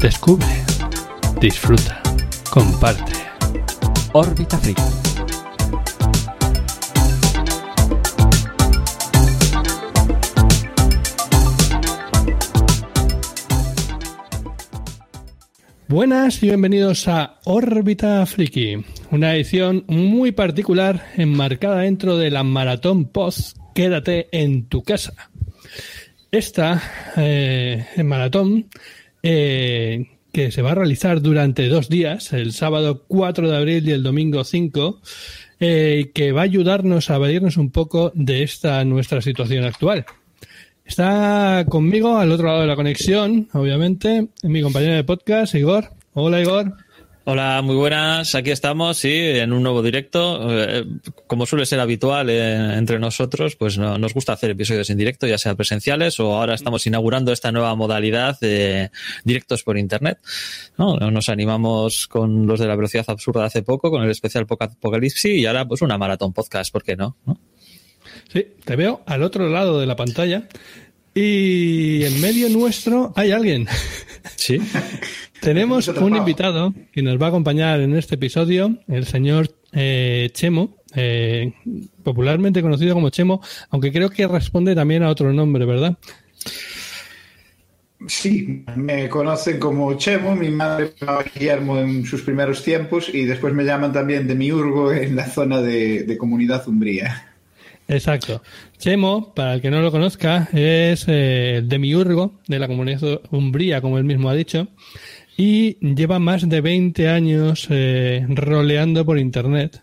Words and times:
Descubre, 0.00 0.46
disfruta, 1.40 2.00
comparte. 2.50 3.12
Órbita 4.12 4.58
Friki. 4.58 4.82
Buenas 15.86 16.42
y 16.42 16.46
bienvenidos 16.46 17.08
a 17.08 17.40
Órbita 17.44 18.24
Friki, 18.24 18.84
una 19.10 19.34
edición 19.34 19.84
muy 19.88 20.32
particular 20.32 21.04
enmarcada 21.16 21.80
dentro 21.80 22.16
de 22.16 22.30
la 22.30 22.42
Maratón 22.42 23.06
Post 23.06 23.58
Quédate 23.74 24.28
en 24.32 24.68
tu 24.68 24.82
casa. 24.82 25.12
Esta 26.32 26.80
eh, 27.16 27.84
maratón 28.04 28.66
eh, 29.22 30.06
que 30.32 30.52
se 30.52 30.62
va 30.62 30.72
a 30.72 30.74
realizar 30.76 31.20
durante 31.20 31.68
dos 31.68 31.88
días, 31.88 32.32
el 32.32 32.52
sábado 32.52 33.04
4 33.08 33.50
de 33.50 33.56
abril 33.56 33.88
y 33.88 33.92
el 33.92 34.04
domingo 34.04 34.44
5, 34.44 35.00
eh, 35.58 36.12
que 36.14 36.30
va 36.30 36.42
a 36.42 36.44
ayudarnos 36.44 37.10
a 37.10 37.16
evadirnos 37.16 37.56
un 37.56 37.70
poco 37.72 38.12
de 38.14 38.44
esta 38.44 38.84
nuestra 38.84 39.20
situación 39.20 39.64
actual. 39.64 40.06
Está 40.84 41.66
conmigo 41.68 42.16
al 42.16 42.30
otro 42.30 42.46
lado 42.46 42.60
de 42.60 42.66
la 42.68 42.76
conexión, 42.76 43.48
obviamente, 43.52 44.28
mi 44.44 44.62
compañero 44.62 44.94
de 44.94 45.04
podcast, 45.04 45.56
Igor. 45.56 45.90
Hola, 46.14 46.40
Igor. 46.40 46.74
Hola, 47.32 47.62
muy 47.62 47.76
buenas. 47.76 48.34
Aquí 48.34 48.50
estamos, 48.50 48.96
sí, 48.96 49.12
en 49.12 49.52
un 49.52 49.62
nuevo 49.62 49.84
directo. 49.84 50.48
Eh, 50.50 50.84
como 51.28 51.46
suele 51.46 51.64
ser 51.64 51.78
habitual 51.78 52.28
eh, 52.28 52.74
entre 52.76 52.98
nosotros, 52.98 53.54
pues 53.54 53.78
nos 53.78 54.12
gusta 54.12 54.32
hacer 54.32 54.50
episodios 54.50 54.90
en 54.90 54.98
directo, 54.98 55.28
ya 55.28 55.38
sea 55.38 55.54
presenciales 55.54 56.18
o 56.18 56.34
ahora 56.34 56.54
estamos 56.56 56.84
inaugurando 56.88 57.30
esta 57.30 57.52
nueva 57.52 57.72
modalidad 57.76 58.40
de 58.40 58.90
directos 59.22 59.62
por 59.62 59.78
internet. 59.78 60.18
¿no? 60.76 60.96
Nos 60.96 61.28
animamos 61.28 62.08
con 62.08 62.48
los 62.48 62.58
de 62.58 62.66
la 62.66 62.74
velocidad 62.74 63.04
absurda 63.06 63.44
hace 63.44 63.62
poco, 63.62 63.92
con 63.92 64.02
el 64.02 64.10
especial 64.10 64.48
Apocalipsis 64.48 65.24
y 65.26 65.46
ahora 65.46 65.68
pues 65.68 65.82
una 65.82 65.96
maratón 65.98 66.32
podcast, 66.32 66.72
¿por 66.72 66.82
qué 66.82 66.96
no? 66.96 67.16
¿no? 67.26 67.38
Sí, 68.32 68.44
te 68.64 68.74
veo 68.74 69.02
al 69.06 69.22
otro 69.22 69.48
lado 69.48 69.78
de 69.78 69.86
la 69.86 69.94
pantalla 69.94 70.48
y 71.14 72.02
en 72.02 72.20
medio 72.20 72.48
nuestro 72.48 73.12
hay 73.14 73.30
alguien. 73.30 73.68
Sí. 74.36 74.60
Tenemos 75.40 75.88
un 75.88 76.16
invitado 76.16 76.74
que 76.92 77.02
nos 77.02 77.20
va 77.20 77.26
a 77.26 77.28
acompañar 77.28 77.80
en 77.80 77.96
este 77.96 78.16
episodio, 78.16 78.78
el 78.88 79.06
señor 79.06 79.50
eh, 79.72 80.30
Chemo, 80.32 80.76
eh, 80.94 81.52
popularmente 82.02 82.62
conocido 82.62 82.94
como 82.94 83.10
Chemo, 83.10 83.40
aunque 83.70 83.92
creo 83.92 84.10
que 84.10 84.26
responde 84.26 84.74
también 84.74 85.02
a 85.02 85.08
otro 85.08 85.32
nombre, 85.32 85.64
¿verdad? 85.64 85.96
Sí, 88.06 88.64
me 88.76 89.08
conocen 89.08 89.58
como 89.58 89.94
Chemo, 89.94 90.34
mi 90.34 90.48
madre 90.50 90.92
llamaba 90.98 91.22
Guillermo 91.22 91.78
en 91.78 92.06
sus 92.06 92.22
primeros 92.22 92.62
tiempos 92.64 93.10
y 93.12 93.26
después 93.26 93.52
me 93.52 93.64
llaman 93.64 93.92
también 93.92 94.26
de 94.26 94.34
Miurgo 94.34 94.90
en 94.92 95.16
la 95.16 95.26
zona 95.26 95.60
de, 95.60 96.04
de 96.04 96.18
Comunidad 96.18 96.66
Umbría. 96.66 97.29
Exacto. 97.90 98.40
Chemo, 98.78 99.34
para 99.34 99.54
el 99.54 99.60
que 99.60 99.70
no 99.70 99.82
lo 99.82 99.90
conozca, 99.90 100.48
es 100.52 101.06
eh, 101.08 101.60
demiurgo 101.64 102.38
de 102.46 102.60
la 102.60 102.68
comunidad 102.68 103.20
umbría, 103.32 103.80
como 103.80 103.98
él 103.98 104.04
mismo 104.04 104.30
ha 104.30 104.34
dicho, 104.34 104.68
y 105.36 105.76
lleva 105.80 106.20
más 106.20 106.48
de 106.48 106.60
20 106.60 107.08
años 107.08 107.66
eh, 107.68 108.24
roleando 108.28 109.04
por 109.04 109.18
Internet. 109.18 109.82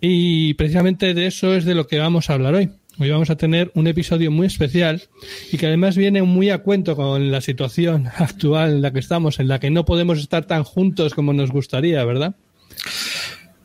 Y 0.00 0.54
precisamente 0.54 1.14
de 1.14 1.26
eso 1.26 1.56
es 1.56 1.64
de 1.64 1.74
lo 1.74 1.88
que 1.88 1.98
vamos 1.98 2.30
a 2.30 2.34
hablar 2.34 2.54
hoy. 2.54 2.70
Hoy 2.98 3.10
vamos 3.10 3.28
a 3.28 3.36
tener 3.36 3.72
un 3.74 3.88
episodio 3.88 4.30
muy 4.30 4.46
especial 4.46 5.02
y 5.50 5.58
que 5.58 5.66
además 5.66 5.96
viene 5.96 6.22
muy 6.22 6.50
a 6.50 6.58
cuento 6.58 6.94
con 6.94 7.32
la 7.32 7.40
situación 7.40 8.06
actual 8.16 8.70
en 8.70 8.82
la 8.82 8.92
que 8.92 9.00
estamos, 9.00 9.40
en 9.40 9.48
la 9.48 9.58
que 9.58 9.70
no 9.70 9.84
podemos 9.84 10.20
estar 10.20 10.44
tan 10.44 10.62
juntos 10.62 11.12
como 11.12 11.32
nos 11.32 11.50
gustaría, 11.50 12.04
¿verdad? 12.04 12.36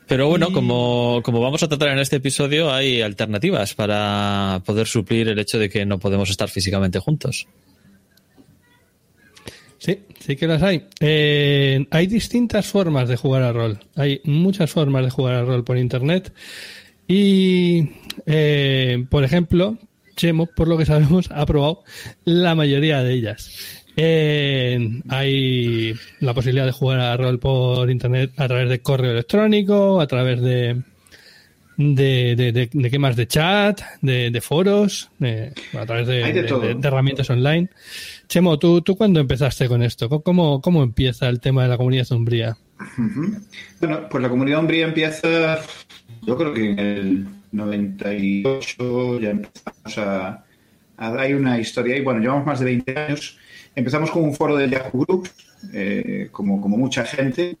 Pero 0.08 0.28
bueno, 0.28 0.52
como, 0.52 1.20
como 1.22 1.40
vamos 1.40 1.62
a 1.62 1.68
tratar 1.68 1.88
en 1.88 1.98
este 1.98 2.16
episodio, 2.16 2.72
hay 2.72 3.00
alternativas 3.00 3.74
para 3.74 4.62
poder 4.64 4.86
suplir 4.86 5.28
el 5.28 5.38
hecho 5.38 5.58
de 5.58 5.70
que 5.70 5.86
no 5.86 5.98
podemos 5.98 6.28
estar 6.28 6.48
físicamente 6.48 6.98
juntos. 6.98 7.46
Sí, 9.78 9.98
sí 10.20 10.36
que 10.36 10.46
las 10.46 10.62
hay. 10.62 10.84
Eh, 11.00 11.86
hay 11.90 12.06
distintas 12.06 12.66
formas 12.66 13.08
de 13.08 13.16
jugar 13.16 13.42
a 13.42 13.52
rol. 13.52 13.80
Hay 13.96 14.20
muchas 14.24 14.70
formas 14.70 15.04
de 15.04 15.10
jugar 15.10 15.34
a 15.34 15.44
rol 15.44 15.64
por 15.64 15.76
internet. 15.76 16.32
Y, 17.08 17.88
eh, 18.26 19.04
por 19.10 19.24
ejemplo, 19.24 19.78
Chemo, 20.14 20.46
por 20.46 20.68
lo 20.68 20.78
que 20.78 20.86
sabemos, 20.86 21.30
ha 21.32 21.44
probado 21.46 21.82
la 22.24 22.54
mayoría 22.54 23.02
de 23.02 23.14
ellas. 23.14 23.81
Eh, 23.96 25.00
hay 25.08 25.94
la 26.20 26.34
posibilidad 26.34 26.66
de 26.66 26.72
jugar 26.72 27.00
a 27.00 27.16
rol 27.16 27.38
por 27.38 27.90
internet 27.90 28.32
a 28.36 28.48
través 28.48 28.68
de 28.68 28.80
correo 28.80 29.12
electrónico, 29.12 30.00
a 30.00 30.06
través 30.06 30.40
de 30.40 30.82
de, 31.76 32.34
de, 32.36 32.52
de, 32.52 32.70
de 32.72 32.90
quemas 32.90 33.16
de 33.16 33.26
chat, 33.26 33.80
de, 34.00 34.30
de 34.30 34.40
foros, 34.40 35.10
a 35.20 35.86
través 35.86 36.06
de, 36.06 36.78
herramientas 36.82 37.30
online. 37.30 37.68
Chemo, 38.28 38.58
¿tú, 38.58 38.82
¿tú 38.82 38.96
cuándo 38.96 39.20
empezaste 39.20 39.68
con 39.68 39.82
esto? 39.82 40.08
¿Cómo, 40.08 40.60
¿Cómo 40.60 40.82
empieza 40.82 41.28
el 41.28 41.40
tema 41.40 41.62
de 41.62 41.68
la 41.68 41.76
comunidad 41.76 42.10
umbría? 42.12 42.56
Bueno, 43.80 44.08
pues 44.10 44.22
la 44.22 44.28
comunidad 44.28 44.60
umbría 44.60 44.86
empieza, 44.86 45.60
yo 46.22 46.36
creo 46.36 46.52
que 46.52 46.70
en 46.70 46.78
el 46.78 47.26
98 47.52 49.20
ya 49.20 49.30
empezamos 49.30 49.98
a, 49.98 50.44
a 50.96 51.20
hay 51.20 51.32
una 51.32 51.58
historia, 51.60 51.96
y 51.96 52.00
bueno, 52.00 52.20
llevamos 52.20 52.46
más 52.46 52.60
de 52.60 52.66
20 52.66 52.98
años. 52.98 53.38
Empezamos 53.74 54.10
con 54.10 54.22
un 54.24 54.34
foro 54.34 54.56
de 54.56 54.68
Yahoo 54.68 55.04
Group, 55.04 55.28
eh, 55.72 56.28
como, 56.30 56.60
como 56.60 56.76
mucha 56.76 57.04
gente, 57.04 57.56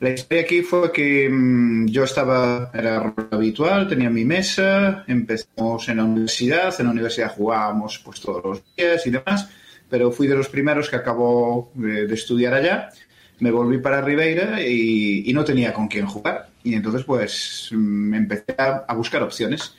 la 0.00 0.08
historia 0.08 0.44
aquí 0.44 0.62
fue 0.62 0.90
que 0.92 1.28
mmm, 1.28 1.86
yo 1.88 2.04
estaba, 2.04 2.70
era 2.72 3.12
habitual, 3.30 3.86
tenía 3.86 4.08
mi 4.08 4.24
mesa, 4.24 5.04
empezamos 5.06 5.90
en 5.90 5.98
la 5.98 6.04
universidad, 6.04 6.74
en 6.78 6.86
la 6.86 6.92
universidad 6.92 7.34
jugábamos 7.34 7.98
pues 8.02 8.18
todos 8.18 8.42
los 8.42 8.62
días 8.74 9.06
y 9.06 9.10
demás, 9.10 9.50
pero 9.90 10.10
fui 10.10 10.26
de 10.26 10.36
los 10.36 10.48
primeros 10.48 10.88
que 10.88 10.96
acabó 10.96 11.70
de, 11.74 12.06
de 12.06 12.14
estudiar 12.14 12.54
allá, 12.54 12.88
me 13.40 13.50
volví 13.50 13.76
para 13.76 14.00
Ribeira 14.00 14.62
y, 14.62 15.28
y, 15.28 15.32
no 15.34 15.44
tenía 15.44 15.74
con 15.74 15.86
quién 15.86 16.06
jugar. 16.06 16.48
Y 16.64 16.74
entonces 16.74 17.04
pues 17.04 17.68
me 17.72 18.16
empecé 18.16 18.54
a, 18.56 18.84
a 18.88 18.94
buscar 18.94 19.22
opciones. 19.22 19.74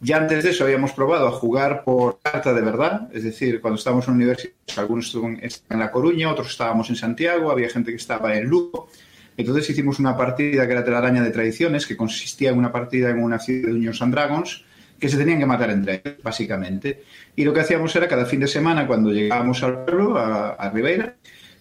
Ya 0.00 0.16
antes 0.18 0.44
de 0.44 0.50
eso 0.50 0.64
habíamos 0.64 0.92
probado 0.92 1.26
a 1.26 1.32
jugar 1.32 1.82
por 1.82 2.20
carta 2.20 2.54
de 2.54 2.60
verdad, 2.60 3.08
es 3.12 3.24
decir, 3.24 3.60
cuando 3.60 3.78
estábamos 3.78 4.06
en 4.06 4.12
la 4.12 4.16
universidad, 4.16 4.52
algunos 4.76 5.06
estaban 5.06 5.40
en 5.42 5.78
La 5.78 5.90
Coruña, 5.90 6.30
otros 6.30 6.50
estábamos 6.50 6.88
en 6.90 6.96
Santiago, 6.96 7.50
había 7.50 7.68
gente 7.68 7.90
que 7.90 7.96
estaba 7.96 8.36
en 8.36 8.44
Lugo. 8.44 8.88
Entonces 9.36 9.68
hicimos 9.70 9.98
una 9.98 10.16
partida 10.16 10.66
que 10.66 10.72
era 10.72 10.84
telaraña 10.84 11.22
de 11.22 11.30
tradiciones, 11.30 11.86
que 11.86 11.96
consistía 11.96 12.50
en 12.50 12.58
una 12.58 12.70
partida 12.70 13.10
en 13.10 13.22
una 13.22 13.40
ciudad 13.40 13.66
de 13.66 13.72
Dungeons 13.72 14.02
and 14.02 14.14
Dragons, 14.14 14.64
que 15.00 15.08
se 15.08 15.16
tenían 15.16 15.38
que 15.38 15.46
matar 15.46 15.70
entre 15.70 16.02
ellos, 16.04 16.22
básicamente. 16.22 17.02
Y 17.34 17.44
lo 17.44 17.52
que 17.52 17.60
hacíamos 17.60 17.94
era 17.96 18.08
cada 18.08 18.24
fin 18.24 18.40
de 18.40 18.48
semana, 18.48 18.86
cuando 18.86 19.12
llegábamos 19.12 19.62
al 19.64 19.84
pueblo, 19.84 20.16
a, 20.16 20.50
a 20.50 20.70
Ribeira, 20.70 21.16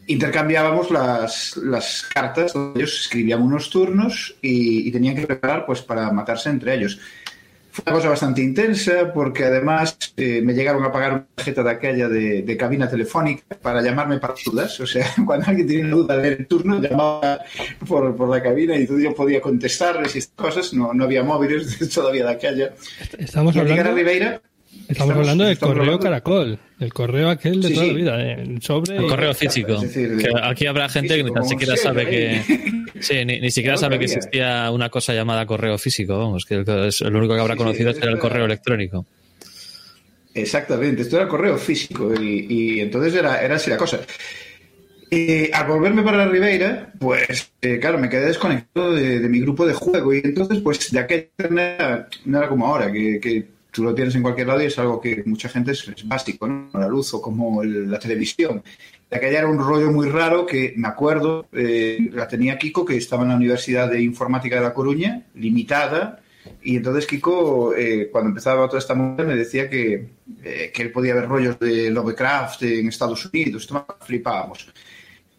intercambiábamos 0.08 0.90
las, 0.90 1.58
las, 1.58 2.08
cartas, 2.14 2.54
ellos 2.76 3.02
escribían 3.02 3.42
unos 3.42 3.70
turnos 3.70 4.36
y, 4.42 4.88
y, 4.88 4.92
tenían 4.92 5.16
que 5.16 5.28
preparar 5.28 5.66
pues, 5.66 5.82
para 5.82 6.10
matarse 6.12 6.50
entre 6.50 6.74
ellos. 6.76 7.00
Fue 7.78 7.84
una 7.86 7.98
cosa 7.98 8.10
bastante 8.10 8.42
intensa 8.42 9.14
porque 9.14 9.46
además 9.46 10.00
eh, 10.18 10.42
me 10.44 10.54
llegaron 10.54 10.84
a 10.84 10.92
pagar 10.92 11.14
una 11.14 11.28
tarjeta 11.36 11.62
de 11.62 11.70
aquella 11.70 12.10
de, 12.10 12.42
de, 12.42 12.58
cabina 12.58 12.90
telefónica 12.90 13.44
para 13.62 13.84
llamarme 13.84 14.18
para 14.18 14.34
dudas. 14.44 14.80
O 14.80 14.88
sea, 14.88 15.06
cuando 15.28 15.46
alguien 15.46 15.68
tenía 15.68 15.88
duda 15.88 16.18
del 16.18 16.48
turno, 16.48 16.82
llamaba 16.82 17.40
por, 17.88 18.16
por, 18.16 18.30
la 18.30 18.42
cabina 18.42 18.76
y 18.76 18.88
yo 18.88 19.14
podía 19.14 19.40
contestarles 19.42 20.16
y 20.16 20.18
estas 20.18 20.36
cosas. 20.36 20.74
No, 20.74 20.92
no 20.92 21.04
había 21.04 21.24
móviles 21.24 21.78
todavía 21.94 22.26
de 22.26 22.32
aquella. 22.32 22.74
Estamos 23.16 23.56
y 23.56 23.60
hablando... 23.60 23.76
llegar 23.76 23.94
a 23.94 23.96
Ribeira, 23.96 24.42
Estamos, 24.88 25.16
hablando 25.18 25.44
del 25.44 25.58
correo 25.58 26.00
caracol, 26.00 26.60
el 26.80 26.94
correo 26.94 27.30
aquel 27.30 27.62
de 27.62 27.72
toda 27.72 27.86
la 27.88 27.94
vida, 27.94 28.22
¿eh? 28.22 28.42
el 28.42 28.62
sobre. 28.62 28.98
El 28.98 29.08
correo 29.08 29.34
físico. 29.34 29.80
aquí 30.44 30.66
habrá 30.66 30.90
gente 30.90 31.16
que 31.16 31.24
ni 31.24 31.48
siquiera 31.48 31.76
sabe 31.76 32.08
que. 32.10 32.42
Sí, 33.00 33.26
ni, 33.26 33.52
siquiera 33.52 33.78
sabe 33.78 34.00
que 34.00 34.06
existía 34.06 34.72
una 34.72 34.90
cosa 34.90 35.14
llamada 35.14 35.46
correo 35.46 35.78
físico, 35.78 36.18
vamos, 36.18 36.46
que 36.46 36.56
lo 36.56 37.20
único 37.20 37.36
que 37.36 37.40
habrá 37.40 37.56
conocido 37.56 37.94
será 37.94 38.12
el 38.12 38.18
correo 38.20 38.46
electrónico. 38.46 39.06
Exactamente, 40.34 41.02
esto 41.02 41.18
era 41.18 41.28
correo 41.28 41.58
físico 41.58 42.14
y, 42.20 42.80
entonces 42.80 43.16
era, 43.16 43.42
era 43.42 43.56
así 43.56 43.70
la 43.70 43.78
cosa. 43.78 44.00
Y 45.10 45.52
al 45.52 45.68
volverme 45.68 46.04
para 46.04 46.18
la 46.18 46.28
Ribeira, 46.28 46.92
pues 47.00 47.52
eh, 47.62 47.80
claro, 47.80 47.98
me 47.98 48.10
quedé 48.10 48.26
desconectado 48.28 48.94
de, 48.94 49.20
mi 49.30 49.40
grupo 49.40 49.66
de 49.66 49.74
juego 49.74 50.14
y 50.14 50.22
entonces 50.24 50.60
pues 50.60 50.92
de 50.92 51.00
aquella 51.00 51.30
manera 51.50 52.10
no 52.26 52.38
era 52.38 52.50
como 52.50 52.68
ahora, 52.68 52.92
que, 52.92 53.48
tú 53.72 53.84
lo 53.84 53.94
tienes 53.94 54.16
en 54.16 54.22
cualquier 54.22 54.48
lado 54.48 54.62
y 54.62 54.66
es 54.66 54.80
algo 54.80 55.00
que 55.00 55.24
mucha 55.26 55.50
gente 55.50 55.72
es, 55.72 56.08
básico, 56.08 56.48
¿no? 56.48 56.70
La 56.74 56.88
luz 56.88 57.14
o 57.14 57.22
como 57.22 57.64
la 57.64 58.00
televisión. 58.00 58.64
De 59.10 59.18
aquella 59.18 59.40
era 59.40 59.48
un 59.48 59.60
rollo 59.60 59.92
muy 59.92 60.10
raro 60.10 60.46
que 60.46 60.74
me 60.76 60.88
acuerdo, 60.88 61.48
eh, 61.54 62.10
la 62.12 62.28
tenía 62.28 62.58
Kiko 62.58 62.86
que 62.86 62.98
estaba 62.98 63.24
en 63.24 63.30
la 63.30 63.36
Universidad 63.36 63.90
de 63.90 64.02
Informática 64.02 64.56
de 64.56 64.62
La 64.62 64.74
Coruña, 64.74 65.26
limitada, 65.36 66.22
y 66.62 66.78
entonces 66.78 67.06
Kiko, 67.06 67.74
eh, 67.76 68.10
cuando 68.12 68.30
empezaba 68.30 68.68
toda 68.68 68.80
esta 68.80 68.96
movida, 68.96 69.26
me 69.26 69.36
decía 69.36 69.70
que, 69.70 70.08
que 70.42 70.82
él 70.82 70.92
podía 70.92 71.14
ver 71.14 71.28
rollos 71.28 71.60
de 71.60 71.90
Lovecraft 71.90 72.64
en 72.64 72.88
Estados 72.88 73.26
Unidos, 73.26 73.64
esto 73.64 73.86
flipábamos. 74.02 74.68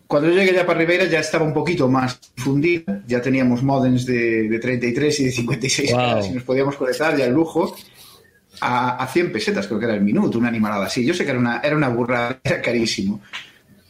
Cuando 0.09 0.31
yo 0.31 0.37
llegué 0.37 0.55
ya 0.55 0.65
para 0.65 0.79
Ribeira 0.79 1.05
ya 1.05 1.21
estaba 1.21 1.45
un 1.45 1.53
poquito 1.53 1.87
más 1.87 2.19
difundida, 2.35 3.03
ya 3.07 3.21
teníamos 3.21 3.63
modems 3.63 4.07
de, 4.07 4.59
33 4.59 5.21
y 5.21 5.25
de 5.25 5.31
56 5.31 5.91
y 5.91 6.31
nos 6.31 6.45
podíamos 6.45 6.77
conectar 6.77 7.15
ya 7.15 7.27
el 7.27 7.35
lujo 7.35 7.77
a, 8.61 9.03
a, 9.03 9.07
100 9.07 9.33
pesetas, 9.33 9.67
creo 9.67 9.79
que 9.79 9.87
era 9.87 9.95
el 9.95 10.03
minuto, 10.03 10.39
una 10.39 10.49
animalada 10.49 10.87
así. 10.87 11.05
Yo 11.05 11.15
sé 11.15 11.25
que 11.25 11.31
era 11.31 11.39
una, 11.39 11.61
era 11.61 11.77
una 11.77 11.89
burrada, 11.89 12.41
era 12.43 12.63
carísimo. 12.63 13.21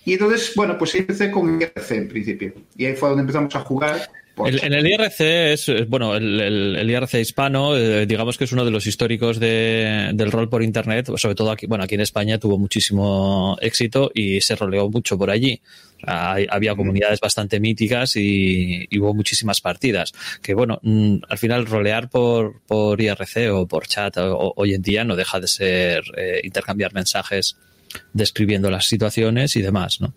Y 0.05 0.15
entonces, 0.15 0.53
bueno, 0.57 0.79
pues 0.79 0.95
empecé 0.95 1.31
con 1.31 1.61
IRC 1.61 1.91
en 1.91 2.09
principio. 2.09 2.53
Y 2.77 2.87
ahí 2.87 2.97
fue 2.97 3.11
donde 3.11 3.23
empezamos 3.23 3.55
a 3.55 3.61
jugar 3.61 4.09
en 4.47 4.73
el 4.73 4.87
IRC 4.87 5.21
es, 5.21 5.89
bueno, 5.89 6.15
el, 6.15 6.89
IRC 6.89 7.15
hispano, 7.15 7.77
eh, 7.77 8.07
digamos 8.07 8.39
que 8.39 8.45
es 8.45 8.53
uno 8.53 8.65
de 8.65 8.71
los 8.71 8.87
históricos 8.87 9.39
del 9.41 10.33
rol 10.33 10.49
por 10.49 10.63
internet, 10.63 11.11
sobre 11.17 11.35
todo 11.35 11.51
aquí, 11.51 11.67
bueno, 11.67 11.85
aquí 11.85 11.95
en 11.95 12.03
España 12.03 12.39
tuvo 12.39 12.59
muchísimo 12.59 13.57
éxito 13.61 14.11
y 14.15 14.41
se 14.41 14.57
roleó 14.57 14.89
mucho 14.91 15.19
por 15.19 15.31
allí. 15.31 15.61
había 16.05 16.75
comunidades 16.77 17.21
bastante 17.21 17.61
míticas 17.61 18.17
y, 18.17 18.87
hubo 18.99 19.15
muchísimas 19.15 19.61
partidas. 19.61 20.13
Que 20.43 20.55
bueno, 20.55 20.79
mm, 20.83 21.17
al 21.29 21.39
final 21.39 21.67
rolear 21.67 22.09
por, 22.09 22.61
por 22.67 23.01
IRC 23.01 23.51
o 23.53 23.67
por 23.67 23.87
chat 23.87 24.17
hoy 24.19 24.75
en 24.75 24.83
día 24.83 25.05
no 25.05 25.17
deja 25.17 25.41
de 25.41 25.49
ser 25.49 26.03
eh, 26.17 26.41
intercambiar 26.45 26.93
mensajes 26.93 27.57
describiendo 28.13 28.71
las 28.71 28.87
situaciones 28.87 29.57
y 29.57 29.63
demás, 29.63 30.01
¿no? 30.01 30.15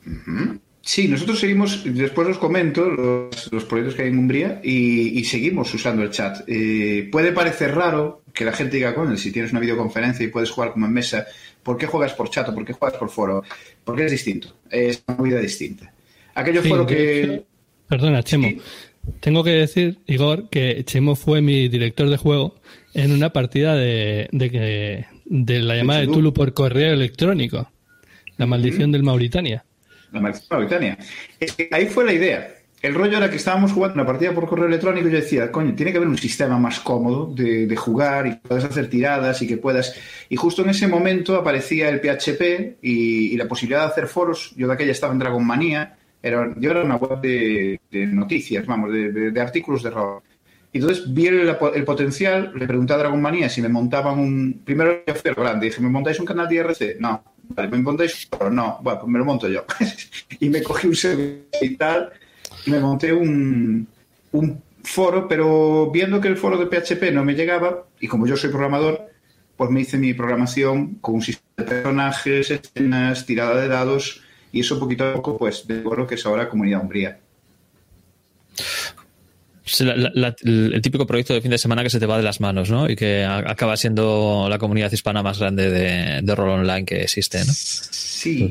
Sí, 0.84 1.08
nosotros 1.08 1.40
seguimos, 1.40 1.84
después 1.86 2.28
os 2.28 2.38
comento 2.40 2.90
los, 2.90 3.66
proyectos 3.66 3.96
que 3.96 4.02
hay 4.02 4.10
en 4.10 4.18
Umbría 4.18 4.60
y, 4.64 5.24
seguimos 5.26 5.72
usando 5.74 6.02
el 6.02 6.10
chat. 6.10 6.44
Eh, 6.48 7.08
puede 7.12 7.32
parecer 7.32 7.76
raro 7.76 8.24
que 8.34 8.46
la 8.46 8.54
gente 8.54 8.78
diga, 8.78 8.96
con 8.96 9.16
si 9.18 9.32
tienes 9.32 9.52
una 9.52 9.60
videoconferencia 9.60 10.26
y 10.26 10.30
puedes 10.30 10.50
jugar 10.50 10.72
como 10.72 10.88
en 10.88 10.94
mesa, 10.94 11.28
¿por 11.62 11.78
qué 11.78 11.86
juegas 11.86 12.14
por 12.14 12.30
chat 12.32 12.50
o 12.50 12.56
por 12.56 12.66
qué 12.66 12.74
juegas 12.74 12.98
por 12.98 13.10
foro? 13.10 13.44
Porque 13.84 14.06
es 14.06 14.12
distinto, 14.12 14.56
es 14.72 15.04
una 15.08 15.22
vida 15.22 15.40
distinta. 15.40 15.94
Aquello 16.34 16.64
fue 16.64 16.78
lo 16.78 16.88
que... 16.88 17.44
Perdona, 17.88 18.24
Chemo. 18.24 18.50
Tengo 19.20 19.44
que 19.44 19.52
decir, 19.52 20.00
Igor, 20.08 20.50
que 20.50 20.84
Chemo 20.86 21.16
fue 21.16 21.42
mi 21.42 21.68
director 21.68 22.10
de 22.10 22.18
juego 22.18 22.56
en 22.94 23.12
una 23.12 23.32
partida 23.34 23.76
de, 23.76 24.30
de, 24.32 25.06
de 25.26 25.60
la 25.60 25.76
llamada 25.76 26.00
de 26.00 26.08
Tulu 26.08 26.34
por 26.34 26.54
correo 26.54 26.94
electrónico. 26.94 27.70
La 28.38 28.48
maldición 28.48 28.92
del 28.92 29.04
Mauritania 29.04 29.66
la 30.12 30.34
Mauritania. 30.50 30.98
ahí 31.72 31.88
fue 31.88 32.06
la 32.06 32.14
idea. 32.14 32.56
El 32.82 32.96
rollo 32.96 33.18
era 33.18 33.30
que 33.30 33.36
estábamos 33.36 33.74
jugando 33.74 33.94
una 33.94 34.08
partida 34.08 34.34
por 34.34 34.48
correo 34.48 34.66
electrónico 34.66 35.08
y 35.08 35.12
yo 35.12 35.18
decía, 35.18 35.52
coño, 35.52 35.76
tiene 35.76 35.92
que 35.92 35.98
haber 35.98 36.10
un 36.10 36.18
sistema 36.18 36.58
más 36.58 36.80
cómodo 36.80 37.32
de, 37.32 37.76
jugar 37.76 38.26
y 38.26 38.36
puedas 38.36 38.64
hacer 38.64 38.90
tiradas 38.90 39.40
y 39.44 39.48
que 39.48 39.58
puedas... 39.58 39.96
Y 40.30 40.36
justo 40.36 40.64
en 40.64 40.70
ese 40.70 40.88
momento 40.88 41.36
aparecía 41.36 41.90
el 41.90 42.00
PHP 42.00 42.80
y, 42.82 43.38
la 43.38 43.48
posibilidad 43.48 43.82
de 43.82 43.88
hacer 43.88 44.08
foros. 44.08 44.54
Yo 44.56 44.68
de 44.68 44.74
aquella 44.74 44.94
estaba 44.94 45.14
en 45.14 45.20
Dragon 45.20 45.46
Manía. 45.46 45.96
Era, 46.24 46.54
yo 46.58 46.72
era 46.72 46.84
una 46.84 46.96
web 46.96 47.22
de, 47.22 47.80
noticias, 47.92 48.66
vamos, 48.66 48.92
de, 48.92 49.40
artículos 49.40 49.84
de 49.84 49.92
rol. 49.92 50.24
Y 50.74 50.80
entonces 50.80 51.14
vi 51.14 51.28
el, 51.28 51.56
potencial, 51.86 52.52
le 52.56 52.66
pregunté 52.66 52.94
a 52.94 52.98
Dragon 52.98 53.22
Manía 53.22 53.48
si 53.48 53.62
me 53.62 53.70
montaban 53.70 54.18
un... 54.18 54.62
Primero 54.66 55.04
yo 55.06 55.14
fui 55.14 55.32
grande, 55.36 55.68
dije, 55.68 55.82
¿me 55.82 55.90
montáis 55.90 56.20
un 56.20 56.26
canal 56.26 56.48
de 56.48 56.56
IRC? 56.56 57.00
No. 57.00 57.24
Vale, 57.56 57.70
¿me 57.70 57.78
montáis 57.80 58.30
No, 58.52 58.80
bueno, 58.82 59.00
pues 59.00 59.12
me 59.12 59.20
lo 59.20 59.26
monto 59.26 59.48
yo. 59.48 59.66
y 60.40 60.50
me 60.50 60.64
cogí 60.64 60.88
un 60.88 60.96
y 61.62 61.76
tal, 61.76 62.12
me 62.68 62.80
monté 62.80 63.14
un, 63.14 63.88
foro, 64.84 65.28
pero 65.28 65.92
viendo 65.92 66.20
que 66.20 66.28
el 66.28 66.38
foro 66.38 66.58
de 66.58 66.66
PHP 66.66 67.12
no 67.14 67.24
me 67.24 67.36
llegaba, 67.36 67.86
y 68.00 68.08
como 68.08 68.26
yo 68.26 68.36
soy 68.36 68.50
programador, 68.50 69.10
pues 69.58 69.70
me 69.70 69.82
hice 69.82 69.98
mi 69.98 70.14
programación 70.14 70.96
con 70.96 71.16
un 71.16 71.22
sistema 71.22 71.52
de 71.58 71.64
personajes, 71.66 72.52
escenas, 72.52 73.26
tirada 73.26 73.62
de 73.62 73.68
dados, 73.68 74.22
y 74.52 74.62
eso 74.62 74.80
poquito 74.80 75.08
a 75.08 75.14
poco, 75.14 75.38
pues, 75.38 75.68
de 75.68 75.82
lo 75.82 76.08
que 76.08 76.16
es 76.16 76.26
ahora 76.26 76.50
Comunidad 76.50 76.82
Umbría 76.82 77.20
el 79.80 80.82
típico 80.82 81.06
proyecto 81.06 81.34
de 81.34 81.42
fin 81.42 81.52
de 81.52 81.58
semana 81.58 81.84
que 81.84 81.90
se 81.90 82.00
te 82.00 82.06
va 82.06 82.18
de 82.18 82.24
las 82.24 82.40
manos, 82.42 82.70
¿no? 82.70 82.90
Y 82.90 82.96
que 82.96 83.24
acaba 83.24 83.78
siendo 83.78 84.48
la 84.50 84.58
comunidad 84.58 84.92
hispana 84.92 85.24
más 85.24 85.40
grande 85.40 85.70
de, 85.70 86.36
rol 86.36 86.50
online 86.50 86.86
que 86.86 87.02
existe, 87.02 87.40
¿no? 87.40 87.54
Sí. 87.54 88.50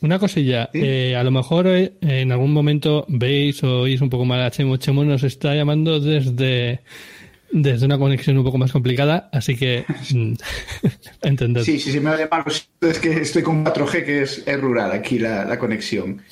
Una 0.00 0.18
cosilla, 0.18 0.70
eh, 0.72 1.16
a 1.16 1.24
lo 1.24 1.32
mejor 1.32 1.66
eh, 1.66 1.92
en 2.00 2.30
algún 2.30 2.52
momento 2.52 3.04
veis 3.08 3.64
o 3.64 3.80
oís 3.80 4.00
un 4.00 4.08
poco 4.08 4.24
mal 4.24 4.40
a 4.42 4.50
Chemo. 4.50 4.76
Chemo 4.76 5.04
nos 5.04 5.24
está 5.24 5.56
llamando 5.56 5.98
desde, 5.98 6.80
desde 7.50 7.86
una 7.86 7.98
conexión 7.98 8.38
un 8.38 8.44
poco 8.44 8.58
más 8.58 8.70
complicada, 8.70 9.28
así 9.32 9.56
que 9.56 9.84
mm, 10.14 10.34
entended. 11.22 11.62
Sí, 11.62 11.80
sí, 11.80 11.90
sí, 11.90 11.98
me 11.98 12.10
va 12.10 12.16
a 12.16 12.18
llamar. 12.18 12.44
Pues, 12.44 12.68
es 12.80 12.98
que 13.00 13.20
estoy 13.20 13.42
con 13.42 13.64
4G, 13.64 14.04
que 14.04 14.22
es, 14.22 14.44
rural 14.60 14.92
aquí 14.92 15.18
la, 15.18 15.44
la 15.44 15.58
conexión. 15.58 16.22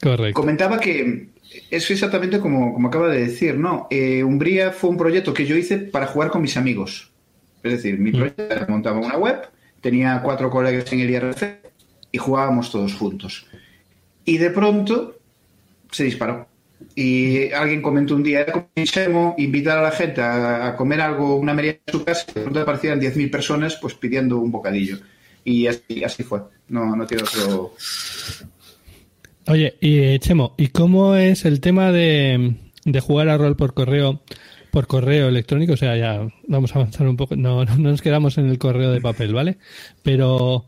Correcto. 0.00 0.40
Comentaba 0.40 0.78
que 0.78 1.28
es 1.70 1.90
exactamente 1.90 2.40
como, 2.40 2.72
como 2.72 2.88
acaba 2.88 3.08
de 3.08 3.26
decir, 3.26 3.56
¿no? 3.56 3.86
Eh, 3.90 4.22
Umbría 4.24 4.72
fue 4.72 4.90
un 4.90 4.96
proyecto 4.96 5.32
que 5.32 5.46
yo 5.46 5.56
hice 5.56 5.78
para 5.78 6.06
jugar 6.06 6.30
con 6.30 6.42
mis 6.42 6.56
amigos. 6.56 7.10
Es 7.62 7.72
decir, 7.72 7.98
mi 7.98 8.10
mm. 8.10 8.14
proyecto 8.14 8.42
era 8.42 8.66
montaba 8.68 8.98
una 8.98 9.16
web, 9.16 9.48
tenía 9.80 10.20
cuatro 10.22 10.50
colegas 10.50 10.92
en 10.92 11.00
el 11.00 11.10
IRC 11.10 11.60
y 12.12 12.18
jugábamos 12.18 12.70
todos 12.70 12.94
juntos. 12.94 13.46
Y 14.24 14.38
de 14.38 14.50
pronto 14.50 15.18
se 15.90 16.04
disparó. 16.04 16.48
Y 16.94 17.50
alguien 17.52 17.82
comentó 17.82 18.14
un 18.14 18.22
día, 18.22 18.40
era 18.40 18.66
invitar 19.38 19.78
a 19.78 19.82
la 19.82 19.90
gente 19.90 20.20
a, 20.20 20.74
comer 20.76 21.00
algo, 21.00 21.36
una 21.36 21.54
merienda 21.54 21.80
en 21.86 21.92
su 21.92 22.04
casa, 22.04 22.26
y 22.30 22.34
de 22.34 22.40
pronto 22.42 22.60
aparecían 22.60 23.00
10.000 23.00 23.30
personas 23.30 23.76
pues 23.80 23.94
pidiendo 23.94 24.38
un 24.38 24.50
bocadillo. 24.50 24.98
Y 25.44 25.66
así, 25.66 26.04
así 26.04 26.22
fue. 26.22 26.42
No, 26.68 26.94
no 26.94 27.06
tiene 27.06 27.22
otro, 27.22 27.74
Oye, 29.46 29.74
y 29.80 30.18
Chemo, 30.20 30.54
¿y 30.56 30.68
cómo 30.68 31.16
es 31.16 31.44
el 31.44 31.60
tema 31.60 31.92
de, 31.92 32.54
jugar 33.02 33.28
a 33.28 33.36
rol 33.36 33.56
por 33.56 33.74
correo, 33.74 34.22
por 34.70 34.86
correo 34.86 35.28
electrónico? 35.28 35.74
O 35.74 35.76
sea, 35.76 35.96
ya 35.96 36.26
vamos 36.46 36.74
a 36.74 36.78
avanzar 36.78 37.06
un 37.06 37.16
poco, 37.16 37.36
no, 37.36 37.64
no 37.64 37.76
nos 37.76 38.00
quedamos 38.00 38.38
en 38.38 38.48
el 38.48 38.58
correo 38.58 38.90
de 38.90 39.02
papel, 39.02 39.34
¿vale? 39.34 39.58
Pero 40.02 40.64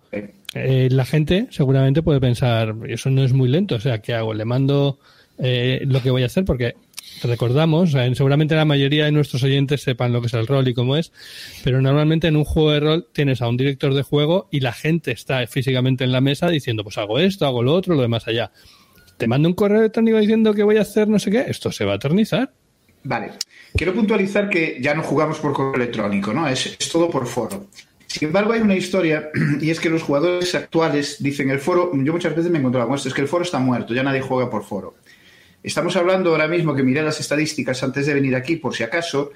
eh, 0.55 0.89
la 0.91 1.07
gente 1.07 1.47
seguramente 1.51 2.03
puede 2.03 2.21
pensar, 2.21 2.75
eso 2.87 3.09
no 3.09 3.25
es 3.25 3.33
muy 3.33 3.49
lento, 3.49 3.77
o 3.77 3.81
sea, 3.81 4.03
¿qué 4.03 4.13
hago? 4.13 4.35
Le 4.35 4.45
mando 4.45 4.99
eh, 5.39 5.83
lo 5.87 6.03
que 6.03 6.11
voy 6.11 6.23
a 6.23 6.27
hacer 6.27 6.45
porque 6.45 6.75
recordamos, 7.23 7.93
seguramente 8.15 8.55
la 8.55 8.65
mayoría 8.65 9.07
de 9.07 9.13
nuestros 9.13 9.43
oyentes 9.43 9.83
sepan 9.83 10.13
lo 10.13 10.21
que 10.21 10.27
es 10.27 10.35
el 10.35 10.47
rol 10.47 10.69
y 10.69 10.75
cómo 10.75 10.97
es, 10.97 11.13
pero 11.65 11.81
normalmente 11.81 12.29
en 12.29 12.37
un 12.37 12.45
juego 12.45 12.71
de 12.73 12.81
rol 12.81 13.09
tienes 13.13 13.43
a 13.43 13.49
un 13.49 13.57
director 13.57 13.95
de 13.95 14.03
juego 14.03 14.49
y 14.51 14.61
la 14.61 14.73
gente 14.73 15.13
está 15.13 15.47
físicamente 15.47 16.05
en 16.05 16.13
la 16.13 16.21
mesa 16.21 16.49
diciendo, 16.49 16.85
pues 16.85 16.99
hago 16.99 17.19
esto, 17.19 17.47
hago 17.47 17.63
lo 17.63 17.75
otro, 17.75 17.95
lo 17.95 18.03
demás 18.03 18.27
allá. 18.29 18.53
Te 19.17 19.27
mando 19.27 19.49
un 19.49 19.55
correo 19.55 19.81
electrónico 19.81 20.19
diciendo 20.19 20.53
que 20.53 20.63
voy 20.63 20.77
a 20.77 20.83
hacer 20.83 21.09
no 21.09 21.19
sé 21.19 21.31
qué, 21.31 21.45
esto 21.49 21.73
se 21.73 21.85
va 21.85 21.93
a 21.93 21.97
eternizar. 21.97 22.53
Vale. 23.05 23.33
Quiero 23.75 23.95
puntualizar 23.95 24.51
que 24.51 24.79
ya 24.81 24.95
no 24.95 25.03
jugamos 25.03 25.39
por 25.39 25.53
correo 25.53 25.77
electrónico, 25.77 26.33
¿no? 26.35 26.49
Es, 26.49 26.67
es 26.67 26.89
todo 26.91 27.09
por 27.09 27.27
foro. 27.27 27.69
Sin 28.07 28.29
embargo, 28.29 28.53
hay 28.53 28.61
una 28.61 28.75
historia 28.75 29.31
y 29.61 29.71
es 29.71 29.81
que 29.81 29.91
los 29.91 30.03
jugadores 30.03 30.55
actuales 30.55 31.23
dicen 31.23 31.51
el 31.51 31.59
foro, 31.59 31.91
yo 31.95 32.13
muchas 32.13 32.35
veces 32.35 32.51
me 32.51 32.59
encontraba 32.59 32.87
con 32.87 32.97
esto, 32.97 33.09
es 33.09 33.15
que 33.15 33.21
el 33.21 33.29
foro 33.29 33.45
está 33.45 33.59
muerto, 33.59 33.95
ya 33.95 34.03
nadie 34.03 34.21
juega 34.21 34.51
por 34.51 34.65
foro. 34.65 34.95
Estamos 35.67 35.95
hablando 35.97 36.31
ahora 36.31 36.47
mismo, 36.47 36.75
que 36.77 36.85
miré 36.85 37.03
las 37.03 37.19
estadísticas 37.19 37.83
antes 37.83 38.07
de 38.07 38.15
venir 38.15 38.37
aquí, 38.37 38.55
por 38.55 38.73
si 38.73 38.85
acaso, 38.85 39.33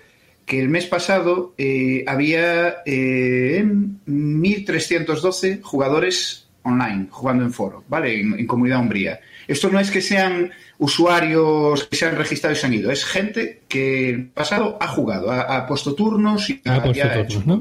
que 0.47 0.61
el 0.61 0.69
mes 0.69 0.87
pasado 0.87 1.55
eh, 1.59 2.05
había 2.07 2.85
1.312 2.85 5.45
eh, 5.45 5.59
jugadores 5.61 6.47
online 6.63 7.09
jugando 7.11 7.43
en 7.43 7.53
foro, 7.53 7.83
¿vale? 7.89 8.21
En, 8.21 8.47
Comunidad 8.47 8.79
Umbría. 8.79 9.19
Esto 9.49 9.71
no 9.71 9.81
es 9.81 9.91
que 9.91 10.01
sean 10.01 10.53
usuarios 10.79 11.89
que 11.89 11.97
se 11.97 12.07
han 12.07 12.17
registrado 12.17 12.55
y 12.55 12.59
se 12.59 12.67
han 12.67 12.75
ido, 12.75 12.93
es 12.93 13.05
gente 13.05 13.63
que 13.67 14.11
el 14.11 14.29
pasado 14.29 14.79
ha 14.81 14.87
jugado, 14.87 15.33
ha, 15.33 15.67
puesto 15.67 15.97
turnos 15.97 16.49
y 16.49 16.61
ha, 16.65 16.81
puesto 16.81 17.09
turnos, 17.27 17.45
¿no? 17.45 17.61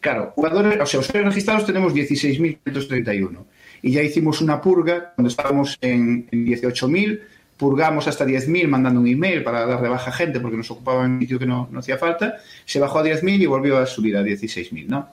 Claro, 0.00 0.32
jugadores, 0.34 0.80
o 0.80 0.86
sea, 0.86 0.98
usuarios 0.98 1.26
registrados 1.26 1.66
tenemos 1.66 1.94
16.531 1.94 3.44
y 3.82 3.92
ya 3.92 4.02
hicimos 4.02 4.40
una 4.40 4.60
purga 4.60 5.12
cuando 5.14 5.28
estábamos 5.28 5.78
en, 5.80 6.26
en 6.32 6.46
18.000, 6.46 7.20
purgamos 7.60 8.08
hasta 8.08 8.24
10.000 8.24 8.68
mandando 8.68 9.00
un 9.00 9.06
email 9.06 9.42
para 9.42 9.66
dar 9.66 9.82
de 9.82 9.88
baja 9.90 10.10
gente 10.10 10.40
porque 10.40 10.56
nos 10.56 10.70
ocupaba 10.70 11.04
un 11.04 11.20
sitio 11.20 11.38
que 11.38 11.44
no, 11.44 11.68
hacía 11.76 11.98
falta, 11.98 12.38
se 12.64 12.80
bajó 12.80 13.00
a 13.00 13.04
10.000 13.04 13.42
y 13.42 13.44
volvió 13.44 13.76
a 13.76 13.84
subir 13.84 14.16
a 14.16 14.22
16.000, 14.22 14.86
¿no? 14.86 15.10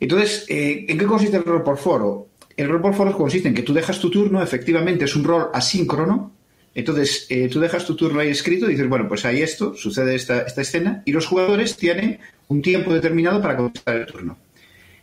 Entonces, 0.00 0.44
eh, 0.48 0.86
¿en 0.88 0.98
qué 0.98 1.06
consiste 1.06 1.36
el 1.36 1.44
rol 1.44 1.62
por 1.62 1.78
foro? 1.78 2.26
El 2.56 2.68
rol 2.68 2.82
por 2.82 2.94
foro 2.94 3.16
consiste 3.16 3.48
en 3.48 3.54
que 3.54 3.62
tú 3.62 3.72
dejas 3.72 4.00
tu 4.00 4.10
turno, 4.10 4.42
efectivamente 4.42 5.04
es 5.04 5.14
un 5.14 5.22
rol 5.22 5.50
asíncrono, 5.54 6.32
entonces, 6.74 7.26
eh, 7.30 7.48
tú 7.48 7.60
dejas 7.60 7.86
tu 7.86 7.94
turno 7.94 8.20
ahí 8.20 8.28
escrito 8.28 8.66
y 8.66 8.72
dices, 8.72 8.88
bueno, 8.88 9.06
pues 9.08 9.24
hay 9.24 9.40
esto, 9.40 9.74
sucede 9.74 10.16
esta, 10.16 10.42
esta 10.42 10.60
escena, 10.60 11.02
y 11.06 11.12
los 11.12 11.26
jugadores 11.26 11.76
tienen 11.76 12.18
un 12.48 12.60
tiempo 12.60 12.92
determinado 12.92 13.40
para 13.40 13.56
contestar 13.56 13.96
el 13.96 14.06
turno. 14.06 14.36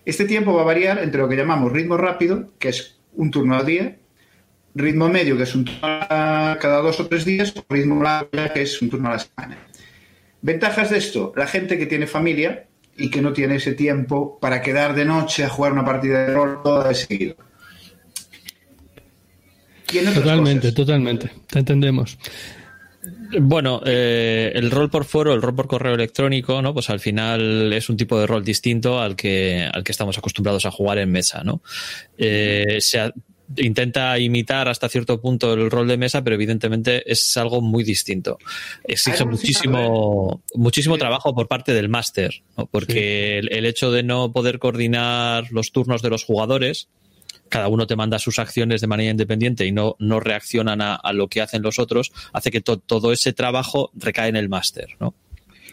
Este 0.05 0.25
tiempo 0.25 0.53
va 0.53 0.61
a 0.61 0.65
variar 0.65 0.99
entre 0.99 1.21
lo 1.21 1.29
que 1.29 1.37
llamamos 1.37 1.71
ritmo 1.71 1.95
rápido, 1.95 2.51
que 2.59 2.69
es 2.69 2.97
un 3.13 3.31
turno 3.31 3.55
al 3.55 3.65
día, 3.65 3.97
ritmo 4.75 5.09
medio, 5.09 5.37
que 5.37 5.43
es 5.43 5.55
un 5.55 5.65
turno 5.65 5.79
cada 5.81 6.81
dos 6.81 6.99
o 6.99 7.07
tres 7.07 7.25
días, 7.25 7.53
o 7.55 7.65
ritmo 7.69 8.01
largo, 8.01 8.29
que 8.53 8.61
es 8.61 8.81
un 8.81 8.89
turno 8.89 9.09
a 9.09 9.13
la 9.13 9.19
semana. 9.19 9.57
Ventajas 10.41 10.89
de 10.89 10.97
esto, 10.97 11.33
la 11.35 11.47
gente 11.47 11.77
que 11.77 11.85
tiene 11.85 12.07
familia 12.07 12.65
y 12.97 13.09
que 13.09 13.21
no 13.21 13.33
tiene 13.33 13.55
ese 13.55 13.73
tiempo 13.73 14.37
para 14.39 14.61
quedar 14.61 14.93
de 14.93 15.05
noche 15.05 15.43
a 15.43 15.49
jugar 15.49 15.71
una 15.71 15.85
partida 15.85 16.25
de 16.25 16.33
rol 16.33 16.61
toda 16.63 16.89
de 16.89 16.95
seguido. 16.95 17.35
Totalmente, 20.13 20.61
cosas. 20.61 20.75
totalmente. 20.75 21.31
Te 21.47 21.59
entendemos. 21.59 22.17
Bueno, 23.39 23.81
eh, 23.85 24.51
el 24.55 24.71
rol 24.71 24.89
por 24.89 25.05
foro, 25.05 25.33
el 25.33 25.41
rol 25.41 25.55
por 25.55 25.67
correo 25.67 25.95
electrónico, 25.95 26.61
¿no? 26.61 26.73
Pues 26.73 26.89
al 26.89 26.99
final 26.99 27.73
es 27.73 27.89
un 27.89 27.97
tipo 27.97 28.19
de 28.19 28.27
rol 28.27 28.43
distinto 28.43 28.99
al 28.99 29.15
que, 29.15 29.69
al 29.71 29.83
que 29.83 29.91
estamos 29.91 30.17
acostumbrados 30.17 30.65
a 30.65 30.71
jugar 30.71 30.99
en 30.99 31.11
mesa, 31.11 31.43
¿no? 31.43 31.61
Eh, 32.17 32.77
se 32.79 33.11
intenta 33.57 34.17
imitar 34.19 34.67
hasta 34.67 34.89
cierto 34.89 35.21
punto 35.21 35.53
el 35.53 35.69
rol 35.69 35.87
de 35.87 35.97
mesa, 35.97 36.23
pero 36.23 36.35
evidentemente 36.35 37.09
es 37.11 37.35
algo 37.37 37.61
muy 37.61 37.83
distinto. 37.83 38.37
Exige 38.83 39.25
muchísimo, 39.25 40.41
muchísimo 40.55 40.97
trabajo 40.97 41.33
por 41.33 41.47
parte 41.47 41.73
del 41.73 41.89
máster, 41.89 42.43
¿no? 42.57 42.65
porque 42.67 43.41
sí. 43.41 43.47
el, 43.47 43.53
el 43.53 43.65
hecho 43.65 43.91
de 43.91 44.03
no 44.03 44.31
poder 44.31 44.59
coordinar 44.59 45.51
los 45.51 45.71
turnos 45.71 46.01
de 46.01 46.09
los 46.09 46.23
jugadores, 46.23 46.89
cada 47.49 47.67
uno 47.67 47.85
te 47.85 47.95
manda 47.95 48.17
sus 48.19 48.39
acciones 48.39 48.81
de 48.81 48.87
manera 48.87 49.11
independiente 49.11 49.65
y 49.65 49.71
no, 49.71 49.95
no 49.99 50.19
reaccionan 50.19 50.81
a, 50.81 50.95
a 50.95 51.13
lo 51.13 51.27
que 51.27 51.41
hacen 51.41 51.61
los 51.61 51.77
otros, 51.77 52.11
hace 52.33 52.49
que 52.49 52.61
to, 52.61 52.79
todo 52.79 53.11
ese 53.11 53.33
trabajo 53.33 53.91
recae 53.93 54.29
en 54.29 54.35
el 54.35 54.49
máster, 54.49 54.95
¿no? 54.99 55.13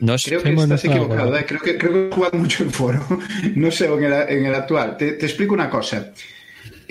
No 0.01 0.15
es... 0.15 0.25
Creo 0.25 0.43
que 0.43 0.53
estás 0.53 0.85
equivocado, 0.85 1.37
¿eh? 1.37 1.45
creo, 1.47 1.61
que, 1.61 1.77
creo 1.77 1.93
que 1.93 2.09
he 2.09 2.13
jugado 2.13 2.39
mucho 2.39 2.65
en 2.65 2.71
foro, 2.71 3.07
no 3.55 3.71
sé 3.71 3.87
en 3.87 4.05
el, 4.05 4.13
en 4.13 4.47
el 4.47 4.55
actual. 4.55 4.97
Te, 4.97 5.13
te, 5.13 5.27
explico 5.27 5.55
una 5.55 5.71
cosa. 5.71 6.13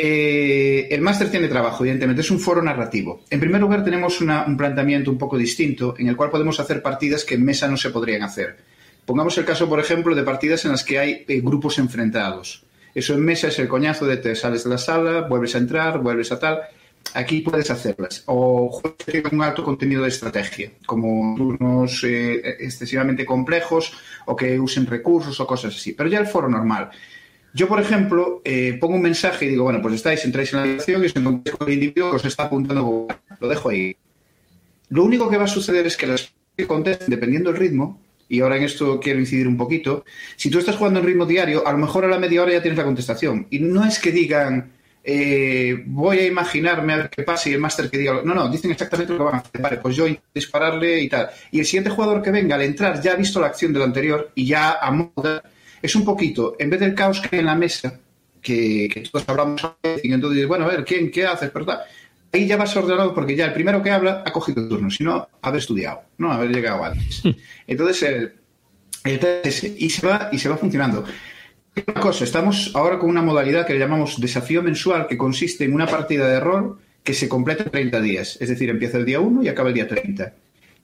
Eh, 0.01 0.87
el 0.95 1.01
máster 1.01 1.29
tiene 1.29 1.49
trabajo, 1.49 1.83
evidentemente, 1.83 2.21
es 2.21 2.31
un 2.31 2.39
foro 2.39 2.61
narrativo. 2.61 3.25
En 3.29 3.37
primer 3.37 3.59
lugar, 3.59 3.83
tenemos 3.83 4.21
un 4.21 4.55
planteamiento 4.55 5.11
un 5.11 5.17
poco 5.17 5.37
distinto 5.37 5.93
en 5.97 6.07
el 6.07 6.15
cual 6.15 6.29
podemos 6.29 6.57
hacer 6.61 6.81
partidas 6.81 7.25
que 7.25 7.35
en 7.35 7.43
mesa 7.43 7.67
no 7.67 7.75
se 7.75 7.89
podrían 7.89 8.23
hacer. 8.23 8.55
Pongamos 9.05 9.37
el 9.37 9.43
caso, 9.43 9.67
por 9.67 9.77
ejemplo, 9.77 10.15
de 10.15 10.23
partidas 10.23 10.63
en 10.63 10.71
las 10.71 10.85
que 10.85 10.99
hay 10.99 11.25
eh, 11.27 11.41
grupos 11.41 11.79
enfrentados. 11.79 12.63
Eso 12.95 13.13
en 13.13 13.25
mesa 13.25 13.49
es 13.49 13.59
el 13.59 13.67
coñazo 13.67 14.05
de 14.05 14.15
te 14.15 14.35
sales 14.35 14.63
de 14.63 14.69
la 14.69 14.77
sala, 14.77 15.27
vuelves 15.27 15.55
a 15.55 15.57
entrar, 15.57 15.99
vuelves 15.99 16.31
a 16.31 16.39
tal. 16.39 16.61
Aquí 17.13 17.41
puedes 17.41 17.69
hacerlas. 17.69 18.23
O 18.27 18.69
juegos 18.69 19.33
un 19.33 19.41
alto 19.41 19.65
contenido 19.65 20.03
de 20.03 20.07
estrategia, 20.07 20.71
como 20.85 21.35
turnos 21.35 22.05
eh, 22.05 22.55
excesivamente 22.61 23.25
complejos 23.25 23.91
o 24.27 24.33
que 24.33 24.57
usen 24.57 24.85
recursos 24.85 25.37
o 25.41 25.45
cosas 25.45 25.75
así. 25.75 25.91
Pero 25.91 26.07
ya 26.07 26.19
el 26.19 26.27
foro 26.27 26.47
normal. 26.47 26.89
Yo, 27.53 27.67
por 27.67 27.79
ejemplo, 27.79 28.41
eh, 28.45 28.77
pongo 28.79 28.95
un 28.95 29.01
mensaje 29.01 29.45
y 29.45 29.49
digo, 29.49 29.63
bueno, 29.63 29.81
pues 29.81 29.95
estáis, 29.95 30.23
entráis 30.25 30.53
en 30.53 30.59
la 30.59 30.65
habitación 30.65 31.03
y 31.03 31.05
os 31.07 31.15
encontráis 31.15 31.57
con 31.57 31.67
el 31.67 31.73
individuo 31.73 32.11
que 32.11 32.15
os 32.17 32.25
está 32.25 32.43
apuntando. 32.43 33.07
Lo 33.39 33.47
dejo 33.47 33.69
ahí. 33.69 33.95
Lo 34.89 35.03
único 35.03 35.29
que 35.29 35.37
va 35.37 35.45
a 35.45 35.47
suceder 35.47 35.85
es 35.87 35.97
que 35.97 36.07
las 36.07 36.31
que 36.55 36.67
contesten, 36.67 37.09
dependiendo 37.09 37.51
del 37.51 37.59
ritmo, 37.59 38.01
y 38.27 38.41
ahora 38.41 38.57
en 38.57 38.63
esto 38.63 38.99
quiero 38.99 39.19
incidir 39.19 39.47
un 39.47 39.57
poquito, 39.57 40.05
si 40.35 40.49
tú 40.49 40.59
estás 40.59 40.75
jugando 40.75 40.99
en 40.99 41.05
ritmo 41.05 41.25
diario, 41.25 41.65
a 41.65 41.71
lo 41.71 41.79
mejor 41.79 42.05
a 42.05 42.07
la 42.07 42.19
media 42.19 42.43
hora 42.43 42.53
ya 42.53 42.61
tienes 42.61 42.77
la 42.77 42.85
contestación. 42.85 43.47
Y 43.49 43.59
no 43.59 43.83
es 43.83 43.97
que 43.97 44.11
digan, 44.11 44.71
eh, 45.03 45.83
voy 45.87 46.19
a 46.19 46.27
imaginarme 46.27 46.93
a 46.93 46.97
ver 46.97 47.09
qué 47.09 47.23
pasa 47.23 47.49
y 47.49 47.53
el 47.53 47.59
máster 47.59 47.89
que 47.89 47.97
diga. 47.97 48.21
No, 48.23 48.35
no, 48.35 48.49
dicen 48.49 48.71
exactamente 48.71 49.13
lo 49.13 49.19
que 49.19 49.25
van 49.25 49.35
a 49.35 49.37
hacer. 49.39 49.61
Vale, 49.61 49.77
pues 49.77 49.95
yo 49.95 50.05
dispararle 50.33 51.01
y 51.01 51.09
tal. 51.09 51.29
Y 51.51 51.59
el 51.59 51.65
siguiente 51.65 51.89
jugador 51.89 52.21
que 52.21 52.29
venga 52.31 52.55
al 52.55 52.61
entrar 52.61 53.01
ya 53.01 53.13
ha 53.13 53.15
visto 53.15 53.39
la 53.39 53.47
acción 53.47 53.73
del 53.73 53.83
anterior 53.83 54.31
y 54.35 54.45
ya 54.45 54.73
a 54.73 54.91
moda. 54.91 55.43
Es 55.81 55.95
un 55.95 56.05
poquito, 56.05 56.55
en 56.59 56.69
vez 56.69 56.79
del 56.79 56.95
caos 56.95 57.21
que 57.21 57.35
hay 57.35 57.39
en 57.39 57.45
la 57.45 57.55
mesa, 57.55 57.99
que, 58.41 58.89
que 58.91 59.01
todos 59.01 59.27
hablamos 59.27 59.61
y 60.03 60.13
entonces 60.13 60.35
dices, 60.35 60.47
bueno, 60.47 60.65
a 60.65 60.69
ver, 60.69 60.85
¿quién 60.85 61.11
qué 61.11 61.25
haces? 61.25 61.51
¿Verdad? 61.53 61.81
ahí 62.31 62.47
ya 62.47 62.57
vas 62.57 62.75
ordenado 62.75 63.13
porque 63.13 63.35
ya 63.35 63.45
el 63.45 63.53
primero 63.53 63.81
que 63.81 63.91
habla 63.91 64.23
ha 64.25 64.31
cogido 64.31 64.61
el 64.61 64.69
turno, 64.69 64.89
si 64.89 65.03
no, 65.03 65.27
haber 65.41 65.59
estudiado, 65.59 66.01
no 66.17 66.31
haber 66.31 66.51
llegado 66.51 66.83
antes. 66.83 67.23
Entonces, 67.67 68.03
el, 68.03 68.33
el 69.05 69.41
y 69.77 69.89
se 69.89 70.07
va 70.07 70.29
y 70.31 70.37
se 70.37 70.49
va 70.49 70.57
funcionando. 70.57 71.05
Una 71.87 72.01
cosa, 72.01 72.23
estamos 72.23 72.71
ahora 72.75 72.99
con 72.99 73.09
una 73.09 73.21
modalidad 73.21 73.65
que 73.65 73.73
le 73.73 73.79
llamamos 73.79 74.19
desafío 74.19 74.61
mensual, 74.61 75.07
que 75.07 75.17
consiste 75.17 75.63
en 75.63 75.73
una 75.73 75.87
partida 75.87 76.27
de 76.27 76.39
rol 76.39 76.79
que 77.03 77.13
se 77.13 77.29
completa 77.29 77.63
en 77.63 77.71
30 77.71 78.01
días, 78.01 78.37
es 78.39 78.49
decir, 78.49 78.69
empieza 78.69 78.97
el 78.97 79.05
día 79.05 79.19
1 79.19 79.43
y 79.43 79.47
acaba 79.47 79.69
el 79.69 79.75
día 79.75 79.87
30. 79.87 80.33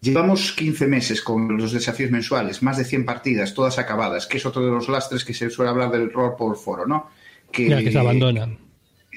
Llevamos 0.01 0.51
15 0.51 0.87
meses 0.87 1.21
con 1.21 1.57
los 1.57 1.71
desafíos 1.71 2.11
mensuales, 2.11 2.61
más 2.61 2.77
de 2.77 2.85
100 2.85 3.05
partidas, 3.05 3.53
todas 3.53 3.79
acabadas, 3.79 4.27
que 4.27 4.37
es 4.37 4.45
otro 4.45 4.63
de 4.63 4.71
los 4.71 4.87
lastres 4.87 5.25
que 5.25 5.33
se 5.33 5.49
suele 5.49 5.71
hablar 5.71 5.91
del 5.91 6.11
rol 6.11 6.35
por 6.37 6.57
foro, 6.57 6.85
¿no? 6.85 7.09
Que, 7.51 7.69
ya, 7.69 7.79
que 7.79 7.91
se 7.91 7.97
abandonan 7.97 8.65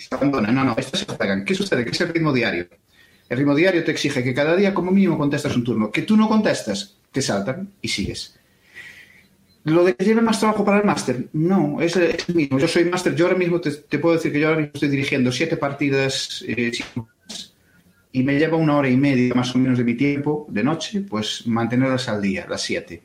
se 0.00 0.14
abandonan. 0.14 0.54
No, 0.54 0.64
no, 0.64 0.74
estas 0.76 1.00
se 1.00 1.06
juegan. 1.06 1.44
¿Qué 1.44 1.54
sucede? 1.54 1.84
Que 1.84 1.90
es 1.90 2.00
el 2.00 2.08
ritmo 2.08 2.32
diario. 2.32 2.68
El 3.28 3.38
ritmo 3.38 3.54
diario 3.54 3.84
te 3.84 3.90
exige 3.90 4.22
que 4.22 4.34
cada 4.34 4.56
día, 4.56 4.72
como 4.72 4.90
mínimo, 4.90 5.18
contestas 5.18 5.54
un 5.56 5.64
turno. 5.64 5.90
Que 5.90 6.02
tú 6.02 6.16
no 6.16 6.28
contestas, 6.28 6.96
te 7.12 7.20
saltan 7.20 7.72
y 7.82 7.88
sigues. 7.88 8.38
¿Lo 9.64 9.84
de 9.84 9.94
que 9.94 10.04
lleve 10.04 10.22
más 10.22 10.38
trabajo 10.38 10.64
para 10.64 10.78
el 10.78 10.84
máster? 10.84 11.28
No, 11.34 11.80
es, 11.80 11.96
el 11.96 12.16
mismo. 12.34 12.58
Yo 12.58 12.68
soy 12.68 12.84
máster, 12.86 13.14
yo 13.14 13.26
ahora 13.26 13.36
mismo 13.36 13.60
te, 13.60 13.70
te, 13.72 13.98
puedo 13.98 14.14
decir 14.14 14.32
que 14.32 14.40
yo 14.40 14.48
ahora 14.48 14.60
mismo 14.60 14.72
estoy 14.74 14.88
dirigiendo 14.88 15.30
siete 15.30 15.56
partidas 15.58 16.42
eh, 16.46 16.72
y 18.12 18.22
me 18.22 18.38
lleva 18.38 18.56
una 18.56 18.76
hora 18.76 18.88
y 18.88 18.96
media 18.96 19.34
más 19.34 19.54
o 19.54 19.58
menos 19.58 19.78
de 19.78 19.84
mi 19.84 19.94
tiempo 19.94 20.46
de 20.48 20.64
noche, 20.64 21.02
pues 21.02 21.46
mantenerlas 21.46 22.08
al 22.08 22.22
día, 22.22 22.46
las 22.48 22.62
siete. 22.62 23.02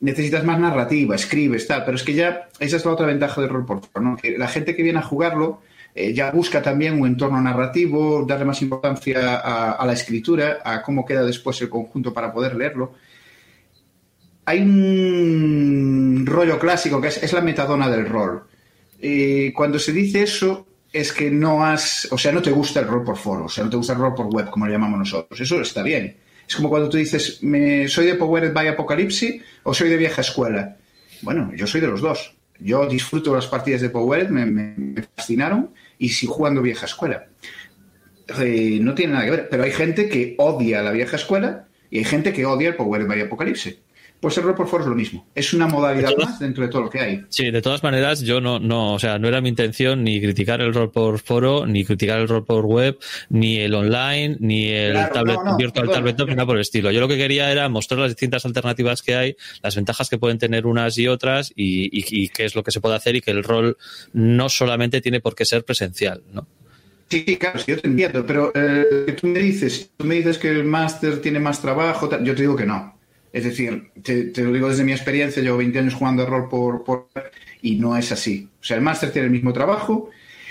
Necesitas 0.00 0.44
más 0.44 0.58
narrativa, 0.58 1.14
escribes, 1.14 1.66
tal, 1.66 1.84
pero 1.84 1.96
es 1.96 2.02
que 2.02 2.14
ya 2.14 2.48
esa 2.58 2.76
es 2.76 2.84
la 2.84 2.92
otra 2.92 3.06
ventaja 3.06 3.40
del 3.40 3.50
rol 3.50 3.64
por 3.64 4.02
¿no? 4.02 4.16
Que 4.16 4.36
la 4.36 4.48
gente 4.48 4.76
que 4.76 4.82
viene 4.82 4.98
a 4.98 5.02
jugarlo 5.02 5.62
eh, 5.94 6.12
ya 6.12 6.30
busca 6.30 6.60
también 6.60 7.00
un 7.00 7.06
entorno 7.06 7.40
narrativo, 7.40 8.24
darle 8.26 8.44
más 8.44 8.60
importancia 8.60 9.36
a, 9.36 9.72
a, 9.72 9.86
la 9.86 9.92
escritura, 9.92 10.58
a 10.64 10.82
cómo 10.82 11.06
queda 11.06 11.24
después 11.24 11.60
el 11.62 11.68
conjunto 11.68 12.12
para 12.12 12.32
poder 12.32 12.56
leerlo. 12.56 12.94
Hay 14.46 14.60
un 14.60 16.24
rollo 16.26 16.58
clásico 16.58 17.00
que 17.00 17.08
es, 17.08 17.22
es 17.22 17.32
la 17.32 17.40
metadona 17.40 17.88
del 17.88 18.06
rol. 18.06 18.42
Eh, 19.00 19.52
cuando 19.54 19.78
se 19.78 19.92
dice 19.92 20.22
eso, 20.22 20.66
es 20.94 21.12
que 21.12 21.28
no 21.28 21.64
has, 21.66 22.06
o 22.12 22.16
sea, 22.16 22.30
no 22.30 22.40
te 22.40 22.52
gusta 22.52 22.78
el 22.78 22.86
rol 22.86 23.02
por 23.02 23.16
foro, 23.16 23.46
o 23.46 23.48
sea, 23.48 23.64
no 23.64 23.70
te 23.70 23.76
gusta 23.76 23.94
el 23.94 23.98
rol 23.98 24.14
por 24.14 24.26
web, 24.26 24.48
como 24.48 24.66
lo 24.66 24.72
llamamos 24.72 25.00
nosotros. 25.00 25.40
Eso 25.40 25.60
está 25.60 25.82
bien. 25.82 26.16
Es 26.48 26.54
como 26.54 26.70
cuando 26.70 26.88
tú 26.88 26.96
dices, 26.96 27.42
me, 27.42 27.88
¿soy 27.88 28.06
de 28.06 28.14
Powered 28.14 28.52
by 28.52 28.68
Apocalypse 28.68 29.42
o 29.64 29.74
soy 29.74 29.88
de 29.88 29.96
vieja 29.96 30.20
escuela? 30.20 30.76
Bueno, 31.22 31.50
yo 31.56 31.66
soy 31.66 31.80
de 31.80 31.88
los 31.88 32.00
dos. 32.00 32.36
Yo 32.60 32.86
disfruto 32.86 33.34
las 33.34 33.48
partidas 33.48 33.80
de 33.80 33.90
Powered, 33.90 34.28
me, 34.28 34.46
me, 34.46 35.02
fascinaron 35.16 35.70
y 35.98 36.10
si 36.10 36.26
jugando 36.26 36.62
vieja 36.62 36.86
escuela. 36.86 37.26
Eh, 38.38 38.78
no 38.80 38.94
tiene 38.94 39.14
nada 39.14 39.24
que 39.24 39.30
ver, 39.32 39.48
pero 39.50 39.64
hay 39.64 39.72
gente 39.72 40.08
que 40.08 40.36
odia 40.38 40.80
la 40.80 40.92
vieja 40.92 41.16
escuela 41.16 41.66
y 41.90 41.98
hay 41.98 42.04
gente 42.04 42.32
que 42.32 42.46
odia 42.46 42.68
el 42.68 42.76
Power 42.76 43.04
by 43.04 43.20
Apocalipsis. 43.22 43.78
Pues 44.24 44.38
el 44.38 44.44
rol 44.44 44.54
por 44.54 44.66
foro 44.66 44.84
es 44.84 44.88
lo 44.88 44.96
mismo. 44.96 45.26
Es 45.34 45.52
una 45.52 45.66
modalidad 45.66 46.12
todas, 46.12 46.30
más 46.30 46.38
dentro 46.38 46.64
de 46.64 46.70
todo 46.70 46.84
lo 46.84 46.88
que 46.88 46.98
hay. 46.98 47.26
Sí, 47.28 47.50
de 47.50 47.60
todas 47.60 47.82
maneras, 47.82 48.22
yo 48.22 48.40
no, 48.40 48.58
no, 48.58 48.94
o 48.94 48.98
sea, 48.98 49.18
no 49.18 49.28
era 49.28 49.42
mi 49.42 49.50
intención 49.50 50.02
ni 50.02 50.18
criticar 50.18 50.62
el 50.62 50.72
rol 50.72 50.90
por 50.90 51.18
foro, 51.18 51.66
ni 51.66 51.84
criticar 51.84 52.20
el 52.20 52.26
rol 52.26 52.42
por 52.42 52.64
web, 52.64 52.98
ni 53.28 53.58
el 53.58 53.74
online, 53.74 54.38
ni 54.40 54.68
el 54.68 54.92
claro, 54.92 55.12
tablet, 55.12 55.36
no, 55.36 55.44
no, 55.44 55.56
virtual 55.58 55.88
perdón, 55.88 56.00
tabletop, 56.00 56.28
ni 56.30 56.36
nada 56.36 56.46
por 56.46 56.56
el 56.56 56.62
estilo. 56.62 56.90
Yo 56.90 57.00
lo 57.00 57.08
que 57.08 57.18
quería 57.18 57.52
era 57.52 57.68
mostrar 57.68 58.00
las 58.00 58.12
distintas 58.12 58.46
alternativas 58.46 59.02
que 59.02 59.14
hay, 59.14 59.36
las 59.62 59.76
ventajas 59.76 60.08
que 60.08 60.16
pueden 60.16 60.38
tener 60.38 60.64
unas 60.64 60.96
y 60.96 61.06
otras, 61.06 61.52
y, 61.54 61.84
y, 61.92 62.24
y 62.24 62.30
qué 62.30 62.46
es 62.46 62.54
lo 62.54 62.62
que 62.62 62.70
se 62.70 62.80
puede 62.80 62.94
hacer, 62.94 63.16
y 63.16 63.20
que 63.20 63.30
el 63.30 63.44
rol 63.44 63.76
no 64.14 64.48
solamente 64.48 65.02
tiene 65.02 65.20
por 65.20 65.34
qué 65.34 65.44
ser 65.44 65.66
presencial, 65.66 66.22
¿no? 66.32 66.48
Sí, 67.10 67.36
claro, 67.36 67.58
sí, 67.58 67.66
yo 67.68 67.78
te 67.78 67.88
entiendo, 67.88 68.24
pero 68.24 68.50
eh, 68.54 69.14
tú 69.20 69.26
me 69.26 69.40
dices, 69.40 69.90
tú 69.98 70.06
me 70.06 70.14
dices 70.14 70.38
que 70.38 70.48
el 70.48 70.64
máster 70.64 71.20
tiene 71.20 71.40
más 71.40 71.60
trabajo, 71.60 72.08
yo 72.22 72.34
te 72.34 72.40
digo 72.40 72.56
que 72.56 72.64
no. 72.64 72.93
Es 73.34 73.44
decir, 73.44 73.90
te, 74.02 74.26
te, 74.26 74.42
lo 74.42 74.52
digo 74.52 74.68
desde 74.68 74.84
mi 74.84 74.92
experiencia, 74.92 75.42
llevo 75.42 75.58
20 75.58 75.78
años 75.78 75.94
jugando 75.94 76.22
a 76.22 76.26
rol 76.26 76.48
por, 76.48 76.84
por, 76.84 77.08
y 77.60 77.76
no 77.76 77.96
es 77.96 78.12
así. 78.12 78.48
O 78.60 78.64
sea, 78.64 78.76
el 78.76 78.82
máster 78.82 79.10
tiene 79.10 79.26
el 79.26 79.32
mismo 79.32 79.52
trabajo. 79.52 80.08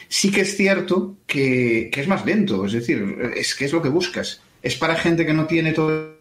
Sí 0.10 0.32
que 0.32 0.42
es 0.42 0.56
cierto 0.56 1.16
que, 1.26 1.90
que, 1.92 2.02
es 2.02 2.08
más 2.08 2.26
lento, 2.26 2.66
es 2.66 2.74
decir, 2.74 3.32
es 3.36 3.56
que 3.56 3.66
es 3.66 3.74
lo 3.74 3.82
que 3.82 3.90
buscas. 3.90 4.42
Es 4.62 4.76
para 4.76 4.96
gente 4.96 5.26
que 5.26 5.34
no 5.34 5.48
tiene 5.48 5.72
todo. 5.72 6.18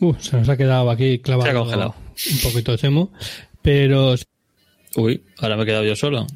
Uh, 0.00 0.14
se 0.18 0.36
nos 0.36 0.48
ha 0.48 0.56
quedado 0.56 0.90
aquí 0.90 1.18
clavado 1.18 1.50
se 1.50 1.56
ha 1.56 1.60
congelado. 1.60 1.94
un 2.32 2.38
poquito 2.38 2.72
de 2.72 2.78
semo, 2.78 3.12
pero 3.62 4.16
Uy, 4.96 5.22
ahora 5.38 5.56
me 5.56 5.62
he 5.62 5.66
quedado 5.66 5.84
yo 5.84 5.96
solo. 5.96 6.26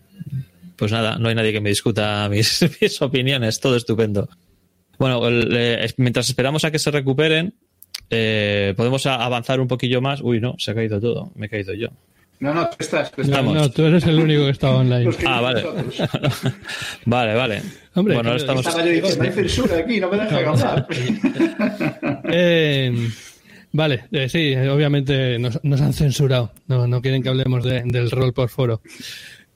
Pues 0.76 0.92
nada, 0.92 1.18
no 1.18 1.28
hay 1.28 1.34
nadie 1.34 1.52
que 1.52 1.60
me 1.60 1.70
discuta 1.70 2.28
mis, 2.30 2.64
mis 2.80 3.02
opiniones, 3.02 3.60
todo 3.60 3.76
estupendo. 3.76 4.28
Bueno, 4.98 5.26
el, 5.26 5.48
eh, 5.56 5.92
mientras 5.96 6.28
esperamos 6.28 6.64
a 6.64 6.70
que 6.70 6.78
se 6.78 6.90
recuperen, 6.90 7.54
eh, 8.14 8.74
podemos 8.76 9.04
avanzar 9.06 9.58
un 9.60 9.66
poquillo 9.68 10.00
más. 10.02 10.20
Uy, 10.20 10.38
no, 10.40 10.54
se 10.58 10.70
ha 10.70 10.74
caído 10.74 11.00
todo, 11.00 11.32
me 11.34 11.46
he 11.46 11.48
caído 11.48 11.72
yo. 11.74 11.88
No, 12.40 12.52
no, 12.52 12.68
tú 12.70 12.76
estás. 12.80 13.10
Tú 13.12 13.22
estás. 13.22 13.38
Estamos. 13.38 13.54
no, 13.54 13.70
tú 13.70 13.84
eres 13.84 14.04
el 14.04 14.18
único 14.18 14.44
que 14.44 14.50
estaba 14.50 14.76
online. 14.78 15.10
Que 15.16 15.26
Ah, 15.26 15.40
vale. 15.40 15.64
vale, 17.06 17.34
vale. 17.34 17.62
Hombre, 17.94 18.14
bueno, 18.14 18.30
ahora 18.30 18.40
estamos. 18.40 18.66
Estaba 18.66 18.84
yo 18.84 18.92
diciendo, 18.92 19.24
hay 19.24 19.30
censura 19.32 19.78
aquí, 19.78 20.00
no 20.00 20.10
me 20.10 20.18
dejan 20.18 20.44
hablar. 20.48 20.86
Eh, 22.34 23.08
vale, 23.72 24.04
eh, 24.12 24.28
sí, 24.28 24.54
obviamente 24.56 25.38
nos, 25.38 25.62
nos 25.64 25.80
han 25.80 25.92
censurado. 25.92 26.52
No, 26.66 26.86
no 26.86 27.00
quieren 27.02 27.22
que 27.22 27.28
hablemos 27.28 27.64
de- 27.64 27.82
del 27.84 28.10
rol 28.10 28.32
por 28.32 28.48
foro. 28.48 28.80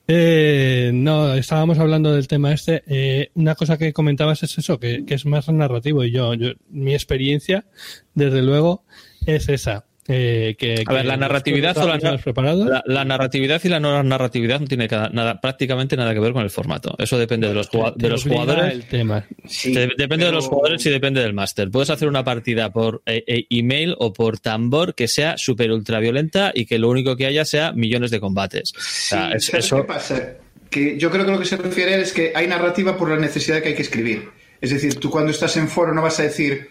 Eh, 0.08 0.92
no, 0.94 1.34
estábamos 1.34 1.78
hablando 1.78 2.12
del 2.12 2.28
tema 2.28 2.52
este. 2.52 2.82
Eh, 2.86 3.30
una 3.34 3.54
cosa 3.54 3.76
que 3.76 3.92
comentabas 3.92 4.42
es 4.42 4.56
eso, 4.58 4.78
que, 4.78 5.04
que 5.04 5.14
es 5.14 5.26
más 5.26 5.48
narrativo. 5.48 6.04
Y 6.04 6.12
yo, 6.12 6.34
yo, 6.34 6.52
mi 6.68 6.94
experiencia, 6.94 7.66
desde 8.14 8.42
luego, 8.42 8.84
es 9.26 9.48
esa. 9.48 9.86
Eh, 10.08 10.54
que, 10.58 10.84
A 10.86 10.92
ver, 10.92 11.04
la 11.04 11.16
narratividad 11.16 11.76
o 11.78 11.86
la, 11.88 11.98
la, 11.98 12.82
la 12.86 13.04
narratividad 13.04 13.60
y 13.64 13.68
la 13.68 13.80
no 13.80 14.02
narratividad 14.02 14.60
no 14.60 14.66
tiene 14.66 14.86
nada, 14.88 15.40
prácticamente 15.40 15.96
nada 15.96 16.14
que 16.14 16.20
ver 16.20 16.32
con 16.32 16.42
el 16.42 16.50
formato. 16.50 16.94
Eso 16.98 17.18
depende 17.18 17.48
de 17.48 17.54
los, 17.54 17.68
Te 17.70 17.78
de 17.96 18.08
los 18.08 18.22
jugadores. 18.24 18.72
El 18.72 18.84
tema. 18.84 19.24
Sí, 19.46 19.72
De- 19.74 19.92
depende 19.96 20.26
de 20.26 20.32
los 20.32 20.46
jugadores 20.48 20.84
y 20.86 20.90
depende 20.90 21.20
del 21.20 21.32
máster. 21.32 21.70
Puedes 21.70 21.90
hacer 21.90 22.08
una 22.08 22.22
partida 22.24 22.72
por 22.72 23.02
eh, 23.06 23.24
eh, 23.26 23.46
email 23.50 23.94
o 23.98 24.12
por 24.12 24.38
tambor 24.38 24.94
que 24.94 25.08
sea 25.08 25.36
súper 25.38 25.72
ultraviolenta 25.72 26.52
y 26.54 26.66
que 26.66 26.78
lo 26.78 26.88
único 26.88 27.16
que 27.16 27.26
haya 27.26 27.44
sea 27.44 27.72
millones 27.72 28.10
de 28.10 28.20
combates. 28.20 28.72
O 28.76 28.80
sea, 28.80 29.28
Sí, 29.30 29.36
es- 29.36 29.44
¿sabes 29.46 29.64
eso, 29.66 29.76
qué 29.78 29.82
pasa? 29.84 30.32
Que 30.70 30.98
yo 30.98 31.10
creo 31.10 31.24
que 31.24 31.30
lo 31.32 31.38
que 31.38 31.44
se 31.46 31.56
refiere 31.56 32.00
es 32.00 32.12
que 32.12 32.32
hay 32.34 32.46
narrativa 32.46 32.96
por 32.96 33.10
la 33.10 33.16
necesidad 33.16 33.62
que 33.62 33.68
hay 33.70 33.74
que 33.74 33.82
escribir. 33.82 34.28
Es 34.60 34.70
decir, 34.70 34.94
tú 34.96 35.10
cuando 35.10 35.30
estás 35.30 35.56
en 35.56 35.68
foro 35.68 35.92
no 35.94 36.02
vas 36.02 36.18
a 36.20 36.24
decir, 36.24 36.68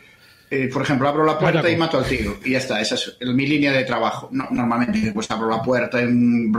eh, 0.49 0.69
por 0.71 0.81
ejemplo, 0.83 1.07
abro 1.07 1.25
la 1.25 1.37
puerta 1.39 1.69
y 1.69 1.75
mato 1.75 1.97
al 1.97 2.05
tío. 2.05 2.37
Y 2.43 2.51
ya 2.51 2.59
está, 2.59 2.79
esa 2.81 2.95
es 2.95 3.17
mi 3.21 3.47
línea 3.47 3.71
de 3.71 3.83
trabajo. 3.83 4.29
No, 4.31 4.47
normalmente, 4.51 5.11
pues 5.13 5.29
abro 5.31 5.49
la 5.49 5.61
puerta 5.61 5.99
en... 6.01 6.51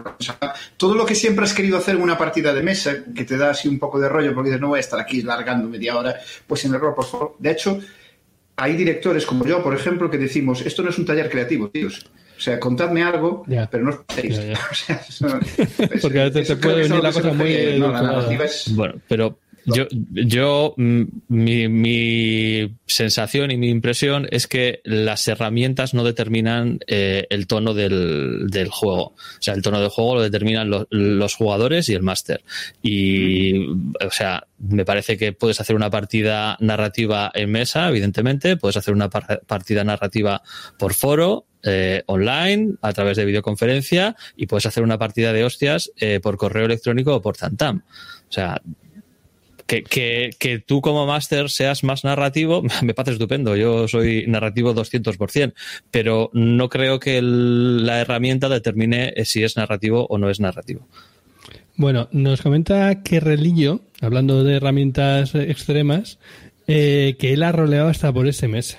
Todo 0.77 0.95
lo 0.95 1.07
que 1.07 1.15
siempre 1.15 1.45
has 1.45 1.55
querido 1.55 1.79
hacer 1.79 1.95
en 1.97 2.03
una 2.03 2.19
partida 2.19 2.53
de 2.53 2.63
mesa, 2.63 2.95
que 3.15 3.25
te 3.25 3.37
da 3.37 3.51
así 3.51 3.69
un 3.69 3.79
poco 3.79 3.99
de 4.01 4.09
rollo, 4.09 4.35
porque 4.35 4.51
dices, 4.51 4.61
no 4.61 4.69
voy 4.69 4.79
a 4.79 4.81
estar 4.81 4.99
aquí 5.01 5.23
largando 5.23 5.69
media 5.69 5.97
hora, 5.97 6.17
pues 6.47 6.65
en 6.65 6.75
el 6.75 6.81
rol, 6.81 6.95
por 6.95 7.05
favor. 7.07 7.37
De 7.39 7.51
hecho, 7.53 7.79
hay 8.57 8.75
directores 8.77 9.25
como 9.27 9.45
yo, 9.47 9.63
por 9.63 9.75
ejemplo, 9.75 10.11
que 10.11 10.19
decimos, 10.19 10.63
esto 10.63 10.83
no 10.83 10.91
es 10.91 10.99
un 10.99 11.07
taller 11.07 11.31
creativo, 11.31 11.69
tíos. 11.71 12.07
O 12.37 12.41
sea, 12.41 12.61
contadme 12.61 13.03
algo, 13.03 13.45
Ya. 13.47 13.67
pero 13.71 13.85
no 13.85 13.91
os 13.91 13.97
paséis. 14.05 14.37
Ya, 14.37 14.45
ya. 14.45 14.61
O 14.71 14.75
sea, 14.75 15.01
eso- 15.09 15.41
Porque 16.03 16.21
a 16.21 16.25
veces 16.25 16.49
te 16.49 16.57
puede 16.57 16.83
venir 16.83 17.03
la 17.03 17.13
cosa 17.13 17.33
muy 17.33 17.47
refiere, 17.47 17.79
¿no? 17.79 17.87
La 17.93 17.99
edulcorada. 17.99 18.13
narrativa 18.19 18.45
es... 18.45 18.75
bueno, 18.75 18.95
pero 19.09 19.39
yo, 19.67 19.87
yo 20.13 20.75
mm, 20.77 21.03
mi, 21.29 22.75
sensación 22.87 23.51
y 23.51 23.57
mi 23.57 23.69
impresión 23.69 24.27
es 24.31 24.47
que 24.47 24.81
las 24.85 25.27
herramientas 25.29 25.93
no 25.95 26.05
determinan 26.05 26.79
eh, 26.87 27.27
el 27.31 27.47
tono 27.47 27.75
del, 27.75 28.69
juego. 28.71 29.03
O 29.09 29.15
sea, 29.41 29.55
el 29.55 29.63
tono 29.63 29.81
del 29.81 29.91
juego 29.91 30.17
lo 30.17 30.23
determinan 30.23 30.71
lo- 30.71 30.87
los 30.91 31.35
jugadores 31.35 31.89
y 31.89 31.95
el 31.95 32.03
máster. 32.03 32.43
Y, 32.83 33.67
o 33.67 34.11
sea, 34.11 34.47
me 34.59 34.85
parece 34.85 35.17
que 35.17 35.33
puedes 35.33 35.61
hacer 35.61 35.77
una 35.77 35.91
partida 35.91 36.57
narrativa 36.61 37.31
en 37.35 37.51
mesa, 37.51 37.89
evidentemente, 37.89 38.57
puedes 38.57 38.77
hacer 38.77 38.95
una 38.95 39.11
par- 39.11 39.43
partida 39.47 39.85
narrativa 39.85 40.43
por 40.79 40.95
foro, 40.95 41.45
eh, 41.63 42.03
online, 42.07 42.75
a 42.81 42.93
través 42.93 43.17
de 43.17 43.25
videoconferencia, 43.25 44.15
y 44.37 44.47
puedes 44.47 44.67
hacer 44.67 44.85
una 44.85 44.99
partida 44.99 45.33
de 45.33 45.45
hostias 45.45 45.91
eh, 45.97 46.21
por 46.23 46.37
correo 46.37 46.67
electrónico 46.67 47.17
o 47.17 47.21
por 47.21 47.37
Tantam. 47.37 47.83
O 48.29 48.33
sea, 48.33 48.61
que, 49.67 49.83
que, 49.83 50.31
que 50.39 50.59
tú 50.59 50.81
como 50.81 51.07
máster 51.07 51.51
seas 51.51 51.83
más 51.85 52.05
narrativo, 52.05 52.63
me 52.83 52.95
parece 52.95 53.13
estupendo. 53.15 53.57
Yo 53.57 53.89
soy 53.89 54.25
narrativo 54.27 54.75
200%, 54.75 55.53
pero 55.91 56.31
no 56.33 56.69
creo 56.69 56.99
que 57.01 57.19
el- 57.19 57.85
la 57.87 58.01
herramienta 58.01 58.49
determine 58.49 59.13
eh, 59.17 59.25
si 59.25 59.43
es 59.45 59.57
narrativo 59.57 60.07
o 60.09 60.19
no 60.19 60.31
es 60.31 60.41
narrativo. 60.41 60.87
Bueno, 61.77 62.09
nos 62.13 62.41
comenta 62.43 63.03
que 63.03 63.21
Relillo, 63.21 63.81
hablando 64.01 64.45
de 64.45 64.55
herramientas 64.57 65.35
extremas, 65.35 66.19
eh, 66.67 67.17
que 67.19 67.33
él 67.35 67.43
ha 67.43 67.53
roleado 67.53 67.89
hasta 67.89 68.13
por 68.13 68.27
SMS. 68.27 68.79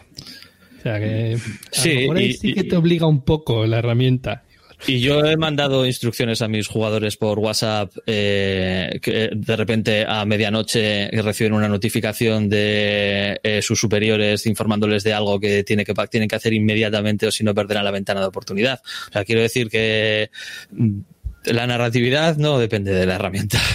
O 0.79 0.81
sea 0.81 0.99
que 0.99 1.35
a 1.35 1.81
Sí, 1.81 1.93
lo 1.93 1.99
mejor 2.01 2.17
ahí 2.17 2.25
y- 2.29 2.33
sí 2.33 2.53
que 2.53 2.63
te 2.63 2.75
obliga 2.75 3.05
un 3.07 3.21
poco 3.21 3.65
la 3.67 3.79
herramienta. 3.79 4.43
Y 4.85 4.99
yo 4.99 5.25
he 5.25 5.35
mandado 5.37 5.85
instrucciones 5.85 6.41
a 6.41 6.47
mis 6.47 6.67
jugadores 6.67 7.17
por 7.17 7.39
WhatsApp 7.39 7.91
eh, 8.05 8.99
que 9.01 9.31
de 9.33 9.55
repente 9.55 10.05
a 10.07 10.23
medianoche 10.25 11.09
reciben 11.11 11.53
una 11.53 11.67
notificación 11.67 12.47
de 12.47 13.39
eh, 13.41 13.61
sus 13.61 13.79
superiores 13.79 14.45
informándoles 14.45 15.03
de 15.03 15.13
algo 15.13 15.39
que, 15.39 15.63
tiene 15.63 15.83
que 15.83 15.93
tienen 16.09 16.29
que 16.29 16.35
hacer 16.35 16.53
inmediatamente 16.53 17.25
o 17.27 17.31
si 17.31 17.43
no 17.43 17.55
perderán 17.55 17.85
la 17.85 17.91
ventana 17.91 18.21
de 18.21 18.27
oportunidad. 18.27 18.79
O 19.09 19.13
sea, 19.13 19.25
quiero 19.25 19.41
decir 19.41 19.69
que 19.69 20.29
mm, 20.71 20.99
la 21.45 21.65
narratividad 21.65 22.37
no 22.37 22.59
depende 22.59 22.93
de 22.93 23.05
la 23.05 23.15
herramienta. 23.15 23.59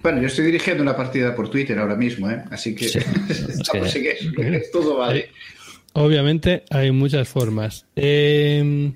Bueno, 0.00 0.20
yo 0.20 0.28
estoy 0.28 0.44
dirigiendo 0.44 0.82
una 0.82 0.94
partida 0.94 1.34
por 1.34 1.50
Twitter 1.50 1.76
ahora 1.78 1.96
mismo, 1.96 2.30
¿eh? 2.30 2.44
Así 2.50 2.74
que... 2.74 2.88
Sí, 2.88 2.98
estamos 3.48 3.88
es 3.88 3.94
que- 3.94 4.18
en 4.42 4.54
eso, 4.54 4.62
que 4.62 4.68
todo 4.70 4.98
vale. 4.98 5.30
Obviamente 5.94 6.62
hay 6.70 6.92
muchas 6.92 7.26
formas. 7.26 7.86
Eh, 7.96 8.92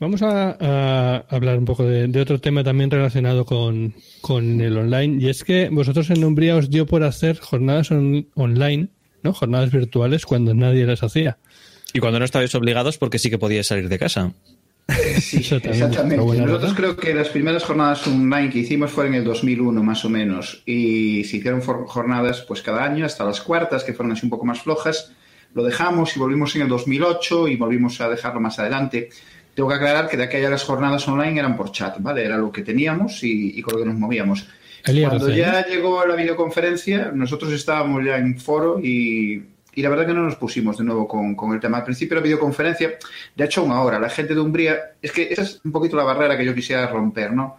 vamos 0.00 0.22
a, 0.22 0.56
a 0.60 1.16
hablar 1.28 1.58
un 1.58 1.64
poco 1.64 1.84
de, 1.84 2.06
de 2.08 2.20
otro 2.20 2.40
tema 2.40 2.62
también 2.64 2.90
relacionado 2.90 3.44
con, 3.44 3.94
con 4.20 4.60
el 4.60 4.76
online. 4.76 5.22
Y 5.22 5.28
es 5.28 5.44
que 5.44 5.68
vosotros 5.70 6.10
en 6.10 6.24
Umbría 6.24 6.56
os 6.56 6.70
dio 6.70 6.86
por 6.86 7.02
hacer 7.02 7.38
jornadas 7.38 7.90
on- 7.90 8.26
online, 8.34 8.88
¿no? 9.22 9.32
Jornadas 9.32 9.70
virtuales 9.70 10.26
cuando 10.26 10.54
nadie 10.54 10.86
las 10.86 11.02
hacía. 11.02 11.38
Y 11.92 12.00
cuando 12.00 12.18
no 12.18 12.24
estabais 12.24 12.54
obligados, 12.54 12.98
porque 12.98 13.18
sí 13.18 13.30
que 13.30 13.38
podíais 13.38 13.66
salir 13.66 13.88
de 13.88 13.98
casa. 13.98 14.32
Sí, 15.18 15.38
exactamente. 15.38 16.16
Nosotros 16.18 16.74
creo 16.74 16.94
que 16.96 17.14
las 17.14 17.28
primeras 17.28 17.64
jornadas 17.64 18.06
online 18.06 18.50
que 18.50 18.58
hicimos 18.58 18.90
fueron 18.90 19.14
en 19.14 19.20
el 19.20 19.24
2001 19.24 19.82
más 19.82 20.04
o 20.04 20.10
menos 20.10 20.62
y 20.66 21.24
se 21.24 21.38
hicieron 21.38 21.62
jornadas 21.62 22.42
pues 22.46 22.60
cada 22.60 22.84
año 22.84 23.06
hasta 23.06 23.24
las 23.24 23.40
cuartas 23.40 23.82
que 23.82 23.94
fueron 23.94 24.12
así 24.12 24.26
un 24.26 24.30
poco 24.30 24.44
más 24.44 24.60
flojas. 24.60 25.12
Lo 25.54 25.62
dejamos 25.62 26.14
y 26.16 26.20
volvimos 26.20 26.54
en 26.56 26.62
el 26.62 26.68
2008 26.68 27.48
y 27.48 27.56
volvimos 27.56 27.98
a 28.02 28.10
dejarlo 28.10 28.40
más 28.40 28.58
adelante. 28.58 29.08
Tengo 29.54 29.68
que 29.68 29.74
aclarar 29.76 30.08
que 30.08 30.16
de 30.16 30.24
aquellas 30.24 30.50
las 30.50 30.64
jornadas 30.64 31.06
online 31.06 31.38
eran 31.38 31.56
por 31.56 31.70
chat, 31.70 31.96
¿vale? 32.00 32.24
Era 32.24 32.36
lo 32.36 32.50
que 32.50 32.62
teníamos 32.62 33.22
y, 33.22 33.58
y 33.58 33.62
con 33.62 33.74
lo 33.74 33.80
que 33.80 33.86
nos 33.86 33.98
movíamos. 33.98 34.48
El 34.84 35.02
Cuando 35.08 35.30
ya 35.30 35.64
llegó 35.66 36.04
la 36.04 36.14
videoconferencia, 36.14 37.10
nosotros 37.14 37.52
estábamos 37.52 38.04
ya 38.04 38.18
en 38.18 38.38
foro 38.38 38.78
y, 38.80 39.42
y 39.72 39.82
la 39.82 39.88
verdad 39.88 40.06
que 40.06 40.12
no 40.12 40.22
nos 40.22 40.36
pusimos 40.36 40.76
de 40.76 40.84
nuevo 40.84 41.08
con, 41.08 41.34
con 41.34 41.54
el 41.54 41.60
tema. 41.60 41.78
Al 41.78 41.84
principio 41.84 42.16
la 42.16 42.22
videoconferencia, 42.22 42.98
de 43.34 43.44
hecho 43.44 43.62
aún 43.62 43.70
ahora, 43.70 43.98
la 43.98 44.10
gente 44.10 44.34
de 44.34 44.40
Umbría, 44.40 44.78
es 45.00 45.10
que 45.12 45.28
esa 45.30 45.42
es 45.42 45.60
un 45.64 45.72
poquito 45.72 45.96
la 45.96 46.04
barrera 46.04 46.36
que 46.36 46.44
yo 46.44 46.54
quisiera 46.54 46.86
romper, 46.86 47.32
¿no? 47.32 47.56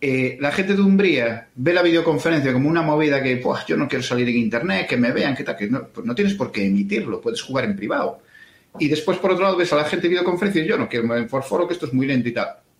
Eh, 0.00 0.38
la 0.40 0.52
gente 0.52 0.74
de 0.74 0.80
Umbría 0.80 1.48
ve 1.56 1.72
la 1.72 1.82
videoconferencia 1.82 2.52
como 2.52 2.68
una 2.68 2.82
movida 2.82 3.20
que, 3.20 3.38
pues 3.38 3.66
yo 3.66 3.76
no 3.76 3.88
quiero 3.88 4.04
salir 4.04 4.28
en 4.28 4.36
internet, 4.36 4.86
que 4.88 4.96
me 4.96 5.10
vean, 5.10 5.34
que 5.34 5.42
tal, 5.42 5.56
que 5.56 5.66
no, 5.66 5.88
pues 5.88 6.06
no 6.06 6.14
tienes 6.14 6.34
por 6.34 6.52
qué 6.52 6.64
emitirlo, 6.64 7.20
puedes 7.20 7.42
jugar 7.42 7.64
en 7.64 7.74
privado. 7.74 8.20
Y 8.78 8.88
después, 8.88 9.18
por 9.18 9.32
otro 9.32 9.44
lado, 9.44 9.56
ves 9.56 9.72
a 9.72 9.76
la 9.76 9.84
gente 9.84 10.04
de 10.04 10.10
videoconferencia 10.10 10.62
y 10.62 10.68
yo 10.68 10.76
no 10.76 10.88
quiero 10.88 11.28
por 11.28 11.42
foro 11.42 11.66
que 11.66 11.74
esto 11.74 11.86
es 11.86 11.92
muy 11.92 12.06
lento. 12.06 12.30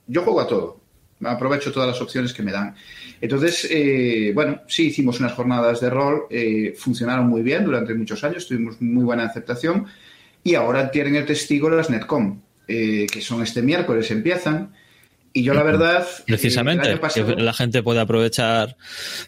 Yo 0.06 0.22
juego 0.22 0.40
a 0.40 0.46
todo. 0.46 0.80
Aprovecho 1.24 1.72
todas 1.72 1.88
las 1.88 2.00
opciones 2.00 2.32
que 2.32 2.42
me 2.42 2.52
dan. 2.52 2.74
Entonces, 3.20 3.66
eh, 3.70 4.30
bueno, 4.34 4.60
sí 4.68 4.86
hicimos 4.86 5.18
unas 5.18 5.32
jornadas 5.32 5.80
de 5.80 5.90
rol, 5.90 6.26
eh, 6.30 6.74
funcionaron 6.76 7.26
muy 7.26 7.42
bien 7.42 7.64
durante 7.64 7.94
muchos 7.94 8.22
años, 8.22 8.46
tuvimos 8.46 8.80
muy 8.80 9.04
buena 9.04 9.24
aceptación 9.24 9.86
y 10.44 10.54
ahora 10.54 10.90
tienen 10.90 11.16
el 11.16 11.26
testigo 11.26 11.68
las 11.68 11.90
Netcom, 11.90 12.40
eh, 12.68 13.06
que 13.10 13.20
son 13.20 13.42
este 13.42 13.62
miércoles, 13.62 14.10
empiezan. 14.12 14.72
Y 15.32 15.42
yo 15.42 15.54
la 15.54 15.62
verdad... 15.62 16.02
eh, 16.02 16.22
Precisamente, 16.26 16.86
el 16.86 16.92
año 16.94 17.00
pasado- 17.00 17.36
que 17.36 17.42
la 17.42 17.52
gente 17.52 17.82
puede 17.82 18.00
aprovechar 18.00 18.76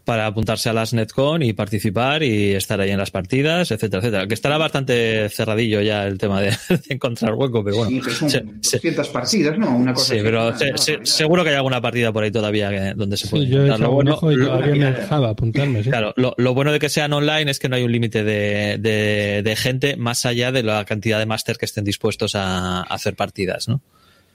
para 0.05 0.27
apuntarse 0.27 0.69
a 0.69 0.73
las 0.73 0.93
Netcon 0.93 1.43
y 1.43 1.53
participar 1.53 2.23
y 2.23 2.55
estar 2.55 2.81
ahí 2.81 2.91
en 2.91 2.99
las 2.99 3.11
partidas, 3.11 3.71
etcétera, 3.71 3.99
etcétera. 4.01 4.27
Que 4.27 4.35
estará 4.35 4.59
bastante 4.59 5.29
cerradillo 5.29 5.81
ya 5.83 6.07
el 6.07 6.19
tema 6.19 6.41
de, 6.41 6.51
de 6.69 6.81
encontrar 6.95 7.35
hueco, 7.35 7.63
pero 7.63 7.77
bueno. 7.77 7.91
Sí, 7.91 8.01
pero 8.03 8.17
son 8.17 8.31
Se- 8.31 8.39
se- 8.63 8.77
200 8.79 9.09
partidas, 9.09 9.59
¿no? 9.59 9.77
Una 9.77 9.93
cosa 9.95 10.07
sí, 10.07 10.15
así. 10.17 10.25
pero 10.25 10.57
se- 10.79 10.99
seguro 11.07 11.45
que 11.45 11.51
hay 11.51 11.57
alguna 11.57 11.81
partida 11.81 12.13
por 12.13 12.25
ahí 12.25 12.31
todavía 12.31 12.71
que- 12.71 12.95
donde 12.97 13.17
se 13.17 13.29
puede 13.29 13.45
Sí, 13.45 13.51
yo 13.53 13.79
Lo 13.79 13.91
bueno- 13.91 14.15
ojo 14.15 14.33
y 14.33 14.37
lo- 14.37 14.47
todavía 14.47 14.75
me 14.75 14.93
dejaba 14.99 15.31
apuntarme. 15.31 15.83
¿sí? 15.85 15.91
Claro, 15.91 16.13
lo, 16.17 16.35
lo 16.39 16.55
bueno 16.55 16.73
de 16.73 16.79
que 16.79 16.89
sean 16.89 17.13
online 17.13 17.51
es 17.51 17.59
que 17.59 17.69
no 17.69 17.77
hay 17.77 17.83
un 17.83 17.93
límite 17.93 18.25
de, 18.25 18.79
de- 18.79 19.43
de 19.45 19.57
gente 19.57 19.97
más 19.97 20.25
allá 20.27 20.51
de 20.53 20.63
la 20.63 20.85
cantidad 20.85 21.19
de 21.19 21.27
máster 21.27 21.57
que 21.59 21.67
estén 21.67 21.85
dispuestos 21.85 22.35
a, 22.35 22.81
a 22.81 22.83
hacer 22.83 23.15
partidas, 23.15 23.69
¿no? 23.69 23.81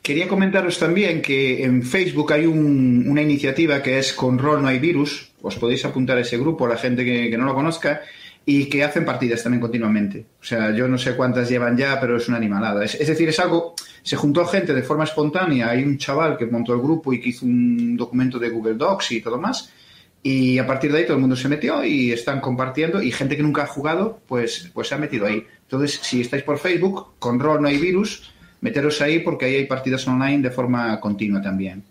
Quería 0.05 0.27
comentaros 0.27 0.77
también 0.77 1.19
que 1.19 1.63
en 1.63 1.81
Facebook 1.81 2.31
hay 2.31 2.45
un- 2.45 3.05
una 3.07 3.23
iniciativa 3.23 3.81
que 3.81 3.97
es 3.97 4.13
Con 4.13 4.37
Rol 4.37 4.61
no 4.61 4.67
hay 4.67 4.77
virus. 4.77 5.31
Os 5.41 5.55
podéis 5.55 5.83
apuntar 5.83 6.15
a 6.17 6.21
ese 6.21 6.37
grupo, 6.37 6.67
la 6.67 6.77
gente 6.77 7.03
que, 7.03 7.29
que 7.31 7.37
no 7.37 7.45
lo 7.45 7.55
conozca. 7.55 8.01
y 8.47 8.65
que 8.69 8.83
hacen 8.83 9.03
partidas 9.03 9.41
también 9.41 9.59
continuamente. 9.59 10.23
O 10.39 10.43
sea, 10.43 10.69
yo 10.69 10.87
no 10.87 10.99
sé 10.99 11.15
cuántas 11.15 11.49
llevan 11.49 11.75
ya, 11.75 11.99
pero 11.99 12.17
es 12.17 12.27
una 12.27 12.37
animalada. 12.37 12.85
Es, 12.85 12.93
es, 12.93 13.07
decir, 13.07 13.27
es 13.27 13.39
algo, 13.39 13.73
se 14.03 14.15
juntó 14.17 14.45
gente 14.45 14.71
de 14.71 14.83
forma 14.83 15.03
espontánea, 15.05 15.71
hay 15.71 15.81
un 15.83 15.97
chaval 15.97 16.37
que 16.37 16.45
montó 16.45 16.75
el 16.75 16.79
grupo 16.79 17.11
y 17.11 17.19
que 17.19 17.29
hizo 17.29 17.43
un 17.47 17.97
documento 17.97 18.37
de 18.37 18.49
Google 18.49 18.75
Docs 18.75 19.13
y 19.13 19.21
todo 19.21 19.39
más, 19.39 19.73
y 20.21 20.59
a 20.59 20.67
partir 20.67 20.91
de 20.91 20.99
ahí 20.99 21.03
todo 21.05 21.15
el 21.15 21.21
mundo 21.21 21.35
se 21.35 21.49
metió 21.49 21.83
y 21.83 22.11
están 22.11 22.39
compartiendo 22.39 23.01
y 23.01 23.09
gente 23.11 23.35
que 23.35 23.41
nunca 23.41 23.63
ha 23.63 23.67
jugado, 23.67 24.19
pues, 24.27 24.69
pues 24.75 24.89
se 24.89 24.93
ha 24.93 24.99
metido 24.99 25.25
ahí. 25.25 25.43
Entonces, 25.63 25.99
si 26.03 26.21
estáis 26.21 26.43
por 26.43 26.59
Facebook, 26.59 27.13
con 27.17 27.39
rol 27.39 27.63
no 27.63 27.67
hay 27.67 27.79
virus, 27.79 28.31
meteros 28.65 28.99
ahí 29.01 29.19
porque 29.19 29.45
ahí 29.45 29.55
hay 29.57 29.65
partidas 29.65 30.07
online 30.07 30.41
de 30.41 30.49
forma 30.49 30.99
continua 30.99 31.39
también. 31.39 31.83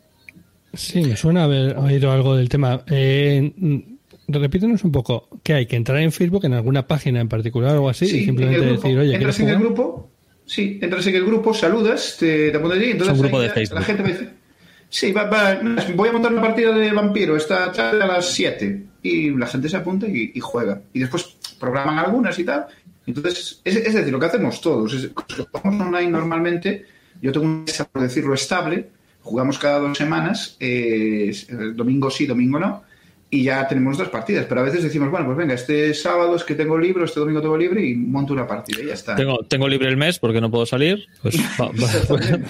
Sí, 0.72 1.02
me 1.04 1.16
suena 1.16 1.44
haber 1.44 1.76
oído 1.78 2.10
algo 2.10 2.34
del 2.34 2.48
tema. 2.48 2.82
Eh, 2.90 3.52
repítenos 4.26 4.82
un 4.82 4.90
poco, 4.90 5.28
¿qué 5.44 5.54
hay? 5.54 5.66
¿Que 5.66 5.76
entrar 5.76 6.00
en 6.00 6.10
Facebook 6.10 6.44
en 6.46 6.54
alguna 6.54 6.84
página 6.84 7.20
en 7.20 7.28
particular 7.28 7.70
o 7.70 7.74
algo 7.74 7.88
así? 7.90 8.08
Sí, 8.08 8.18
y 8.18 8.24
simplemente 8.24 8.58
en 8.58 8.64
el 8.64 8.70
grupo, 8.72 8.88
decir, 8.88 8.98
oye, 8.98 9.14
entras 9.14 9.38
en 9.38 9.48
el 9.50 9.58
grupo, 9.60 10.10
sí, 10.46 10.78
entras 10.82 11.06
en 11.06 11.14
el 11.14 11.24
grupo, 11.24 11.54
saludas, 11.54 12.16
te, 12.18 12.50
te 12.50 12.58
pones 12.58 12.78
allí, 12.78 12.90
entonces 12.90 13.14
Es 13.14 13.20
un 13.20 13.22
grupo 13.22 13.40
de 13.40 13.50
Facebook. 13.50 13.78
la 13.78 13.84
gente 13.84 14.02
me 14.02 14.08
dice, 14.08 14.28
sí, 14.88 15.12
va, 15.12 15.24
va, 15.30 15.60
voy 15.94 16.08
a 16.08 16.12
montar 16.12 16.32
una 16.32 16.42
partida 16.42 16.72
de 16.72 16.90
vampiro 16.90 17.36
esta 17.36 17.70
tarde 17.70 18.02
a 18.02 18.06
las 18.08 18.26
7 18.30 18.82
y 19.00 19.30
la 19.30 19.46
gente 19.46 19.68
se 19.68 19.76
apunta 19.76 20.08
y, 20.08 20.32
y 20.34 20.40
juega. 20.40 20.82
Y 20.92 20.98
después 20.98 21.36
programan 21.60 21.98
algunas 21.98 22.36
y 22.36 22.42
tal. 22.42 22.66
Entonces, 23.06 23.60
es, 23.64 23.76
es 23.76 23.94
decir, 23.94 24.12
lo 24.12 24.18
que 24.20 24.26
hacemos 24.26 24.60
todos, 24.60 24.92
es, 24.94 25.02
los 25.14 25.24
que 25.48 25.58
jugamos 25.58 25.86
online 25.86 26.10
normalmente, 26.10 26.86
yo 27.20 27.32
tengo 27.32 27.46
una 27.46 27.64
mesa, 27.64 27.84
por 27.86 28.02
decirlo, 28.02 28.34
estable, 28.34 28.88
jugamos 29.22 29.58
cada 29.58 29.78
dos 29.78 29.96
semanas, 29.96 30.56
eh, 30.60 31.34
domingo 31.74 32.10
sí, 32.10 32.26
domingo 32.26 32.58
no, 32.58 32.82
y 33.30 33.42
ya 33.44 33.66
tenemos 33.66 33.98
dos 33.98 34.08
partidas. 34.08 34.46
Pero 34.48 34.60
a 34.60 34.64
veces 34.64 34.82
decimos, 34.82 35.10
bueno, 35.10 35.26
pues 35.26 35.36
venga, 35.36 35.54
este 35.54 35.92
sábado 35.94 36.36
es 36.36 36.44
que 36.44 36.54
tengo 36.54 36.78
libre, 36.78 37.04
este 37.04 37.20
domingo 37.20 37.40
tengo 37.40 37.56
libre 37.56 37.84
y 37.84 37.94
monto 37.94 38.32
una 38.32 38.46
partida 38.46 38.82
y 38.82 38.86
ya 38.86 38.94
está. 38.94 39.16
Tengo, 39.16 39.38
tengo 39.48 39.66
libre 39.68 39.88
el 39.88 39.96
mes 39.96 40.18
porque 40.18 40.40
no 40.40 40.50
puedo 40.50 40.66
salir. 40.66 41.06
Pues 41.22 41.36
va- 41.60 41.66
va- 41.66 42.48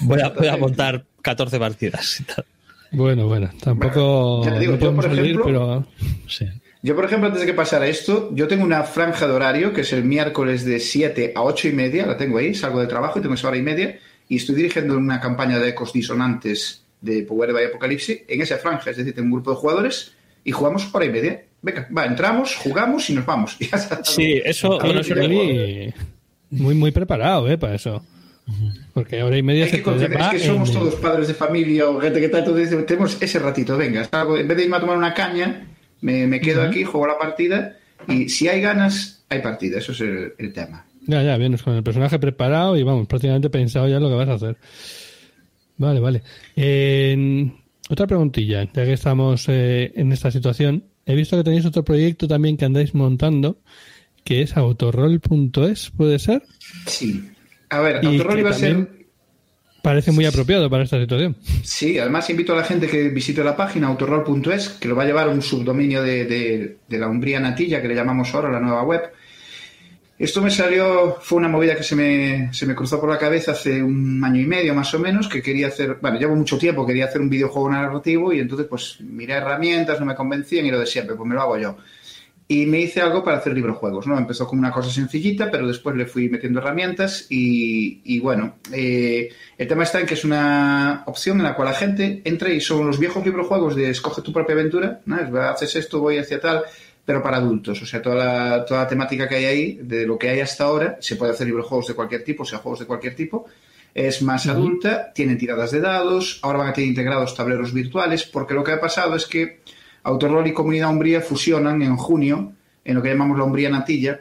voy, 0.00 0.20
a, 0.20 0.28
voy 0.30 0.46
a 0.48 0.56
montar 0.56 1.04
14 1.22 1.58
partidas. 1.58 2.20
y 2.20 2.24
tal. 2.24 2.44
Bueno, 2.92 3.26
bueno, 3.28 3.50
tampoco 3.62 4.44
ya 4.44 4.54
te 4.54 4.58
digo, 4.60 4.72
no 4.72 4.78
yo, 4.96 5.02
salir, 5.02 5.20
ejemplo, 5.24 5.44
pero 5.44 5.86
Sí. 6.26 6.46
Yo, 6.82 6.96
por 6.96 7.04
ejemplo, 7.04 7.26
antes 7.26 7.42
de 7.42 7.46
que 7.46 7.52
pasara 7.54 7.86
esto, 7.88 8.30
yo 8.32 8.48
tengo 8.48 8.64
una 8.64 8.84
franja 8.84 9.26
de 9.26 9.34
horario 9.34 9.72
que 9.72 9.82
es 9.82 9.92
el 9.92 10.04
miércoles 10.04 10.64
de 10.64 10.80
7 10.80 11.32
a 11.34 11.42
8 11.42 11.68
y 11.68 11.72
media, 11.72 12.06
la 12.06 12.16
tengo 12.16 12.38
ahí, 12.38 12.54
salgo 12.54 12.80
de 12.80 12.86
trabajo 12.86 13.18
y 13.18 13.22
tengo 13.22 13.34
esa 13.34 13.48
hora 13.48 13.58
y 13.58 13.62
media, 13.62 13.98
y 14.28 14.36
estoy 14.36 14.54
dirigiendo 14.54 14.96
una 14.96 15.20
campaña 15.20 15.58
de 15.58 15.68
ecos 15.68 15.92
disonantes 15.92 16.82
de 17.02 17.22
Power 17.22 17.52
by 17.52 17.66
Apocalipsis 17.66 18.20
en 18.28 18.40
esa 18.40 18.56
franja, 18.56 18.90
es 18.90 18.96
decir, 18.96 19.14
tengo 19.14 19.26
un 19.26 19.32
grupo 19.32 19.50
de 19.50 19.56
jugadores 19.56 20.12
y 20.42 20.52
jugamos 20.52 20.88
hora 20.92 21.04
y 21.04 21.10
media. 21.10 21.42
Venga, 21.60 21.86
va, 21.96 22.06
entramos, 22.06 22.56
jugamos 22.56 23.10
y 23.10 23.14
nos 23.14 23.26
vamos. 23.26 23.56
Y. 23.60 23.68
Sí, 24.04 24.40
eso, 24.42 24.78
bueno, 24.78 25.00
eso 25.00 25.14
Eli, 25.14 25.92
muy, 26.48 26.74
muy 26.74 26.90
preparado, 26.92 27.46
¿eh? 27.50 27.58
Para 27.58 27.74
eso. 27.74 28.02
Porque 28.94 29.22
hora 29.22 29.36
y 29.36 29.42
media 29.42 29.64
Hay 29.64 29.70
se 29.70 29.82
que 29.82 29.90
es 29.90 30.28
que 30.30 30.38
somos 30.40 30.70
en- 30.70 30.74
todos 30.74 30.94
padres 30.96 31.28
de 31.28 31.34
familia 31.34 31.88
o 31.88 32.00
gente 32.00 32.20
que 32.20 32.28
tal, 32.28 32.40
entonces 32.40 32.86
tenemos 32.86 33.16
ese 33.20 33.38
ratito, 33.38 33.76
venga, 33.76 34.04
salgo, 34.04 34.36
en 34.36 34.48
vez 34.48 34.56
de 34.56 34.64
irme 34.64 34.76
a 34.76 34.80
tomar 34.80 34.96
una 34.96 35.14
caña, 35.14 35.68
me, 36.00 36.26
me 36.26 36.40
quedo 36.40 36.62
aquí, 36.62 36.84
juego 36.84 37.06
la 37.06 37.18
partida 37.18 37.76
y 38.08 38.28
si 38.28 38.48
hay 38.48 38.60
ganas, 38.60 39.24
hay 39.28 39.40
partida, 39.40 39.78
eso 39.78 39.92
es 39.92 40.00
el, 40.00 40.32
el 40.38 40.52
tema. 40.52 40.86
Ya, 41.06 41.22
ya, 41.22 41.36
vienes 41.36 41.62
con 41.62 41.74
el 41.74 41.82
personaje 41.82 42.18
preparado 42.18 42.76
y 42.76 42.82
vamos, 42.82 43.06
prácticamente 43.06 43.50
pensado 43.50 43.88
ya 43.88 44.00
lo 44.00 44.08
que 44.08 44.14
vas 44.14 44.28
a 44.28 44.34
hacer. 44.34 44.56
Vale, 45.76 45.98
vale. 45.98 46.22
Eh, 46.56 47.50
otra 47.88 48.06
preguntilla, 48.06 48.64
ya 48.64 48.84
que 48.84 48.92
estamos 48.92 49.48
eh, 49.48 49.92
en 49.96 50.12
esta 50.12 50.30
situación. 50.30 50.84
He 51.06 51.14
visto 51.14 51.36
que 51.36 51.42
tenéis 51.42 51.64
otro 51.64 51.82
proyecto 51.82 52.28
también 52.28 52.56
que 52.56 52.64
andáis 52.64 52.94
montando, 52.94 53.58
que 54.22 54.42
es 54.42 54.56
autorroll.es, 54.56 55.90
¿puede 55.96 56.18
ser? 56.18 56.42
Sí. 56.86 57.30
A 57.70 57.80
ver, 57.80 58.04
Y 58.04 58.06
Autorroll 58.06 58.34
que 58.34 58.40
iba 58.40 58.50
a 58.50 58.54
ser... 58.54 58.99
Parece 59.82 60.12
muy 60.12 60.24
apropiado 60.26 60.68
para 60.68 60.84
esta 60.84 61.00
situación. 61.00 61.36
Sí, 61.62 61.98
además 61.98 62.28
invito 62.30 62.52
a 62.52 62.56
la 62.56 62.64
gente 62.64 62.86
que 62.86 63.08
visite 63.08 63.42
la 63.42 63.56
página 63.56 63.88
autorroll.es, 63.88 64.68
que 64.80 64.88
lo 64.88 64.94
va 64.96 65.04
a 65.04 65.06
llevar 65.06 65.28
a 65.28 65.30
un 65.30 65.42
subdominio 65.42 66.02
de, 66.02 66.24
de- 66.26 66.76
de 66.88 66.98
la 66.98 67.08
Umbría 67.08 67.40
Natilla, 67.40 67.80
que 67.80 67.88
le 67.88 67.94
llamamos 67.94 68.34
ahora 68.34 68.50
la 68.50 68.60
nueva 68.60 68.82
web. 68.82 69.02
Esto 70.18 70.42
me 70.42 70.50
salió, 70.50 71.16
fue 71.22 71.38
una 71.38 71.48
movida 71.48 71.74
que 71.76 71.82
se 71.82 71.96
me, 71.96 72.52
se 72.52 72.66
me 72.66 72.74
cruzó 72.74 73.00
por 73.00 73.08
la 73.08 73.16
cabeza 73.16 73.52
hace 73.52 73.82
un 73.82 74.22
año 74.22 74.38
y 74.42 74.46
medio 74.46 74.74
más 74.74 74.92
o 74.92 74.98
menos, 74.98 75.28
que 75.28 75.40
quería 75.40 75.68
hacer, 75.68 75.96
bueno, 76.02 76.18
llevo 76.18 76.36
mucho 76.36 76.58
tiempo, 76.58 76.86
quería 76.86 77.06
hacer 77.06 77.22
un 77.22 77.30
videojuego 77.30 77.70
narrativo 77.70 78.30
y 78.30 78.40
entonces 78.40 78.66
pues 78.68 78.98
miré 79.00 79.32
herramientas, 79.34 79.98
no 79.98 80.04
me 80.04 80.14
convencían 80.14 80.66
y 80.66 80.70
lo 80.70 80.78
de 80.78 80.86
siempre, 80.86 81.16
pues 81.16 81.26
me 81.26 81.34
lo 81.34 81.40
hago 81.40 81.56
yo. 81.56 81.78
Y 82.50 82.66
me 82.66 82.80
hice 82.80 83.00
algo 83.00 83.22
para 83.22 83.36
hacer 83.36 83.54
librojuegos, 83.54 84.08
¿no? 84.08 84.18
Empezó 84.18 84.44
con 84.44 84.58
una 84.58 84.72
cosa 84.72 84.90
sencillita, 84.90 85.52
pero 85.52 85.68
después 85.68 85.94
le 85.94 86.04
fui 86.04 86.28
metiendo 86.28 86.58
herramientas 86.58 87.26
y, 87.30 88.00
y 88.02 88.18
bueno, 88.18 88.56
eh, 88.72 89.28
el 89.56 89.68
tema 89.68 89.84
está 89.84 90.00
en 90.00 90.06
que 90.06 90.14
es 90.14 90.24
una 90.24 91.04
opción 91.06 91.38
en 91.38 91.44
la 91.44 91.54
cual 91.54 91.68
la 91.68 91.74
gente 91.74 92.22
entra 92.24 92.50
y 92.50 92.60
son 92.60 92.88
los 92.88 92.98
viejos 92.98 93.24
librojuegos 93.24 93.76
de 93.76 93.90
escoge 93.90 94.20
tu 94.22 94.32
propia 94.32 94.56
aventura, 94.56 95.00
¿no? 95.06 95.20
Es, 95.20 95.32
haces 95.32 95.76
esto, 95.76 96.00
voy 96.00 96.18
hacia 96.18 96.40
tal, 96.40 96.64
pero 97.04 97.22
para 97.22 97.36
adultos. 97.36 97.82
O 97.82 97.86
sea, 97.86 98.02
toda 98.02 98.16
la, 98.16 98.64
toda 98.64 98.82
la 98.82 98.88
temática 98.88 99.28
que 99.28 99.36
hay 99.36 99.44
ahí, 99.44 99.78
de 99.80 100.04
lo 100.04 100.18
que 100.18 100.30
hay 100.30 100.40
hasta 100.40 100.64
ahora, 100.64 100.96
se 100.98 101.14
puede 101.14 101.30
hacer 101.30 101.46
librojuegos 101.46 101.86
de 101.86 101.94
cualquier 101.94 102.24
tipo, 102.24 102.42
o 102.42 102.46
sea, 102.46 102.58
juegos 102.58 102.80
de 102.80 102.86
cualquier 102.86 103.14
tipo. 103.14 103.46
Es 103.94 104.22
más 104.22 104.48
adulta, 104.48 105.12
tienen 105.12 105.38
tiradas 105.38 105.70
de 105.70 105.80
dados, 105.80 106.40
ahora 106.42 106.58
van 106.58 106.68
a 106.70 106.72
tener 106.72 106.90
integrados 106.90 107.36
tableros 107.36 107.72
virtuales, 107.72 108.24
porque 108.24 108.54
lo 108.54 108.64
que 108.64 108.72
ha 108.72 108.80
pasado 108.80 109.14
es 109.14 109.26
que 109.26 109.60
Autorroll 110.02 110.46
y 110.46 110.52
Comunidad 110.52 110.90
Umbría 110.90 111.20
fusionan 111.20 111.82
en 111.82 111.96
junio 111.96 112.52
en 112.84 112.94
lo 112.94 113.02
que 113.02 113.10
llamamos 113.10 113.38
la 113.38 113.44
Umbría 113.44 113.70
Natilla. 113.70 114.20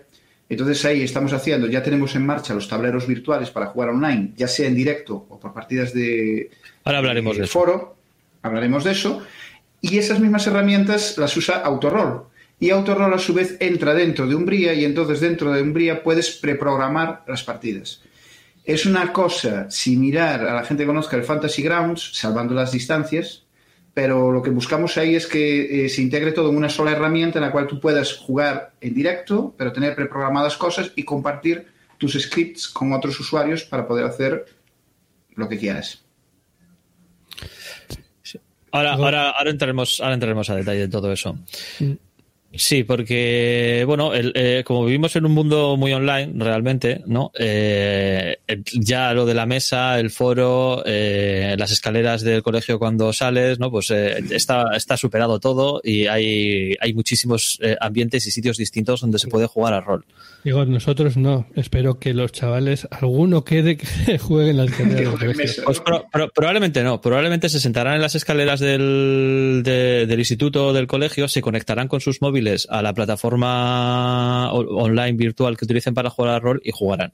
Entonces 0.49 0.83
ahí 0.85 1.03
estamos 1.03 1.31
haciendo, 1.33 1.67
ya 1.67 1.83
tenemos 1.83 2.15
en 2.15 2.25
marcha 2.25 2.55
los 2.55 2.67
tableros 2.67 3.05
virtuales 3.05 3.51
para 3.51 3.67
jugar 3.67 3.89
online, 3.89 4.33
ya 4.35 4.47
sea 4.47 4.67
en 4.67 4.75
directo 4.75 5.27
o 5.29 5.39
por 5.39 5.53
partidas 5.53 5.93
de, 5.93 6.49
Ahora 6.83 6.99
hablaremos 6.99 7.37
de 7.37 7.43
eso. 7.43 7.51
foro, 7.51 7.95
hablaremos 8.41 8.83
de 8.83 8.91
eso, 8.91 9.21
y 9.79 9.97
esas 9.99 10.19
mismas 10.19 10.47
herramientas 10.47 11.17
las 11.17 11.35
usa 11.37 11.57
Autorroll. 11.57 12.23
Y 12.59 12.71
Autorroll 12.71 13.13
a 13.13 13.19
su 13.19 13.33
vez 13.33 13.57
entra 13.59 13.93
dentro 13.93 14.27
de 14.27 14.35
Umbría 14.35 14.73
y 14.73 14.83
entonces 14.83 15.21
dentro 15.21 15.51
de 15.51 15.61
Umbría 15.61 16.03
puedes 16.03 16.31
preprogramar 16.31 17.23
las 17.27 17.43
partidas. 17.43 18.01
Es 18.65 18.85
una 18.85 19.13
cosa 19.13 19.69
similar 19.71 20.41
a 20.41 20.53
la 20.53 20.65
gente 20.65 20.83
que 20.83 20.87
conozca 20.87 21.15
el 21.15 21.23
Fantasy 21.23 21.61
Grounds, 21.61 22.11
salvando 22.13 22.53
las 22.53 22.71
distancias, 22.71 23.43
pero 23.99 24.31
lo 24.31 24.41
que 24.41 24.49
buscamos 24.49 24.97
ahí 24.97 25.15
es 25.15 25.27
que 25.27 25.83
eh, 25.83 25.89
se 25.89 26.01
integre 26.01 26.31
todo 26.31 26.51
en 26.51 26.55
una 26.55 26.69
sola 26.69 26.93
herramienta 26.93 27.37
en 27.37 27.43
la 27.43 27.51
cual 27.51 27.67
tú 27.67 27.81
puedas 27.81 28.13
jugar 28.13 28.71
en 28.79 28.93
directo, 28.93 29.53
pero 29.57 29.73
tener 29.73 29.93
preprogramadas 29.93 30.55
cosas 30.55 30.93
y 30.95 31.03
compartir 31.03 31.67
tus 31.97 32.13
scripts 32.13 32.69
con 32.69 32.93
otros 32.93 33.19
usuarios 33.19 33.65
para 33.65 33.85
poder 33.85 34.05
hacer 34.05 34.45
lo 35.35 35.49
que 35.49 35.59
quieras. 35.59 36.01
Ahora, 38.71 38.93
ahora, 38.93 39.31
ahora 39.31 39.49
entraremos, 39.49 39.99
ahora 39.99 40.13
entraremos 40.13 40.49
a 40.49 40.55
detalle 40.55 40.79
de 40.79 40.87
todo 40.87 41.11
eso. 41.11 41.37
Sí, 42.51 42.83
porque, 42.83 43.83
bueno, 43.85 44.11
el, 44.11 44.31
eh, 44.33 44.63
como 44.65 44.83
vivimos 44.83 45.15
en 45.15 45.25
un 45.25 45.33
mundo 45.33 45.77
muy 45.77 45.93
online, 45.93 46.33
realmente, 46.35 47.03
¿no? 47.05 47.31
Eh, 47.37 48.37
ya 48.73 49.13
lo 49.13 49.27
de 49.27 49.35
la 49.35 49.45
mesa, 49.45 49.99
el 49.99 50.09
foro, 50.09 50.81
eh, 50.83 51.55
las 51.59 51.71
escaleras 51.71 52.23
del 52.23 52.41
colegio 52.41 52.79
cuando 52.79 53.13
sales, 53.13 53.59
¿no? 53.59 53.69
Pues 53.69 53.91
eh, 53.91 54.23
está, 54.31 54.75
está 54.75 54.97
superado 54.97 55.39
todo 55.39 55.79
y 55.83 56.07
hay, 56.07 56.75
hay 56.81 56.93
muchísimos 56.95 57.59
eh, 57.61 57.75
ambientes 57.79 58.25
y 58.25 58.31
sitios 58.31 58.57
distintos 58.57 59.01
donde 59.01 59.19
se 59.19 59.27
puede 59.27 59.45
jugar 59.45 59.75
a 59.75 59.81
rol. 59.81 60.03
Digo, 60.43 60.63
nosotros 60.65 61.17
no. 61.17 61.47
Espero 61.55 61.99
que 61.99 62.13
los 62.13 62.31
chavales, 62.31 62.87
alguno 62.91 63.43
quede 63.43 63.75
que 63.75 64.17
jueguen 64.19 64.57
mesa, 65.35 65.63
Pues 65.65 65.79
¿no? 65.79 65.83
pro- 65.83 66.05
pro- 66.11 66.29
probablemente 66.33 66.81
no, 66.81 67.01
probablemente 67.01 67.49
se 67.49 67.59
sentarán 67.59 67.95
en 67.95 68.01
las 68.01 68.15
escaleras 68.15 68.59
del, 68.61 69.61
de- 69.65 70.05
del 70.07 70.19
instituto 70.19 70.67
o 70.67 70.73
del 70.73 70.87
colegio, 70.87 71.27
se 71.27 71.41
conectarán 71.41 71.87
con 71.89 71.99
sus 71.99 72.21
móviles 72.21 72.67
a 72.69 72.81
la 72.81 72.93
plataforma 72.93 74.51
online 74.53 75.13
virtual 75.17 75.57
que 75.57 75.65
utilicen 75.65 75.93
para 75.93 76.09
jugar 76.09 76.35
al 76.35 76.41
rol 76.41 76.61
y 76.63 76.71
jugarán. 76.71 77.11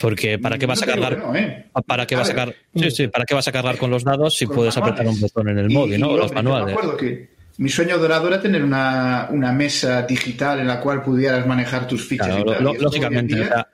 Porque 0.00 0.38
¿para 0.38 0.56
qué 0.56 0.64
vas 0.64 0.82
a 0.82 0.86
No 0.86 0.92
cargar? 0.92 1.18
no, 1.18 1.36
¿eh? 1.36 1.66
¿Para 1.86 2.06
qué 2.06 2.14
A 2.14 2.18
vas 2.20 2.30
a 2.30 2.34
cargar? 2.34 2.56
Sí, 2.74 2.90
sí, 2.90 3.08
¿para 3.08 3.26
qué 3.26 3.34
vas 3.34 3.46
a 3.48 3.52
cargar 3.52 3.76
con 3.76 3.90
los 3.90 4.02
dados 4.04 4.34
si 4.34 4.46
con 4.46 4.56
puedes 4.56 4.74
apretar 4.78 5.06
un 5.06 5.20
botón 5.20 5.50
en 5.50 5.58
el 5.58 5.70
Y- 5.70 5.74
móvil, 5.74 6.00
¿no? 6.00 6.10
y, 6.12 6.14
O 6.14 6.16
los 6.16 6.32
manuales. 6.32 6.66
Me 6.68 6.72
acuerdo 6.72 6.96
que 6.96 7.28
mi 7.60 7.68
sueño 7.68 7.98
dorado 7.98 8.26
era 8.28 8.40
tener 8.40 8.62
una, 8.64 9.28
una 9.30 9.52
mesa 9.52 10.02
digital 10.02 10.60
en 10.60 10.66
la 10.66 10.80
cual 10.80 11.02
pudieras 11.02 11.46
manejar 11.46 11.86
tus 11.86 12.06
fichas. 12.06 12.26
Claro, 12.28 12.42
y 12.50 12.54
tal. 12.54 12.64
lo- 12.64 12.70
Y 12.70 12.72
esto 12.74 12.84
lógicamente, 12.84 13.40
o 13.40 13.44
sea, 13.44 13.68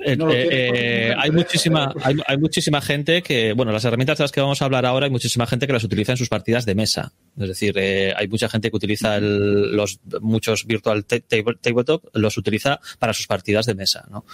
eh, 0.00 0.16
no 0.16 0.30
eh, 0.30 0.48
eh, 0.50 1.14
hay 1.16 1.30
muchísima 1.30 1.92
hay, 2.02 2.16
hay 2.26 2.36
muchísima 2.36 2.80
gente 2.80 3.22
que 3.22 3.52
bueno 3.52 3.70
las 3.72 3.84
herramientas 3.84 4.18
de 4.18 4.24
las 4.24 4.32
que 4.32 4.40
vamos 4.40 4.60
a 4.60 4.64
hablar 4.64 4.84
ahora 4.84 5.06
hay 5.06 5.10
muchísima 5.10 5.46
gente 5.46 5.68
que 5.68 5.72
las 5.72 5.84
utiliza 5.84 6.10
en 6.12 6.18
sus 6.18 6.28
partidas 6.28 6.66
de 6.66 6.74
mesa 6.74 7.12
es 7.38 7.46
decir 7.48 7.78
hay 7.78 8.26
mucha 8.28 8.48
gente 8.48 8.70
que 8.70 8.76
utiliza 8.76 9.16
el- 9.16 9.74
los 9.76 10.00
muchos 10.20 10.66
virtual 10.66 11.04
ta- 11.04 11.20
table- 11.20 11.56
tabletop 11.60 12.04
los 12.12 12.36
utiliza 12.36 12.80
para 12.98 13.14
sus 13.14 13.28
partidas 13.28 13.66
de 13.66 13.76
mesa 13.76 14.04
¿no? 14.10 14.24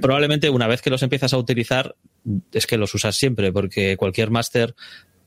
Probablemente 0.00 0.48
una 0.50 0.68
vez 0.68 0.80
que 0.80 0.88
los 0.90 1.02
empiezas 1.02 1.32
a 1.34 1.36
utilizar 1.36 1.96
es 2.52 2.66
que 2.68 2.76
los 2.78 2.94
usas 2.94 3.16
siempre 3.16 3.52
porque 3.52 3.96
cualquier 3.96 4.30
máster 4.30 4.74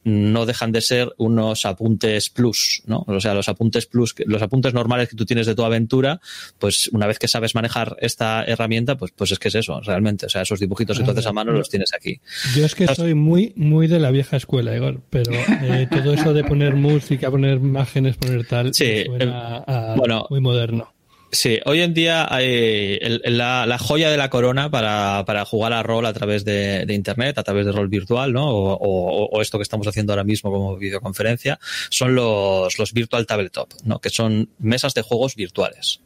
no 0.06 0.46
dejan 0.46 0.72
de 0.72 0.82
ser 0.82 1.14
unos 1.18 1.66
apuntes 1.66 2.30
plus, 2.30 2.84
¿no? 2.86 3.04
O 3.08 3.20
sea, 3.20 3.34
los 3.34 3.50
apuntes 3.50 3.88
plus, 3.88 4.14
los 4.28 4.42
apuntes 4.42 4.74
normales 4.74 5.10
que 5.10 5.16
tú 5.16 5.26
tienes 5.26 5.48
de 5.48 5.56
tu 5.56 5.66
aventura, 5.66 6.22
pues 6.60 6.90
una 6.90 7.08
vez 7.08 7.18
que 7.18 7.28
sabes 7.28 7.56
manejar 7.56 7.98
esta 8.00 8.44
herramienta, 8.44 8.98
pues, 8.98 9.12
pues 9.16 9.32
es 9.32 9.40
que 9.40 9.48
es 9.48 9.56
eso, 9.56 9.82
realmente. 9.82 10.28
O 10.28 10.30
sea, 10.30 10.44
esos 10.44 10.60
dibujitos 10.60 11.00
que 11.00 11.04
tú 11.04 11.12
haces 11.12 11.26
a 11.26 11.34
mano 11.34 11.52
los 11.52 11.70
tienes 11.70 11.92
aquí. 11.94 12.22
Yo 12.56 12.66
es 12.66 12.76
que 12.76 12.88
soy 12.94 13.16
muy, 13.16 13.54
muy 13.56 13.88
de 13.88 14.00
la 14.00 14.12
vieja 14.12 14.38
escuela, 14.38 14.76
Igor, 14.76 15.02
pero 15.10 15.34
eh, 15.34 15.88
todo 15.90 16.14
eso 16.14 16.34
de 16.34 16.44
poner 16.44 16.76
música, 16.76 17.32
poner 17.32 17.58
imágenes, 17.58 18.16
poner 18.16 18.46
tal, 18.46 18.74
sí, 18.74 19.06
suena 19.06 19.64
a 19.66 19.96
muy 20.30 20.40
moderno. 20.40 20.95
Sí, 21.36 21.60
hoy 21.66 21.82
en 21.82 21.94
día 21.94 22.26
hay 22.34 22.98
la, 23.26 23.78
joya 23.78 24.10
de 24.10 24.16
la 24.16 24.30
corona 24.30 24.72
para, 24.72 25.46
jugar 25.46 25.74
a 25.74 25.84
rol 25.84 26.06
a 26.06 26.14
través 26.14 26.46
de, 26.46 26.86
Internet, 26.90 27.38
a 27.38 27.44
través 27.44 27.66
de 27.66 27.74
rol 27.74 27.90
virtual, 27.90 28.32
¿no? 28.32 28.48
O, 28.48 29.42
esto 29.42 29.58
que 29.58 29.64
estamos 29.64 29.86
haciendo 29.86 30.14
ahora 30.14 30.24
mismo 30.24 30.50
como 30.50 30.78
videoconferencia, 30.78 31.60
son 31.90 32.16
los, 32.16 32.80
los 32.80 32.94
Virtual 32.94 33.28
Tabletop, 33.28 33.70
¿no? 33.84 34.00
Que 34.00 34.10
son 34.10 34.50
mesas 34.60 34.94
de 34.94 35.02
juegos 35.02 35.36
virtuales. 35.36 36.00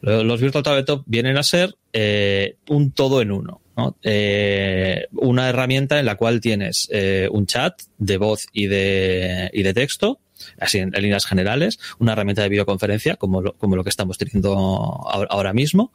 Los 0.00 0.40
Virtual 0.40 0.64
Tabletop 0.64 1.02
vienen 1.06 1.36
a 1.36 1.42
ser 1.42 1.74
eh, 1.92 2.56
un 2.68 2.92
todo 2.92 3.20
en 3.20 3.30
uno. 3.30 3.60
¿no? 3.76 3.96
Eh, 4.02 5.06
una 5.12 5.50
herramienta 5.50 5.98
en 5.98 6.06
la 6.06 6.16
cual 6.16 6.40
tienes 6.40 6.88
eh, 6.90 7.28
un 7.30 7.46
chat 7.46 7.80
de 7.98 8.16
voz 8.16 8.46
y 8.52 8.68
de, 8.68 9.50
y 9.52 9.62
de 9.62 9.74
texto, 9.74 10.18
así 10.58 10.78
en, 10.78 10.90
líneas 10.90 11.26
generales, 11.26 11.78
una 11.98 12.12
herramienta 12.12 12.42
de 12.42 12.48
videoconferencia 12.48 13.16
como 13.16 13.42
lo, 13.42 13.56
como 13.56 13.76
lo 13.76 13.84
que 13.84 13.90
estamos 13.90 14.18
teniendo 14.18 14.54
ahora 14.54 15.52
mismo, 15.52 15.92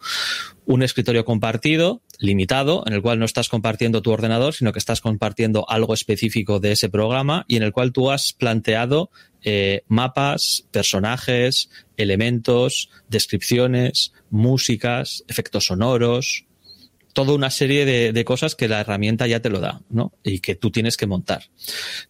un 0.65 0.83
escritorio 0.83 1.23
compartido, 1.25 2.01
limitado, 2.19 2.83
en 2.87 2.93
el 2.93 3.01
cual 3.01 3.19
no 3.19 3.25
estás 3.25 3.49
compartiendo 3.49 4.01
tu 4.01 4.11
ordenador, 4.11 4.53
sino 4.53 4.73
que 4.73 4.79
estás 4.79 5.01
compartiendo 5.01 5.69
algo 5.69 5.93
específico 5.93 6.59
de 6.59 6.73
ese 6.73 6.89
programa 6.89 7.45
y 7.47 7.55
en 7.55 7.63
el 7.63 7.71
cual 7.71 7.93
tú 7.93 8.11
has 8.11 8.33
planteado 8.33 9.09
eh, 9.43 9.83
mapas, 9.87 10.65
personajes, 10.71 11.69
elementos, 11.95 12.89
descripciones, 13.07 14.13
músicas, 14.29 15.23
efectos 15.27 15.67
sonoros, 15.67 16.46
toda 17.17 17.33
una 17.33 17.49
serie 17.49 17.83
de, 17.83 18.25
cosas 18.25 18.53
que 18.53 18.67
la 18.67 18.79
herramienta 18.79 19.25
ya 19.25 19.39
te 19.39 19.49
lo 19.49 19.59
da, 19.59 19.81
¿no? 19.89 20.13
Y 20.21 20.37
que 20.37 20.53
tú 20.53 20.69
tienes 20.69 20.97
que 20.97 21.07
montar. 21.07 21.45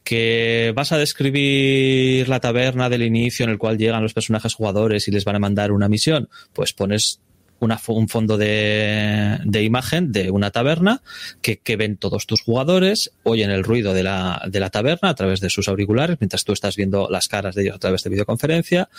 Que 0.04 0.74
vas 0.76 0.92
a 0.92 0.98
describir 0.98 2.28
la 2.28 2.42
taberna 2.42 2.90
del 2.90 3.04
inicio 3.04 3.46
en 3.46 3.52
el 3.52 3.58
cual 3.58 3.78
llegan 3.78 4.04
los 4.04 4.14
personajes 4.14 4.54
jugadores 4.54 5.08
y 5.08 5.12
les 5.12 5.24
van 5.24 5.38
a 5.38 5.40
mandar 5.40 5.72
una 5.72 5.88
misión, 5.88 6.28
pues 6.52 6.74
pones 6.74 7.22
un 7.60 8.08
fondo 8.08 8.38
de, 8.38 9.40
imagen 9.62 10.12
de 10.12 10.32
una 10.32 10.52
taberna 10.52 11.02
que, 11.42 11.78
ven 11.78 11.98
todos 11.98 12.26
tus 12.26 12.42
jugadores, 12.42 13.12
oyen 13.24 13.52
el 13.52 13.64
ruido 13.64 13.94
de 13.94 14.04
la, 14.04 14.42
de 14.48 14.60
la 14.60 14.70
taberna 14.70 15.10
a 15.10 15.16
través 15.16 15.40
de 15.42 15.50
sus 15.50 15.68
auriculares, 15.68 16.18
mientras 16.20 16.44
tú 16.44 16.54
estás 16.54 16.76
viendo 16.76 17.08
las 17.10 17.28
caras 17.28 17.56
de 17.56 17.64
ellos 17.64 17.76
a 17.76 17.80
través 17.80 18.04
de 18.04 18.10
videoconferencia. 18.10 18.90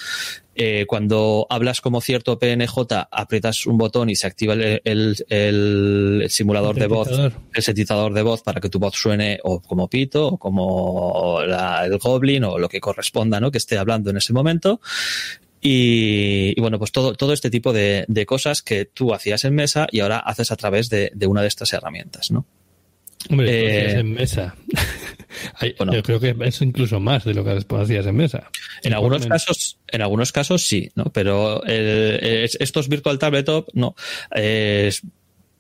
Eh, 0.55 0.87
cuando 0.89 1.47
hablas 1.51 1.81
como 1.81 2.01
cierto 2.01 2.39
PNJ, 2.39 3.09
aprietas 3.11 3.67
un 3.67 3.79
botón 3.79 4.11
y 4.11 4.17
se 4.17 4.27
activa 4.27 4.55
el, 4.55 4.81
el, 5.29 6.27
simulador 6.29 6.77
de 6.77 6.87
voz, 6.89 7.09
el 7.11 7.63
sintetizador 7.63 8.13
de 8.13 8.23
voz 8.23 8.43
para 8.43 8.61
que 8.61 8.69
tu 8.69 8.79
voz 8.79 8.97
suene 8.97 9.39
o 9.45 9.61
como 9.61 9.89
Pito 9.89 10.27
o 10.27 10.39
como 10.39 11.41
el 11.43 11.99
Goblin 11.99 12.45
o 12.45 12.59
lo 12.59 12.69
que 12.69 12.81
corresponda, 12.81 13.41
¿no? 13.41 13.51
Que 13.51 13.59
esté 13.59 13.79
hablando 13.79 14.11
en 14.11 14.17
ese 14.17 14.33
momento. 14.33 14.81
Y, 15.61 16.59
bueno, 16.61 16.79
pues 16.79 16.93
todo, 16.93 17.15
todo 17.15 17.33
este 17.33 17.51
tipo 17.51 17.73
de, 17.73 18.07
cosas 18.27 18.63
que 18.63 18.85
tú 18.85 19.13
hacías 19.15 19.45
en 19.45 19.55
mesa 19.55 19.87
y 19.91 20.01
ahora 20.01 20.19
haces 20.19 20.53
a 20.53 20.57
través 20.57 20.89
de, 20.89 21.11
una 21.27 21.43
de 21.43 21.49
estas 21.49 21.73
herramientas, 21.73 22.31
¿no? 22.31 22.47
Hombre, 23.31 23.51
eh, 23.51 23.99
en 23.99 24.13
mesa. 24.13 24.55
Yo 25.93 26.03
creo 26.03 26.21
que 26.21 26.37
es 26.41 26.63
incluso 26.63 27.01
más 27.01 27.25
de 27.25 27.35
lo 27.35 27.45
que 27.45 27.59
hacías 27.77 28.07
en 28.07 28.17
mesa. 28.17 28.49
En 28.83 28.95
algunos 28.95 29.27
casos, 29.27 29.79
en 29.89 30.03
algunos 30.03 30.33
casos 30.33 30.63
sí, 30.65 30.91
¿no? 30.95 31.07
Pero 31.07 31.63
estos 31.67 32.89
virtual 32.89 33.19
tabletop, 33.19 33.69
no. 33.75 33.95
Eh, 34.35 34.93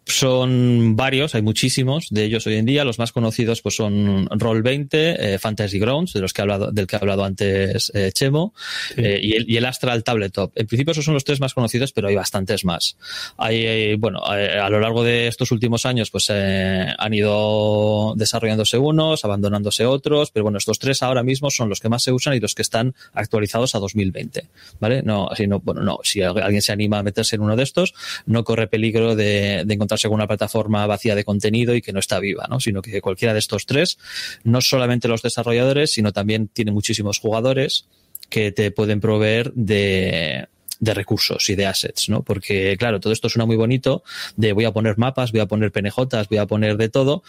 son 0.08 0.96
varios, 0.96 1.34
hay 1.34 1.42
muchísimos 1.42 2.08
de 2.10 2.24
ellos 2.24 2.46
hoy 2.46 2.56
en 2.56 2.66
día. 2.66 2.84
Los 2.84 2.98
más 2.98 3.12
conocidos 3.12 3.60
pues 3.62 3.76
son 3.76 4.26
Roll20, 4.28 4.88
eh, 4.92 5.38
Fantasy 5.38 5.78
Grounds, 5.78 6.12
de 6.14 6.20
los 6.20 6.32
que 6.32 6.40
ha 6.40 6.44
hablado, 6.44 6.72
del 6.72 6.86
que 6.86 6.96
ha 6.96 6.98
hablado 6.98 7.24
antes 7.24 7.92
eh, 7.94 8.10
Chemo, 8.12 8.54
eh, 8.96 9.20
y, 9.22 9.34
el, 9.34 9.50
y, 9.50 9.56
el, 9.56 9.66
Astral 9.66 10.02
Tabletop. 10.02 10.52
En 10.56 10.66
principio 10.66 10.92
esos 10.92 11.04
son 11.04 11.14
los 11.14 11.24
tres 11.24 11.40
más 11.40 11.52
conocidos, 11.52 11.92
pero 11.92 12.08
hay 12.08 12.14
bastantes 12.14 12.64
más. 12.64 12.96
Hay, 13.36 13.96
bueno, 13.96 14.22
a 14.24 14.70
lo 14.70 14.80
largo 14.80 15.04
de 15.04 15.28
estos 15.28 15.52
últimos 15.52 15.84
años 15.84 16.10
pues 16.10 16.30
han 16.30 17.14
ido 17.14 18.14
desarrollándose 18.16 18.78
unos, 18.78 19.24
abandonándose 19.24 19.84
otros, 19.84 20.30
pero 20.30 20.44
bueno, 20.44 20.58
estos 20.58 20.78
tres 20.78 21.02
ahora 21.02 21.22
mismo 21.22 21.50
son 21.50 21.68
los 21.68 21.80
que 21.80 21.88
más 21.88 22.02
se 22.02 22.12
usan 22.12 22.34
y 22.34 22.40
los 22.40 22.54
que 22.54 22.62
están 22.62 22.94
actualizados 23.12 23.74
a 23.74 23.78
2020, 23.78 24.46
¿vale? 24.80 25.02
No, 25.02 25.28
así 25.30 25.46
no, 25.46 25.60
bueno, 25.60 25.82
no, 25.82 25.98
si 26.02 26.22
alguien 26.22 26.62
se 26.62 26.72
anima 26.72 26.98
a 26.98 27.02
meterse 27.02 27.36
en 27.36 27.42
uno 27.42 27.56
de 27.56 27.62
estos, 27.62 27.94
no 28.26 28.44
corre 28.44 28.68
peligro 28.68 29.14
de, 29.14 29.64
de 29.66 29.74
encontrar 29.74 29.97
según 29.98 30.16
una 30.16 30.26
plataforma 30.26 30.86
vacía 30.86 31.14
de 31.14 31.24
contenido 31.24 31.74
y 31.74 31.82
que 31.82 31.92
no 31.92 31.98
está 31.98 32.20
viva, 32.20 32.46
¿no? 32.48 32.60
Sino 32.60 32.82
que 32.82 33.00
cualquiera 33.00 33.32
de 33.32 33.38
estos 33.38 33.66
tres, 33.66 33.98
no 34.44 34.60
solamente 34.60 35.08
los 35.08 35.22
desarrolladores, 35.22 35.92
sino 35.92 36.12
también 36.12 36.48
tiene 36.48 36.72
muchísimos 36.72 37.18
jugadores 37.18 37.86
que 38.28 38.52
te 38.52 38.70
pueden 38.70 39.00
proveer 39.00 39.52
de, 39.54 40.48
de 40.80 40.94
recursos 40.94 41.48
y 41.50 41.54
de 41.54 41.66
assets, 41.66 42.08
¿no? 42.08 42.22
Porque, 42.22 42.76
claro, 42.78 43.00
todo 43.00 43.12
esto 43.12 43.28
suena 43.28 43.46
muy 43.46 43.56
bonito, 43.56 44.02
de 44.36 44.52
voy 44.52 44.64
a 44.64 44.72
poner 44.72 44.98
mapas, 44.98 45.32
voy 45.32 45.40
a 45.40 45.46
poner 45.46 45.72
PNJs, 45.72 46.28
voy 46.28 46.38
a 46.38 46.46
poner 46.46 46.76
de 46.76 46.88
todo, 46.88 47.22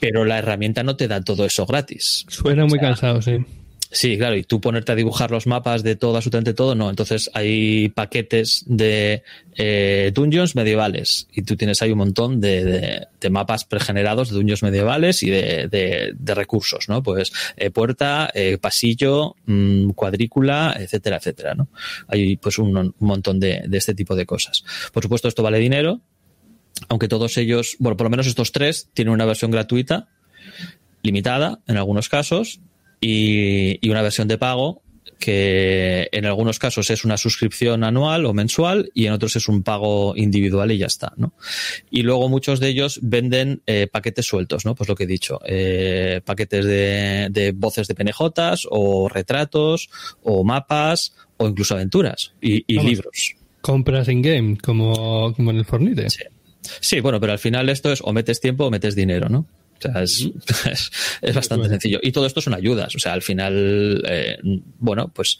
pero 0.00 0.24
la 0.24 0.38
herramienta 0.38 0.82
no 0.82 0.96
te 0.96 1.08
da 1.08 1.20
todo 1.22 1.44
eso 1.44 1.66
gratis. 1.66 2.24
Suena 2.28 2.66
muy 2.66 2.78
cansado, 2.78 3.20
sí. 3.22 3.38
Sí, 3.96 4.18
claro, 4.18 4.36
y 4.36 4.44
tú 4.44 4.60
ponerte 4.60 4.92
a 4.92 4.94
dibujar 4.94 5.30
los 5.30 5.46
mapas 5.46 5.82
de 5.82 5.96
todo, 5.96 6.16
absolutamente 6.16 6.52
todo, 6.52 6.74
no. 6.74 6.90
Entonces 6.90 7.30
hay 7.32 7.88
paquetes 7.88 8.62
de 8.66 9.22
eh, 9.54 10.12
dungeons 10.14 10.54
medievales 10.54 11.28
y 11.32 11.40
tú 11.40 11.56
tienes 11.56 11.80
ahí 11.80 11.92
un 11.92 11.98
montón 11.98 12.38
de, 12.38 13.06
mapas 13.30 13.64
pregenerados 13.64 14.28
de 14.28 14.36
dungeons 14.36 14.62
medievales 14.62 15.22
y 15.22 15.30
de, 15.30 16.14
recursos, 16.26 16.90
¿no? 16.90 17.02
Pues 17.02 17.32
eh, 17.56 17.70
puerta, 17.70 18.30
eh, 18.34 18.58
pasillo, 18.58 19.34
mm, 19.46 19.92
cuadrícula, 19.92 20.76
etcétera, 20.78 21.16
etcétera, 21.16 21.54
¿no? 21.54 21.68
Hay 22.06 22.36
pues 22.36 22.58
un, 22.58 22.76
un 22.76 22.94
montón 22.98 23.40
de, 23.40 23.62
de 23.66 23.78
este 23.78 23.94
tipo 23.94 24.14
de 24.14 24.26
cosas. 24.26 24.62
Por 24.92 25.04
supuesto, 25.04 25.26
esto 25.26 25.42
vale 25.42 25.58
dinero, 25.58 26.02
aunque 26.90 27.08
todos 27.08 27.38
ellos, 27.38 27.76
bueno, 27.78 27.96
por 27.96 28.04
lo 28.04 28.10
menos 28.10 28.26
estos 28.26 28.52
tres 28.52 28.90
tienen 28.92 29.14
una 29.14 29.24
versión 29.24 29.50
gratuita, 29.50 30.10
limitada 31.02 31.60
en 31.66 31.78
algunos 31.78 32.10
casos, 32.10 32.60
y, 33.00 33.88
una 33.88 34.02
versión 34.02 34.28
de 34.28 34.38
pago 34.38 34.82
que 35.18 36.08
en 36.12 36.26
algunos 36.26 36.58
casos 36.58 36.90
es 36.90 37.04
una 37.04 37.16
suscripción 37.16 37.84
anual 37.84 38.26
o 38.26 38.34
mensual 38.34 38.90
y 38.92 39.06
en 39.06 39.12
otros 39.12 39.34
es 39.36 39.48
un 39.48 39.62
pago 39.62 40.14
individual 40.14 40.70
y 40.72 40.78
ya 40.78 40.86
está, 40.86 41.14
¿no? 41.16 41.32
Y 41.90 42.02
luego 42.02 42.28
muchos 42.28 42.60
de 42.60 42.68
ellos 42.68 43.00
venden 43.02 43.62
eh, 43.66 43.88
paquetes 43.90 44.26
sueltos, 44.26 44.66
¿no? 44.66 44.74
Pues 44.74 44.88
lo 44.88 44.94
que 44.94 45.04
he 45.04 45.06
dicho, 45.06 45.40
eh, 45.46 46.20
paquetes 46.24 46.66
de, 46.66 47.52
voces 47.56 47.88
de 47.88 47.94
PNJs 47.94 48.68
o 48.70 49.08
retratos 49.08 49.88
o 50.22 50.44
mapas 50.44 51.14
o 51.38 51.48
incluso 51.48 51.74
aventuras 51.74 52.34
y, 52.40 52.64
libros. 52.78 53.36
Compras 53.62 54.08
in-game, 54.08 54.58
como, 54.58 55.32
como 55.34 55.50
en 55.50 55.56
el 55.56 55.64
Fornite. 55.64 56.10
Sí. 56.10 56.24
sí, 56.80 57.00
bueno, 57.00 57.18
pero 57.20 57.32
al 57.32 57.38
final 57.38 57.68
esto 57.68 57.90
es 57.90 58.00
o 58.02 58.12
metes 58.12 58.40
tiempo 58.40 58.66
o 58.66 58.70
metes 58.70 58.94
dinero, 58.94 59.28
¿no? 59.28 59.46
O 59.78 59.82
sea, 59.82 60.02
es, 60.02 60.28
es, 61.22 61.34
bastante 61.34 61.68
sencillo. 61.68 61.98
Y 62.02 62.12
todo 62.12 62.26
esto 62.26 62.40
son 62.40 62.54
ayudas. 62.54 62.94
O 62.94 62.98
sea, 62.98 63.12
al 63.12 63.22
final, 63.22 64.02
eh, 64.06 64.38
bueno, 64.78 65.12
pues 65.14 65.38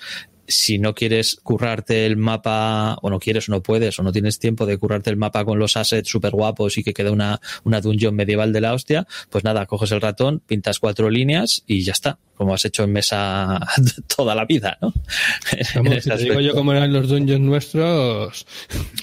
si 0.49 0.79
no 0.79 0.95
quieres 0.95 1.39
currarte 1.43 2.07
el 2.07 2.17
mapa, 2.17 2.97
o 3.03 3.11
no 3.11 3.19
quieres 3.19 3.49
o 3.49 3.53
no 3.53 3.63
puedes, 3.63 3.99
o 3.99 4.03
no 4.03 4.13
tienes 4.13 4.39
tiempo 4.39 4.67
de 4.67 4.79
currarte 4.79 5.11
el 5.11 5.17
mapa 5.17 5.45
con 5.45 5.59
los 5.59 5.77
assets 5.77 6.09
súper 6.09 6.33
guapos 6.33 6.79
y 6.79 6.85
que 6.85 6.95
queda 6.95 7.11
una, 7.11 7.41
una 7.65 7.81
dungeon 7.81 8.15
medieval 8.15 8.53
de 8.53 8.61
la 8.61 8.75
hostia, 8.75 9.07
pues 9.31 9.45
nada, 9.45 9.67
coges 9.67 9.93
el 9.93 10.01
ratón, 10.01 10.41
pintas 10.47 10.79
cuatro 10.79 11.11
líneas 11.11 11.63
y 11.67 11.83
ya 11.83 11.93
está, 11.93 12.19
como 12.35 12.55
has 12.55 12.65
hecho 12.65 12.85
en 12.85 12.93
mesa 12.93 13.61
toda 14.17 14.35
la 14.35 14.45
vida, 14.45 14.79
¿no? 14.81 14.93
Vamos, 15.75 16.05
te 16.05 16.17
digo 16.17 16.41
yo 16.41 16.55
cómo 16.55 16.73
eran 16.73 16.93
los 16.93 17.09
dungeons 17.09 17.43
nuestros. 17.43 18.47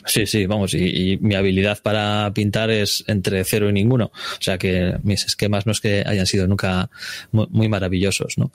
Sí, 0.05 0.25
sí, 0.25 0.45
vamos, 0.45 0.73
y, 0.73 1.17
mi 1.21 1.35
habilidad 1.35 1.81
para 1.81 2.31
pintar 2.33 2.69
es 2.69 3.03
entre 3.07 3.43
cero 3.43 3.69
y 3.69 3.73
ninguno. 3.73 4.05
O 4.05 4.41
sea 4.41 4.57
que 4.57 4.97
mis 5.03 5.25
esquemas 5.25 5.65
no 5.65 5.71
es 5.71 5.81
que 5.81 6.03
hayan 6.05 6.25
sido 6.25 6.47
nunca 6.47 6.89
muy, 7.31 7.47
muy 7.49 7.69
maravillosos, 7.69 8.37
¿no? 8.37 8.51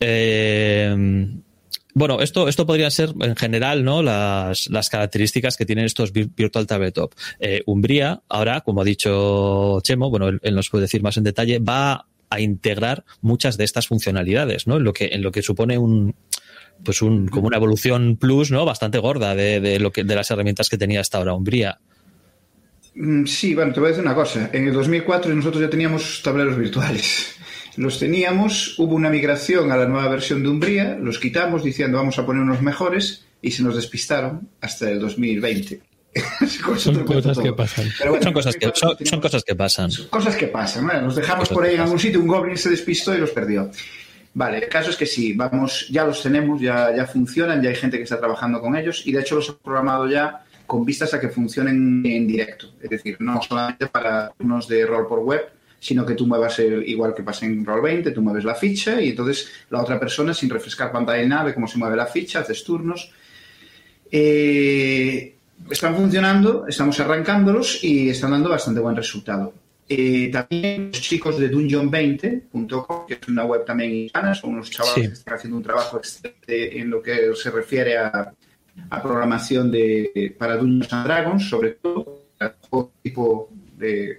Eh, 0.00 0.94
bueno, 1.94 2.20
esto, 2.20 2.48
esto 2.48 2.66
podría 2.66 2.90
ser 2.90 3.14
en 3.20 3.36
general, 3.36 3.84
¿no? 3.84 4.02
Las, 4.02 4.68
las 4.70 4.88
características 4.88 5.56
que 5.56 5.66
tienen 5.66 5.84
estos 5.84 6.12
Virtual 6.12 6.66
Tabletop. 6.66 7.14
Eh, 7.40 7.62
Umbría, 7.66 8.22
ahora, 8.28 8.60
como 8.60 8.82
ha 8.82 8.84
dicho 8.84 9.80
Chemo, 9.82 10.10
bueno, 10.10 10.28
él, 10.28 10.54
nos 10.54 10.70
puede 10.70 10.82
decir 10.82 11.02
más 11.02 11.16
en 11.16 11.24
detalle, 11.24 11.58
va 11.58 12.06
a 12.30 12.40
integrar 12.40 13.04
muchas 13.20 13.56
de 13.56 13.64
estas 13.64 13.88
funcionalidades, 13.88 14.66
¿no? 14.66 14.76
En 14.76 14.84
lo 14.84 14.92
que, 14.92 15.06
en 15.12 15.22
lo 15.22 15.32
que 15.32 15.42
supone 15.42 15.78
un, 15.78 16.14
pues 16.84 17.02
un, 17.02 17.28
como 17.28 17.46
una 17.48 17.56
evolución 17.56 18.16
plus, 18.16 18.50
¿no? 18.50 18.64
Bastante 18.64 18.98
gorda 18.98 19.34
de, 19.34 19.60
de 19.60 19.80
lo 19.80 19.90
que, 19.90 20.04
de 20.04 20.14
las 20.14 20.30
herramientas 20.30 20.68
que 20.68 20.78
tenía 20.78 21.00
hasta 21.00 21.18
ahora 21.18 21.34
Umbría. 21.34 21.80
Mm, 22.94 23.26
sí, 23.26 23.54
bueno, 23.54 23.72
te 23.72 23.80
voy 23.80 23.88
a 23.88 23.90
decir 23.90 24.04
una 24.04 24.14
cosa. 24.14 24.50
En 24.52 24.66
el 24.66 24.74
2004 24.74 25.34
nosotros 25.34 25.62
ya 25.62 25.70
teníamos 25.70 26.20
tableros 26.22 26.56
virtuales. 26.58 27.37
Los 27.78 27.98
teníamos, 27.98 28.76
hubo 28.78 28.94
una 28.94 29.08
migración 29.08 29.70
a 29.70 29.76
la 29.76 29.86
nueva 29.86 30.08
versión 30.08 30.42
de 30.42 30.48
Umbría, 30.48 30.98
los 31.00 31.18
quitamos 31.18 31.62
diciendo 31.62 31.98
vamos 31.98 32.18
a 32.18 32.26
poner 32.26 32.42
unos 32.42 32.60
mejores 32.60 33.24
y 33.40 33.52
se 33.52 33.62
nos 33.62 33.76
despistaron 33.76 34.48
hasta 34.60 34.90
el 34.90 34.98
2020. 34.98 35.80
son 36.76 37.04
cosas 37.04 37.38
que 37.38 37.52
pasan. 37.52 37.86
son, 38.20 38.32
cosas 38.32 38.56
que, 38.56 38.72
son, 38.74 39.20
cosas 39.20 39.44
que 39.44 39.54
pasan. 39.54 39.90
cosas 40.10 40.34
que 40.34 40.48
pasan. 40.48 40.86
Nos 41.04 41.14
dejamos 41.14 41.48
por 41.48 41.64
ahí 41.64 41.76
en 41.76 41.82
algún 41.82 42.00
sitio, 42.00 42.20
un 42.20 42.26
goblin 42.26 42.56
se 42.56 42.70
despistó 42.70 43.14
y 43.14 43.18
los 43.18 43.30
perdió. 43.30 43.70
Vale, 44.34 44.58
el 44.58 44.68
caso 44.68 44.90
es 44.90 44.96
que 44.96 45.06
sí, 45.06 45.34
vamos, 45.34 45.86
ya 45.88 46.04
los 46.04 46.20
tenemos, 46.20 46.60
ya, 46.60 46.94
ya 46.94 47.06
funcionan, 47.06 47.62
ya 47.62 47.70
hay 47.70 47.76
gente 47.76 47.96
que 47.96 48.02
está 48.02 48.18
trabajando 48.18 48.60
con 48.60 48.76
ellos 48.76 49.06
y 49.06 49.12
de 49.12 49.20
hecho 49.20 49.36
los 49.36 49.48
he 49.48 49.52
programado 49.52 50.08
ya 50.08 50.44
con 50.66 50.84
vistas 50.84 51.14
a 51.14 51.20
que 51.20 51.28
funcionen 51.28 52.02
en 52.04 52.26
directo. 52.26 52.72
Es 52.82 52.90
decir, 52.90 53.16
no 53.20 53.40
solamente 53.40 53.86
para 53.86 54.32
unos 54.40 54.66
de 54.66 54.84
rol 54.84 55.06
por 55.06 55.20
web, 55.20 55.57
sino 55.80 56.04
que 56.04 56.14
tú 56.14 56.26
muevas 56.26 56.58
igual 56.58 57.14
que 57.14 57.22
pasa 57.22 57.46
en 57.46 57.64
Roll20, 57.64 58.12
tú 58.12 58.22
mueves 58.22 58.44
la 58.44 58.54
ficha 58.54 59.00
y 59.00 59.10
entonces 59.10 59.48
la 59.70 59.80
otra 59.80 59.98
persona, 59.98 60.34
sin 60.34 60.50
refrescar 60.50 60.90
pantalla 60.90 61.22
y 61.22 61.28
nada, 61.28 61.44
ve 61.44 61.54
cómo 61.54 61.68
se 61.68 61.78
mueve 61.78 61.96
la 61.96 62.06
ficha, 62.06 62.40
haces 62.40 62.64
turnos. 62.64 63.12
Eh, 64.10 65.34
están 65.70 65.96
funcionando, 65.96 66.66
estamos 66.66 66.98
arrancándolos 67.00 67.82
y 67.84 68.10
están 68.10 68.32
dando 68.32 68.50
bastante 68.50 68.80
buen 68.80 68.96
resultado. 68.96 69.52
Eh, 69.88 70.30
también 70.30 70.90
los 70.92 71.00
chicos 71.00 71.38
de 71.38 71.50
dungeon20.com, 71.50 73.06
que 73.06 73.14
es 73.14 73.28
una 73.28 73.44
web 73.44 73.64
también 73.64 73.94
hispana, 73.94 74.34
son 74.34 74.50
unos 74.50 74.70
chavales 74.70 75.08
que 75.08 75.14
están 75.14 75.34
haciendo 75.34 75.56
un 75.56 75.62
trabajo 75.62 75.96
excelente 75.96 76.78
en 76.78 76.90
lo 76.90 77.02
que 77.02 77.34
se 77.34 77.50
refiere 77.50 77.96
a, 77.96 78.32
programación 79.02 79.70
de, 79.72 80.34
para 80.38 80.56
Dungeons 80.56 80.92
and 80.92 81.06
Dragons, 81.06 81.48
sobre 81.48 81.70
todo, 81.70 82.22
tipo 83.02 83.50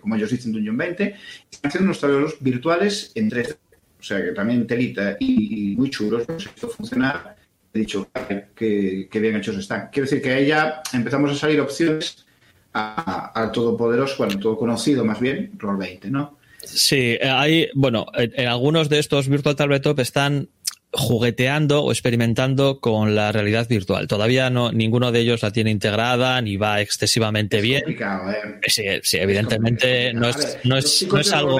como 0.01 0.15
ellos 0.15 0.31
dicen, 0.31 0.51
Dungeon 0.51 0.77
20, 0.77 1.15
están 1.51 1.69
haciendo 1.69 1.85
unos 1.85 1.99
tableros 1.99 2.37
virtuales 2.39 3.11
en 3.15 3.29
3 3.29 3.57
O 3.99 4.03
sea, 4.03 4.23
que 4.23 4.31
también 4.31 4.65
telita 4.67 5.17
y, 5.19 5.75
muy 5.77 5.89
chulos, 5.89 6.27
los 6.27 6.45
he 6.45 6.49
visto 6.49 6.69
funcionar. 6.69 7.35
He 7.73 7.79
dicho 7.79 8.09
que, 8.55 9.07
bien 9.13 9.35
hechos 9.35 9.57
están. 9.57 9.89
Quiero 9.91 10.05
decir 10.09 10.21
que 10.21 10.31
ahí 10.31 10.47
ya 10.47 10.81
empezamos 10.93 11.31
a 11.31 11.35
salir 11.35 11.59
opciones 11.61 12.25
al 12.73 13.51
todopoderoso, 13.51 14.15
bueno, 14.17 14.39
todo 14.39 14.57
conocido 14.57 15.03
más 15.03 15.19
bien, 15.19 15.51
Roll 15.57 15.77
20, 15.77 16.09
¿no? 16.11 16.37
Sí, 16.63 17.17
hay, 17.21 17.69
bueno, 17.73 18.05
en, 18.13 18.47
algunos 18.47 18.89
de 18.89 18.99
estos 18.99 19.27
Virtual 19.27 19.55
Tabletop 19.55 19.99
están 19.99 20.49
jugueteando 20.91 21.83
o 21.83 21.91
experimentando 21.91 22.79
con 22.79 23.15
la 23.15 23.31
realidad 23.31 23.67
virtual. 23.67 24.07
Todavía 24.07 24.49
no 24.49 24.71
ninguno 24.71 25.11
de 25.11 25.19
ellos 25.19 25.43
la 25.43 25.51
tiene 25.51 25.69
integrada 25.71 26.41
ni 26.41 26.57
va 26.57 26.81
excesivamente 26.81 27.61
bien. 27.61 27.83
¿eh? 27.87 28.59
Sí, 28.67 28.83
sí, 29.03 29.17
evidentemente 29.17 30.13
no 30.13 30.29
es, 30.29 30.57
no 30.63 30.77
es, 30.77 31.07
no 31.07 31.19
es 31.19 31.31
algo. 31.31 31.59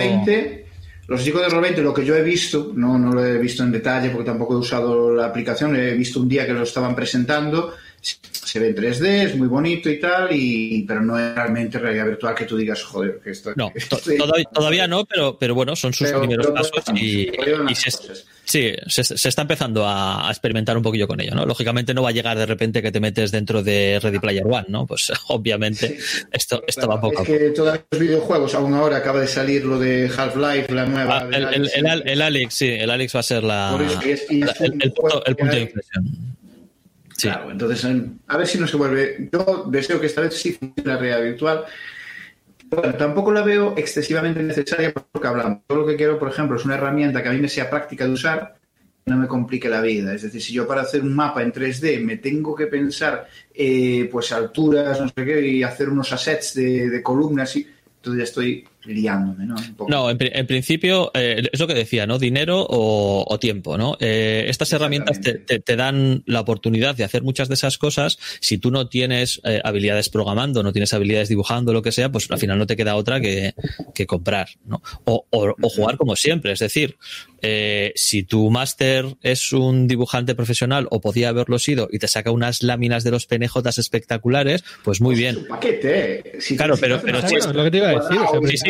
los 1.07 1.23
chicos 1.23 1.41
de 1.41 1.47
Roll20, 1.47 1.77
lo 1.77 1.93
que 1.93 2.05
yo 2.05 2.15
he 2.15 2.23
visto, 2.23 2.71
no, 2.75 2.97
no 2.97 3.13
lo 3.13 3.25
he 3.25 3.37
visto 3.37 3.63
en 3.63 3.71
detalle 3.71 4.09
porque 4.09 4.25
tampoco 4.25 4.55
he 4.55 4.57
usado 4.57 5.13
la 5.13 5.27
aplicación, 5.27 5.75
he 5.75 5.93
visto 5.93 6.19
un 6.19 6.29
día 6.29 6.45
que 6.45 6.53
lo 6.53 6.63
estaban 6.63 6.95
presentando 6.95 7.73
se 8.01 8.59
ve 8.59 8.69
en 8.69 8.75
3D, 8.75 9.05
es 9.25 9.35
muy 9.35 9.47
bonito 9.47 9.89
y 9.89 9.99
tal, 9.99 10.29
y, 10.31 10.83
pero 10.87 11.01
no 11.01 11.19
es 11.19 11.35
realmente 11.35 11.77
realidad 11.77 12.05
virtual 12.05 12.33
que 12.33 12.45
tú 12.45 12.57
digas, 12.57 12.81
joder, 12.83 13.19
que 13.23 13.31
esto... 13.31 13.51
No, 13.55 13.71
todavía, 14.53 14.87
no, 14.87 15.05
pero, 15.05 15.37
pero 15.37 15.53
bueno, 15.53 15.75
son 15.75 15.93
sus 15.93 16.09
primeros 16.09 16.47
pasos 16.47 16.83
y, 16.95 17.29
se, 17.75 17.91
sí, 18.49 18.73
se, 18.87 19.29
está 19.29 19.43
empezando 19.43 19.87
a, 19.87 20.27
experimentar 20.29 20.75
un 20.75 20.83
poquillo 20.83 21.07
con 21.07 21.21
ello, 21.21 21.35
¿no? 21.35 21.45
Lógicamente 21.45 21.93
no 21.93 22.01
va 22.01 22.09
a 22.09 22.11
llegar 22.11 22.37
de 22.37 22.45
repente 22.45 22.81
que 22.81 22.91
te 22.91 22.99
metes 22.99 23.31
dentro 23.31 23.61
de 23.61 23.99
Ready 24.01 24.19
Player 24.19 24.43
One, 24.45 24.65
¿no? 24.67 24.87
Pues 24.87 25.11
obviamente 25.27 25.97
esto, 26.31 26.63
esto 26.67 26.87
va 26.87 26.99
poco 26.99 27.21
Es 27.21 27.27
que 27.27 27.49
todos 27.51 27.79
los 27.91 27.99
videojuegos, 27.99 28.55
aún 28.55 28.73
ahora 28.73 28.97
acaba 28.97 29.21
de 29.21 29.27
salir 29.27 29.65
lo 29.65 29.79
de 29.79 30.09
Half-Life, 30.15 30.73
la 30.73 30.85
nueva... 30.85 31.19
Ah, 31.19 31.29
el, 31.31 31.69
el, 32.05 32.21
Alex, 32.21 32.53
sí, 32.53 32.67
el 32.67 32.89
Alex 32.89 33.15
va 33.15 33.19
a 33.19 33.23
ser 33.23 33.43
la, 33.43 33.77
el, 33.77 34.93
punto, 34.93 35.25
el 35.25 35.35
punto 35.35 35.55
de 35.55 35.61
inflexión. 35.61 36.05
Claro, 37.21 37.51
entonces 37.51 37.85
a 38.27 38.37
ver 38.37 38.47
si 38.47 38.57
no 38.57 38.67
se 38.67 38.77
vuelve. 38.77 39.29
Yo 39.31 39.65
deseo 39.67 39.99
que 39.99 40.05
esta 40.05 40.21
vez 40.21 40.35
sí 40.35 40.53
funcione 40.53 40.89
la 40.89 40.97
realidad 40.97 41.21
virtual. 41.21 41.65
Bueno, 42.69 42.93
tampoco 42.95 43.31
la 43.31 43.41
veo 43.41 43.73
excesivamente 43.75 44.43
necesaria 44.43 44.93
porque 44.93 45.27
hablamos. 45.27 45.59
Yo 45.67 45.75
lo 45.75 45.87
que 45.87 45.95
quiero, 45.95 46.19
por 46.19 46.29
ejemplo, 46.29 46.55
es 46.55 46.65
una 46.65 46.75
herramienta 46.75 47.23
que 47.23 47.29
a 47.29 47.31
mí 47.31 47.39
me 47.39 47.49
sea 47.49 47.69
práctica 47.69 48.05
de 48.05 48.11
usar, 48.11 48.59
no 49.05 49.17
me 49.17 49.27
complique 49.27 49.67
la 49.67 49.81
vida. 49.81 50.13
Es 50.13 50.21
decir, 50.21 50.41
si 50.41 50.53
yo 50.53 50.67
para 50.67 50.81
hacer 50.81 51.01
un 51.01 51.15
mapa 51.15 51.41
en 51.41 51.51
3D 51.51 52.03
me 52.03 52.17
tengo 52.17 52.55
que 52.55 52.67
pensar 52.67 53.27
eh, 53.53 54.07
pues 54.11 54.31
alturas, 54.31 55.01
no 55.01 55.07
sé 55.07 55.25
qué, 55.25 55.47
y 55.47 55.63
hacer 55.63 55.89
unos 55.89 56.13
assets 56.13 56.53
de, 56.53 56.89
de 56.89 57.01
columnas, 57.01 57.55
y, 57.55 57.67
entonces 57.95 58.17
ya 58.19 58.23
estoy 58.23 58.67
liándome, 58.85 59.45
¿no? 59.45 59.55
No, 59.87 60.09
en, 60.09 60.47
principio 60.47 61.11
eh, 61.13 61.43
es 61.51 61.59
lo 61.59 61.67
que 61.67 61.73
decía, 61.73 62.07
¿no? 62.07 62.17
Dinero 62.17 62.65
o, 62.69 63.37
tiempo, 63.39 63.77
¿no? 63.77 63.97
Eh, 63.99 64.45
estas 64.47 64.71
herramientas 64.73 65.19
te, 65.21 65.75
dan 65.75 66.23
la 66.25 66.41
oportunidad 66.41 66.95
de 66.95 67.03
hacer 67.03 67.23
muchas 67.23 67.47
de 67.47 67.55
esas 67.55 67.77
cosas. 67.77 68.17
Si 68.39 68.57
tú 68.57 68.71
no 68.71 68.87
tienes 68.87 69.41
eh, 69.43 69.61
habilidades 69.63 70.09
programando, 70.09 70.63
no 70.63 70.71
tienes 70.71 70.93
habilidades 70.93 71.29
dibujando, 71.29 71.73
lo 71.73 71.81
que 71.81 71.91
sea, 71.91 72.11
pues 72.11 72.29
al 72.31 72.39
final 72.39 72.57
no 72.57 72.67
te 72.67 72.75
queda 72.75 72.95
otra 72.95 73.19
que, 73.19 73.53
comprar, 74.07 74.49
¿no? 74.65 74.81
O, 75.03 75.25
jugar 75.69 75.97
como 75.97 76.15
siempre, 76.15 76.53
es 76.53 76.59
decir, 76.59 76.97
si 77.95 78.23
tu 78.23 78.49
máster 78.49 79.05
es 79.21 79.53
un 79.53 79.87
dibujante 79.87 80.35
profesional 80.35 80.87
o 80.89 81.01
podía 81.01 81.29
haberlo 81.29 81.59
sido 81.59 81.87
y 81.91 81.99
te 81.99 82.07
saca 82.07 82.31
unas 82.31 82.63
láminas 82.63 83.03
de 83.03 83.11
los 83.11 83.25
penejotas 83.25 83.77
espectaculares, 83.77 84.63
pues 84.83 85.01
muy 85.01 85.15
bien. 85.15 85.35
Es 85.35 85.41
un 85.41 85.47
paquete. 85.47 86.39
claro, 86.57 86.75
pero, 86.79 87.01
pero, 87.01 87.19
es 87.19 87.45
lo 87.53 87.63
que 87.63 87.71
te 87.71 87.77
iba 87.77 87.89
a 87.89 87.93
decir 87.93 88.19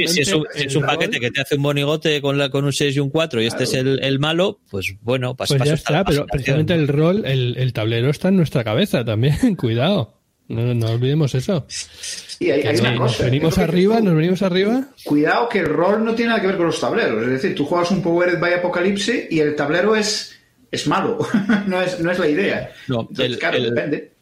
si 0.10 0.22
es, 0.22 0.76
un, 0.76 0.84
paquete 0.84 1.20
que 1.20 1.32
te 1.32 1.42
hace 1.42 1.56
un 1.56 1.62
monigote 1.62 2.22
con, 2.22 2.38
la, 2.38 2.50
con 2.50 2.66
un 2.66 2.74
6 2.74 2.96
y 2.96 3.00
un 3.00 3.10
4 3.10 3.42
y 3.42 3.46
este 3.46 3.64
es 3.64 3.74
el, 3.74 4.20
malo, 4.20 4.60
pues 4.70 4.96
bueno, 5.02 5.36
pasa, 5.36 5.58
pues 5.58 5.70
ya 5.70 5.76
está, 5.76 6.04
pero 6.04 6.26
precisamente 6.26 6.74
el 6.74 6.88
rol, 6.88 7.26
el, 7.26 7.74
tablero 7.74 8.10
está 8.10 8.30
en 8.30 8.38
nuestra 8.38 8.64
cabeza 8.64 9.06
también, 9.06 9.56
cuidado. 9.58 10.16
No, 10.48 10.74
no 10.74 10.88
olvidemos 10.88 11.36
eso. 11.36 11.66
Sí, 11.68 12.50
hay, 12.50 12.62
una 12.80 12.96
cosa. 12.96 13.22
Nos 13.24 13.32
venimos 13.32 13.58
arriba, 13.60 14.02
nos 14.02 14.16
venimos 14.16 14.42
arriba. 14.42 14.88
Cuidado 15.04 15.48
que 15.48 15.60
el 15.60 15.68
rol 15.68 16.04
no 16.04 16.16
tiene 16.16 16.30
nada 16.30 16.42
que 16.42 16.48
ver 16.48 16.58
con 16.58 16.66
los 16.66 16.82
tableros. 16.82 17.22
Es 17.22 17.30
decir, 17.30 17.54
tú 17.54 17.66
juegas 17.66 17.92
un 17.92 18.02
Powered 18.02 18.40
by 18.40 18.56
Apocalypse 18.56 19.28
y 19.30 19.40
el 19.42 19.56
tablero 19.56 19.96
es, 19.96 20.40
es 20.72 20.88
malo. 20.88 21.20
no, 21.68 21.80
es, 21.80 22.00
no 22.00 22.10
es 22.10 22.18
la 22.18 22.28
idea. 22.28 22.72
No, 22.88 23.02
Entonces, 23.02 23.38
claro, 23.38 23.62
depende. 23.62 24.14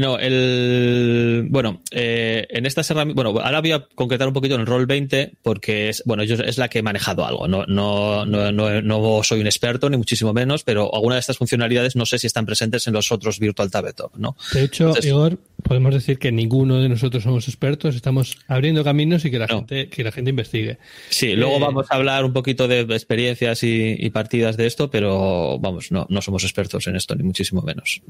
No, 0.00 0.18
el 0.18 1.46
bueno, 1.50 1.82
eh, 1.90 2.46
en 2.50 2.66
estas 2.66 2.90
herramientas, 2.90 3.22
bueno, 3.24 3.40
ahora 3.40 3.60
voy 3.60 3.72
a 3.72 3.86
concretar 3.94 4.26
un 4.26 4.34
poquito 4.34 4.54
en 4.54 4.62
el 4.62 4.66
rol 4.66 4.86
20 4.86 5.34
porque 5.42 5.88
es, 5.88 6.02
bueno, 6.06 6.24
yo 6.24 6.36
es 6.36 6.58
la 6.58 6.68
que 6.68 6.78
he 6.78 6.82
manejado 6.82 7.26
algo. 7.26 7.46
No, 7.48 7.64
no, 7.66 8.24
no, 8.24 8.52
no, 8.52 9.22
soy 9.22 9.40
un 9.40 9.46
experto 9.46 9.90
ni 9.90 9.96
muchísimo 9.96 10.32
menos, 10.32 10.64
pero 10.64 10.94
alguna 10.94 11.16
de 11.16 11.20
estas 11.20 11.38
funcionalidades 11.38 11.96
no 11.96 12.06
sé 12.06 12.18
si 12.18 12.26
están 12.26 12.46
presentes 12.46 12.86
en 12.86 12.94
los 12.94 13.12
otros 13.12 13.38
Virtual 13.38 13.70
Tabletop, 13.70 14.16
¿no? 14.16 14.36
De 14.52 14.64
hecho, 14.64 14.94
Igor, 15.02 15.38
podemos 15.62 15.92
decir 15.92 16.18
que 16.18 16.32
ninguno 16.32 16.80
de 16.80 16.88
nosotros 16.88 17.22
somos 17.22 17.48
expertos, 17.48 17.94
estamos 17.94 18.38
abriendo 18.48 18.84
caminos 18.84 19.24
y 19.24 19.30
que 19.30 19.38
la 19.38 19.48
gente, 19.48 19.88
que 19.88 20.04
la 20.04 20.12
gente 20.12 20.30
investigue. 20.30 20.78
Sí, 21.10 21.34
luego 21.34 21.56
eh, 21.56 21.60
vamos 21.60 21.86
a 21.90 21.96
hablar 21.96 22.24
un 22.24 22.32
poquito 22.32 22.68
de 22.68 22.80
experiencias 22.80 23.62
y, 23.62 24.10
partidas 24.12 24.56
de 24.56 24.66
esto, 24.66 24.90
pero 24.90 25.58
vamos, 25.58 25.90
no, 25.90 26.06
no 26.10 26.20
somos 26.20 26.44
expertos 26.44 26.86
en 26.86 26.96
esto 26.96 27.14
ni 27.14 27.22
muchísimo 27.22 27.62
menos. 27.62 28.02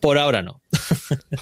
por 0.00 0.18
ahora 0.18 0.42
no. 0.42 0.62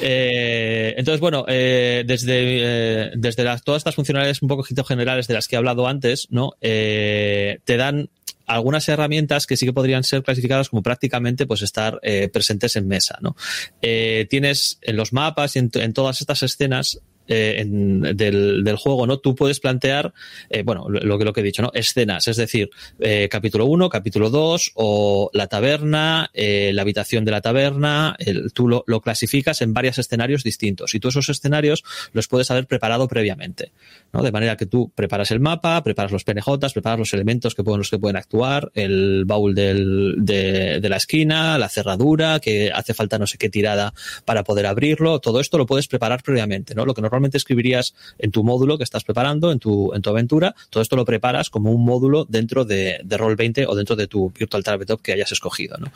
Eh, 0.00 0.94
entonces, 0.96 1.20
bueno, 1.20 1.44
eh, 1.48 2.04
desde, 2.06 3.06
eh, 3.08 3.10
desde 3.16 3.44
todas 3.64 3.80
estas 3.80 3.94
funcionalidades 3.94 4.42
un 4.42 4.48
poco 4.48 4.62
generales 4.62 5.26
de 5.26 5.34
las 5.34 5.48
que 5.48 5.56
he 5.56 5.58
hablado 5.58 5.86
antes, 5.86 6.28
¿no? 6.30 6.52
te 6.60 7.60
dan 7.66 8.10
algunas 8.46 8.88
herramientas 8.88 9.46
que 9.46 9.56
sí 9.56 9.66
que 9.66 9.72
podrían 9.72 10.04
ser 10.04 10.22
clasificadas 10.22 10.68
como 10.68 10.82
prácticamente 10.82 11.46
pues 11.46 11.62
estar 11.62 12.00
presentes 12.32 12.76
en 12.76 12.86
mesa, 12.86 13.18
¿no? 13.20 13.36
tienes 13.80 14.78
en 14.82 14.96
los 14.96 15.12
mapas 15.12 15.56
y 15.56 15.60
en, 15.60 15.92
todas 15.92 16.20
estas 16.20 16.42
escenas 16.42 17.00
eh, 17.28 17.64
del, 17.66 18.76
juego, 18.76 19.06
¿no? 19.06 19.18
Tú 19.18 19.34
puedes 19.34 19.60
plantear, 19.60 20.12
eh, 20.50 20.62
bueno, 20.62 20.88
lo, 20.88 21.18
lo, 21.18 21.32
que 21.32 21.40
he 21.40 21.44
dicho, 21.44 21.62
¿no? 21.62 21.70
Escenas, 21.74 22.28
es 22.28 22.36
decir, 22.36 22.70
eh, 23.00 23.28
capítulo 23.30 23.66
1, 23.66 23.88
capítulo 23.88 24.30
2, 24.30 24.72
o 24.74 25.30
la 25.32 25.46
taberna, 25.46 26.30
la 26.34 26.82
habitación 26.82 27.24
de 27.24 27.30
la 27.30 27.40
taberna, 27.40 28.16
tú 28.54 28.68
lo, 28.68 29.00
clasificas 29.00 29.62
en 29.62 29.72
varios 29.72 29.98
escenarios 29.98 30.42
distintos 30.42 30.94
y 30.94 31.00
tú 31.00 31.08
esos 31.08 31.28
escenarios 31.28 31.84
los 32.12 32.28
puedes 32.28 32.50
haber 32.50 32.66
preparado 32.66 33.08
previamente, 33.08 33.72
¿no? 34.12 34.22
De 34.22 34.32
manera 34.32 34.56
que 34.56 34.66
tú 34.66 34.90
preparas 34.94 35.30
el 35.30 35.40
mapa, 35.40 35.82
preparas 35.82 36.12
los 36.12 36.24
PNJs, 36.24 36.72
preparas 36.72 36.98
los 36.98 37.14
elementos 37.14 37.54
que 37.54 37.62
pueden, 37.62 37.78
los 37.78 37.90
que 37.90 37.98
pueden 37.98 38.16
actuar, 38.16 38.70
el 38.74 39.24
baúl 39.24 39.54
del, 39.54 40.14
de, 40.18 40.80
la 40.88 40.96
esquina, 40.96 41.58
la 41.58 41.68
cerradura, 41.68 42.40
que 42.40 42.70
hace 42.72 42.94
falta 42.94 43.18
no 43.18 43.26
sé 43.26 43.38
qué 43.38 43.48
tirada 43.48 43.94
para 44.24 44.44
poder 44.44 44.66
abrirlo, 44.66 45.20
todo 45.20 45.40
esto 45.40 45.58
lo 45.58 45.66
puedes 45.66 45.88
preparar 45.88 46.22
previamente, 46.22 46.74
¿no? 46.74 46.84
Lo 46.84 46.94
que 46.94 47.02
normalmente 47.16 47.38
escribirías 47.38 47.94
en 48.18 48.30
tu 48.30 48.44
módulo 48.44 48.78
que 48.78 48.84
estás 48.84 49.04
preparando, 49.04 49.50
en 49.50 49.58
tu, 49.58 49.92
en 49.94 50.02
tu 50.02 50.10
aventura, 50.10 50.54
todo 50.70 50.82
esto 50.82 50.96
lo 50.96 51.04
preparas 51.04 51.50
como 51.50 51.72
un 51.72 51.84
módulo 51.84 52.26
dentro 52.28 52.64
de, 52.64 53.00
de 53.02 53.18
Roll20 53.18 53.66
o 53.68 53.74
dentro 53.74 53.96
de 53.96 54.06
tu 54.06 54.30
Virtual 54.30 54.62
Tabletop 54.62 55.00
que 55.00 55.12
hayas 55.12 55.32
escogido. 55.32 55.78
¿no? 55.78 55.90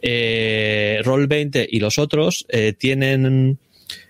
Eh, 0.00 1.00
Roll20 1.04 1.66
y 1.68 1.80
los 1.80 1.98
otros 1.98 2.46
eh, 2.48 2.72
tienen 2.72 3.58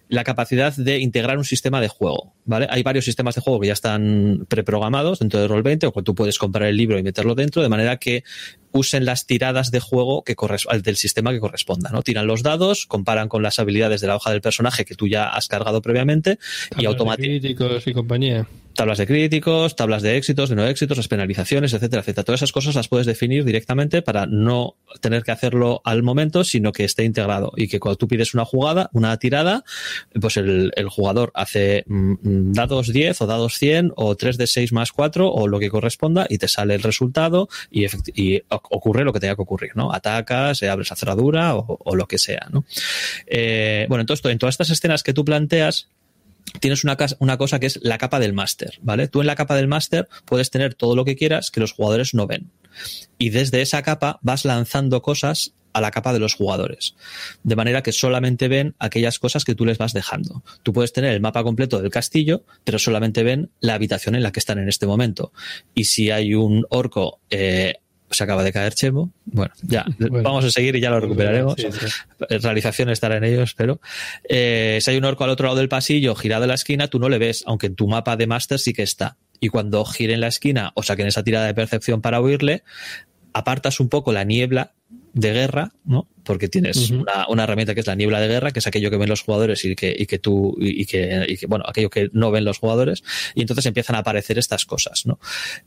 la 0.08 0.24
capacidad 0.24 0.74
de 0.74 0.98
integrar 0.98 1.38
un 1.38 1.44
sistema 1.44 1.80
de 1.80 1.86
juego, 1.86 2.34
¿vale? 2.44 2.66
Hay 2.68 2.82
varios 2.82 3.04
sistemas 3.04 3.36
de 3.36 3.42
juego 3.42 3.60
que 3.60 3.68
ya 3.68 3.74
están 3.74 4.44
preprogramados 4.48 5.20
dentro 5.20 5.40
de 5.40 5.48
Roll20 5.48 5.84
o 5.86 5.92
que 5.92 6.02
tú 6.02 6.16
puedes 6.16 6.36
comprar 6.36 6.68
el 6.68 6.76
libro 6.76 6.98
y 6.98 7.02
meterlo 7.04 7.36
dentro 7.36 7.62
de 7.62 7.68
manera 7.68 7.96
que 7.96 8.24
usen 8.72 9.04
las 9.04 9.26
tiradas 9.26 9.70
de 9.70 9.80
juego 9.80 10.22
que 10.22 10.36
del 10.82 10.96
sistema 10.96 11.32
que 11.32 11.40
corresponda, 11.40 11.90
¿no? 11.90 12.02
Tiran 12.02 12.26
los 12.26 12.42
dados, 12.42 12.86
comparan 12.86 13.28
con 13.28 13.42
las 13.42 13.58
habilidades 13.58 14.00
de 14.00 14.06
la 14.06 14.16
hoja 14.16 14.30
del 14.30 14.40
personaje 14.40 14.84
que 14.84 14.94
tú 14.94 15.08
ya 15.08 15.28
has 15.28 15.48
cargado 15.48 15.82
previamente 15.82 16.38
y 16.78 16.84
automáticamente 16.84 17.48
y 17.86 17.92
compañía 17.92 18.46
tablas 18.74 18.98
de 18.98 19.06
críticos, 19.06 19.76
tablas 19.76 20.02
de 20.02 20.16
éxitos, 20.16 20.48
de 20.48 20.56
no 20.56 20.66
éxitos, 20.66 20.96
las 20.96 21.08
penalizaciones, 21.08 21.72
etcétera, 21.72 22.00
etcétera. 22.00 22.24
Todas 22.24 22.40
esas 22.40 22.52
cosas 22.52 22.74
las 22.74 22.88
puedes 22.88 23.06
definir 23.06 23.44
directamente 23.44 24.02
para 24.02 24.26
no 24.26 24.76
tener 25.00 25.22
que 25.22 25.32
hacerlo 25.32 25.82
al 25.84 26.02
momento, 26.02 26.44
sino 26.44 26.72
que 26.72 26.84
esté 26.84 27.04
integrado 27.04 27.52
y 27.56 27.68
que 27.68 27.80
cuando 27.80 27.96
tú 27.96 28.08
pides 28.08 28.34
una 28.34 28.44
jugada, 28.44 28.90
una 28.92 29.16
tirada, 29.18 29.64
pues 30.20 30.36
el, 30.36 30.72
jugador 30.88 31.30
hace 31.34 31.84
mm, 31.86 32.12
mm, 32.22 32.52
dados 32.52 32.92
10 32.92 33.20
o 33.20 33.26
dados 33.26 33.58
100 33.58 33.92
o 33.96 34.16
3 34.16 34.38
de 34.38 34.46
6 34.46 34.72
más 34.72 34.92
4 34.92 35.30
o 35.30 35.46
lo 35.46 35.58
que 35.58 35.68
corresponda 35.68 36.26
y 36.28 36.38
te 36.38 36.48
sale 36.48 36.74
el 36.74 36.82
resultado 36.82 37.48
y, 37.70 37.86
y 38.14 38.42
ocurre 38.48 39.04
lo 39.04 39.12
que 39.12 39.20
tenga 39.20 39.36
que 39.36 39.42
ocurrir, 39.42 39.72
¿no? 39.74 39.92
Atacas, 39.92 40.62
abres 40.62 40.90
la 40.90 40.96
cerradura 40.96 41.54
o, 41.54 41.94
lo 41.94 42.06
que 42.06 42.18
sea, 42.18 42.46
¿no? 42.50 42.64
Eh, 43.26 43.86
bueno, 43.88 44.02
entonces 44.02 44.24
en 44.30 44.38
todas 44.38 44.54
estas 44.54 44.70
escenas 44.70 45.02
que 45.02 45.12
tú 45.12 45.24
planteas, 45.24 45.88
tienes 46.58 46.84
una, 46.84 46.96
una, 47.18 47.36
cosa 47.38 47.58
que 47.58 47.66
es 47.66 47.78
la 47.82 47.98
capa 47.98 48.18
del 48.18 48.32
máster, 48.32 48.78
¿vale? 48.82 49.08
Tú 49.08 49.20
en 49.20 49.26
la 49.26 49.36
capa 49.36 49.56
del 49.56 49.68
máster 49.68 50.08
puedes 50.24 50.50
tener 50.50 50.74
todo 50.74 50.96
lo 50.96 51.04
que 51.04 51.16
quieras 51.16 51.50
que 51.50 51.60
los 51.60 51.72
jugadores 51.72 52.14
no 52.14 52.26
ven. 52.26 52.50
Y 53.18 53.30
desde 53.30 53.62
esa 53.62 53.82
capa 53.82 54.18
vas 54.22 54.44
lanzando 54.44 55.02
cosas 55.02 55.52
a 55.72 55.80
la 55.80 55.90
capa 55.90 56.12
de 56.12 56.18
los 56.18 56.34
jugadores. 56.34 56.94
De 57.42 57.56
manera 57.56 57.82
que 57.82 57.92
solamente 57.92 58.48
ven 58.48 58.74
aquellas 58.78 59.18
cosas 59.18 59.44
que 59.44 59.54
tú 59.54 59.64
les 59.64 59.78
vas 59.78 59.92
dejando. 59.92 60.42
Tú 60.62 60.72
puedes 60.72 60.92
tener 60.92 61.12
el 61.12 61.20
mapa 61.20 61.42
completo 61.42 61.80
del 61.80 61.90
castillo, 61.90 62.44
pero 62.64 62.78
solamente 62.78 63.22
ven 63.22 63.50
la 63.60 63.74
habitación 63.74 64.14
en 64.14 64.22
la 64.22 64.32
que 64.32 64.40
están 64.40 64.58
en 64.58 64.68
este 64.68 64.86
momento. 64.86 65.32
Y 65.74 65.84
si 65.84 66.10
hay 66.10 66.34
un 66.34 66.66
orco 66.70 67.20
eh, 67.30 67.74
se 68.10 68.24
acaba 68.24 68.42
de 68.42 68.52
caer 68.52 68.74
Chemo. 68.74 69.12
Bueno, 69.24 69.52
ya, 69.62 69.86
vamos 69.98 70.44
a 70.44 70.50
seguir 70.50 70.76
y 70.76 70.80
ya 70.80 70.90
lo 70.90 71.00
recuperaremos. 71.00 71.56
Realización 72.28 72.90
estará 72.90 73.16
en 73.16 73.24
ellos, 73.24 73.54
pero 73.54 73.80
eh, 74.28 74.78
si 74.80 74.90
hay 74.90 74.96
un 74.96 75.04
orco 75.04 75.24
al 75.24 75.30
otro 75.30 75.46
lado 75.46 75.58
del 75.58 75.68
pasillo 75.68 76.14
girado 76.14 76.44
en 76.44 76.48
la 76.48 76.54
esquina, 76.54 76.88
tú 76.88 76.98
no 76.98 77.08
le 77.08 77.18
ves, 77.18 77.44
aunque 77.46 77.66
en 77.66 77.76
tu 77.76 77.86
mapa 77.88 78.16
de 78.16 78.26
máster 78.26 78.58
sí 78.58 78.72
que 78.72 78.82
está. 78.82 79.16
Y 79.38 79.48
cuando 79.48 79.84
gire 79.84 80.14
en 80.14 80.20
la 80.20 80.28
esquina 80.28 80.72
o 80.74 80.82
saquen 80.82 81.06
esa 81.06 81.22
tirada 81.22 81.46
de 81.46 81.54
percepción 81.54 82.02
para 82.02 82.20
oírle, 82.20 82.62
apartas 83.32 83.80
un 83.80 83.88
poco 83.88 84.12
la 84.12 84.24
niebla 84.24 84.72
de 85.12 85.32
guerra, 85.32 85.72
¿no? 85.84 86.08
Porque 86.24 86.48
tienes 86.48 86.90
una, 86.90 87.26
una, 87.28 87.44
herramienta 87.44 87.74
que 87.74 87.80
es 87.80 87.86
la 87.86 87.94
niebla 87.94 88.20
de 88.20 88.28
guerra, 88.28 88.50
que 88.52 88.60
es 88.60 88.66
aquello 88.66 88.90
que 88.90 88.96
ven 88.96 89.08
los 89.08 89.22
jugadores 89.22 89.64
y 89.64 89.74
que, 89.74 89.94
y 89.96 90.06
que 90.06 90.18
tú, 90.18 90.56
y 90.60 90.86
que, 90.86 91.26
y 91.28 91.36
que, 91.36 91.46
bueno, 91.46 91.64
aquello 91.66 91.90
que 91.90 92.10
no 92.12 92.30
ven 92.30 92.44
los 92.44 92.58
jugadores, 92.58 93.02
y 93.34 93.40
entonces 93.40 93.66
empiezan 93.66 93.96
a 93.96 94.00
aparecer 94.00 94.38
estas 94.38 94.64
cosas, 94.64 95.06
¿no? 95.06 95.18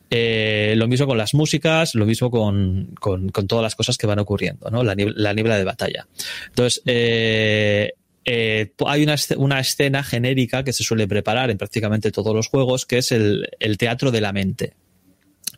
Eh, 0.09 0.75
lo 0.77 0.87
mismo 0.87 1.07
con 1.07 1.17
las 1.17 1.33
músicas, 1.33 1.95
lo 1.95 2.05
mismo 2.05 2.31
con, 2.31 2.95
con, 2.99 3.29
con, 3.29 3.47
todas 3.47 3.63
las 3.63 3.75
cosas 3.75 3.97
que 3.97 4.07
van 4.07 4.19
ocurriendo, 4.19 4.69
¿no? 4.69 4.83
La 4.83 4.95
niebla, 4.95 5.15
la 5.17 5.33
niebla 5.33 5.57
de 5.57 5.63
batalla. 5.63 6.07
Entonces, 6.47 6.81
eh, 6.85 7.93
eh, 8.25 8.71
hay 8.85 9.03
una, 9.03 9.15
una, 9.37 9.59
escena 9.59 10.03
genérica 10.03 10.63
que 10.63 10.71
se 10.71 10.83
suele 10.83 11.07
preparar 11.07 11.49
en 11.49 11.57
prácticamente 11.57 12.11
todos 12.11 12.33
los 12.33 12.47
juegos, 12.47 12.85
que 12.85 12.99
es 12.99 13.11
el, 13.11 13.49
el 13.59 13.77
teatro 13.77 14.11
de 14.11 14.21
la 14.21 14.31
mente 14.31 14.73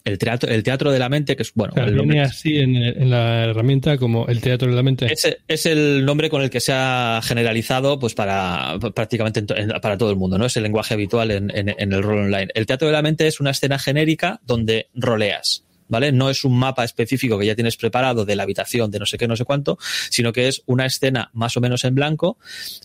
el 0.06 0.20
teatro, 0.20 0.50
el 0.50 0.64
teatro 0.64 0.92
de 0.92 1.00
la 1.00 1.10
mente, 1.10 1.36
que 1.36 1.44
es 1.44 1.54
bueno. 1.54 1.74
viene 1.76 2.22
así 2.22 2.58
en, 2.58 3.10
la 3.10 3.46
herramienta 3.46 3.98
como 3.98 4.28
el 4.28 4.40
teatro 4.40 4.70
de 4.70 4.76
la 4.76 4.84
mente. 4.84 5.12
Es, 5.12 5.38
es, 5.48 5.66
el 5.66 6.06
nombre 6.06 6.30
con 6.30 6.44
el 6.44 6.50
que 6.50 6.60
se 6.60 6.72
ha 6.74 7.20
generalizado, 7.24 8.00
pues 8.00 8.14
para 8.14 8.78
prácticamente 8.94 9.44
para 9.82 9.98
todo 9.98 10.12
el 10.12 10.16
mundo, 10.16 10.38
¿no? 10.38 10.46
Es 10.46 10.56
el 10.58 10.64
lenguaje 10.64 10.94
habitual 10.94 11.32
en, 11.32 11.52
en 11.54 11.94
el 11.94 12.04
rol 12.04 12.20
online. 12.20 12.48
El 12.54 12.66
teatro 12.66 12.88
de 12.88 12.94
la 12.94 13.02
mente 13.02 13.28
es 13.28 13.40
una 13.40 13.50
escena 13.50 13.80
genérica 13.80 14.40
donde 14.46 14.88
roleas. 14.94 15.65
¿Vale? 15.88 16.12
No 16.12 16.30
es 16.30 16.44
un 16.44 16.58
mapa 16.58 16.84
específico 16.84 17.38
que 17.38 17.46
ya 17.46 17.56
tienes 17.56 17.78
preparado 17.78 18.26
de 18.26 18.36
la 18.36 18.44
habitación 18.44 18.92
de 18.92 19.00
no 19.00 19.06
sé 19.06 19.18
qué, 19.18 19.28
no 19.28 19.36
sé 19.36 19.46
cuánto, 19.46 19.78
sino 20.10 20.34
que 20.34 20.48
es 20.48 20.64
una 20.66 20.86
escena 20.86 21.30
más 21.34 21.58
o 21.58 21.62
menos 21.62 21.84
en 21.84 21.96
blanco 21.96 22.38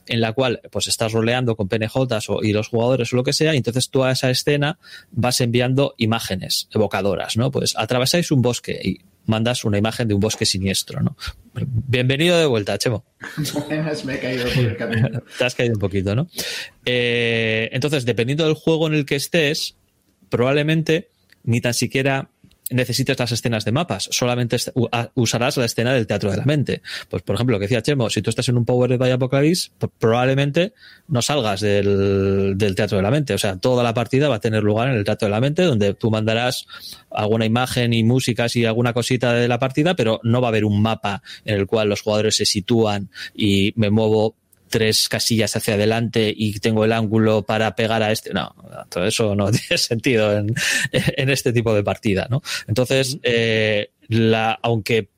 en 0.06 0.20
la 0.20 0.32
cual 0.32 0.60
pues 0.70 0.88
estás 0.88 1.12
roleando 1.12 1.56
con 1.56 1.68
PNJs 1.68 2.28
o, 2.28 2.42
y 2.42 2.52
los 2.52 2.68
jugadores 2.68 3.12
o 3.12 3.16
lo 3.16 3.24
que 3.24 3.32
sea, 3.32 3.54
y 3.54 3.58
entonces 3.58 3.90
tú 3.90 4.04
a 4.04 4.12
esa 4.12 4.30
escena 4.30 4.78
vas 5.10 5.40
enviando 5.40 5.94
imágenes 5.96 6.68
evocadoras, 6.72 7.36
¿no? 7.36 7.50
Pues 7.50 7.74
atravesáis 7.76 8.30
un 8.30 8.42
bosque 8.42 8.80
y 8.82 8.98
mandas 9.26 9.64
una 9.64 9.78
imagen 9.78 10.08
de 10.08 10.14
un 10.14 10.20
bosque 10.20 10.44
siniestro, 10.44 11.00
¿no? 11.00 11.16
Bienvenido 11.54 12.38
de 12.38 12.46
vuelta, 12.46 12.78
Chemo. 12.78 13.04
me 14.04 14.14
he 14.14 14.18
caído 14.18 14.44
por 14.44 14.64
el 14.64 14.76
camino. 14.76 15.22
Te 15.38 15.44
has 15.44 15.54
caído 15.54 15.74
un 15.74 15.80
poquito, 15.80 16.14
¿no? 16.14 16.28
Eh, 16.84 17.68
entonces, 17.72 18.04
dependiendo 18.04 18.44
del 18.44 18.54
juego 18.54 18.88
en 18.88 18.94
el 18.94 19.06
que 19.06 19.16
estés, 19.16 19.76
probablemente 20.28 21.10
ni 21.44 21.60
tan 21.60 21.74
siquiera 21.74 22.30
necesites 22.70 23.18
las 23.18 23.32
escenas 23.32 23.64
de 23.64 23.72
mapas, 23.72 24.08
solamente 24.10 24.56
usarás 25.14 25.56
la 25.56 25.64
escena 25.64 25.92
del 25.92 26.06
teatro 26.06 26.30
de 26.30 26.36
la 26.36 26.44
mente. 26.44 26.82
Pues, 27.08 27.22
por 27.22 27.34
ejemplo, 27.34 27.54
lo 27.54 27.58
que 27.58 27.64
decía 27.64 27.82
Chemo, 27.82 28.10
si 28.10 28.22
tú 28.22 28.30
estás 28.30 28.48
en 28.48 28.56
un 28.56 28.64
Power 28.64 28.96
by 28.96 29.10
Apocalypse, 29.10 29.70
probablemente 29.98 30.72
no 31.08 31.22
salgas 31.22 31.60
del, 31.60 32.54
del, 32.56 32.74
teatro 32.74 32.96
de 32.96 33.02
la 33.02 33.10
mente. 33.10 33.34
O 33.34 33.38
sea, 33.38 33.56
toda 33.56 33.82
la 33.82 33.94
partida 33.94 34.28
va 34.28 34.36
a 34.36 34.40
tener 34.40 34.62
lugar 34.62 34.88
en 34.88 34.94
el 34.94 35.04
teatro 35.04 35.26
de 35.26 35.30
la 35.30 35.40
mente, 35.40 35.62
donde 35.62 35.94
tú 35.94 36.10
mandarás 36.10 36.66
alguna 37.10 37.44
imagen 37.44 37.92
y 37.92 38.04
músicas 38.04 38.54
y 38.56 38.64
alguna 38.64 38.92
cosita 38.92 39.32
de 39.32 39.48
la 39.48 39.58
partida, 39.58 39.94
pero 39.94 40.20
no 40.22 40.40
va 40.40 40.48
a 40.48 40.50
haber 40.50 40.64
un 40.64 40.80
mapa 40.80 41.22
en 41.44 41.58
el 41.58 41.66
cual 41.66 41.88
los 41.88 42.02
jugadores 42.02 42.36
se 42.36 42.44
sitúan 42.44 43.10
y 43.34 43.72
me 43.76 43.90
muevo 43.90 44.36
tres 44.70 45.08
casillas 45.08 45.54
hacia 45.56 45.74
adelante 45.74 46.32
y 46.34 46.58
tengo 46.60 46.84
el 46.84 46.92
ángulo 46.92 47.42
para 47.42 47.74
pegar 47.76 48.02
a 48.02 48.12
este. 48.12 48.32
No, 48.32 48.54
todo 48.88 49.04
eso 49.04 49.34
no 49.34 49.50
tiene 49.50 49.76
sentido 49.76 50.38
en, 50.38 50.54
en 50.92 51.28
este 51.28 51.52
tipo 51.52 51.74
de 51.74 51.84
partida, 51.84 52.26
¿no? 52.30 52.40
Entonces, 52.66 53.18
eh, 53.22 53.90
la, 54.08 54.58
aunque 54.62 55.10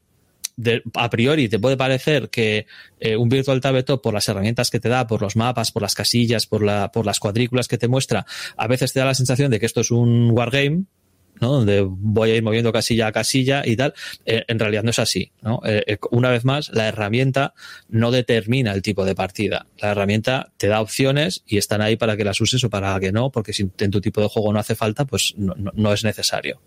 a 0.94 1.10
priori 1.10 1.48
te 1.48 1.58
puede 1.58 1.76
parecer 1.76 2.28
que 2.28 2.66
eh, 3.00 3.16
un 3.16 3.28
Virtual 3.28 3.60
Tabletop, 3.60 4.02
por 4.02 4.14
las 4.14 4.28
herramientas 4.28 4.70
que 4.70 4.80
te 4.80 4.88
da, 4.88 5.06
por 5.06 5.22
los 5.22 5.36
mapas, 5.36 5.72
por 5.72 5.82
las 5.82 5.94
casillas, 5.94 6.46
por, 6.46 6.62
la, 6.62 6.90
por 6.92 7.06
las 7.06 7.20
cuadrículas 7.20 7.68
que 7.68 7.78
te 7.78 7.88
muestra, 7.88 8.26
a 8.56 8.66
veces 8.66 8.92
te 8.92 9.00
da 9.00 9.06
la 9.06 9.14
sensación 9.14 9.50
de 9.50 9.60
que 9.60 9.66
esto 9.66 9.80
es 9.80 9.90
un 9.90 10.30
wargame, 10.30 10.84
donde 11.48 11.82
voy 11.86 12.30
a 12.30 12.36
ir 12.36 12.42
moviendo 12.42 12.72
casilla 12.72 13.08
a 13.08 13.12
casilla 13.12 13.62
y 13.64 13.76
tal. 13.76 13.94
Eh, 14.24 14.44
en 14.48 14.58
realidad 14.58 14.82
no 14.82 14.90
es 14.90 14.98
así, 14.98 15.32
¿no? 15.42 15.60
Eh, 15.64 15.82
eh, 15.86 15.98
una 16.10 16.30
vez 16.30 16.44
más, 16.44 16.70
la 16.70 16.88
herramienta 16.88 17.54
no 17.88 18.10
determina 18.10 18.72
el 18.72 18.82
tipo 18.82 19.04
de 19.04 19.14
partida. 19.14 19.66
La 19.80 19.90
herramienta 19.90 20.52
te 20.56 20.68
da 20.68 20.80
opciones 20.80 21.42
y 21.46 21.58
están 21.58 21.80
ahí 21.80 21.96
para 21.96 22.16
que 22.16 22.24
las 22.24 22.40
uses 22.40 22.62
o 22.64 22.70
para 22.70 22.98
que 23.00 23.12
no, 23.12 23.30
porque 23.30 23.52
si 23.52 23.70
en 23.78 23.90
tu 23.90 24.00
tipo 24.00 24.20
de 24.20 24.28
juego 24.28 24.52
no 24.52 24.58
hace 24.58 24.74
falta, 24.74 25.04
pues 25.04 25.34
no, 25.36 25.92
es 25.92 26.04
necesario. 26.04 26.60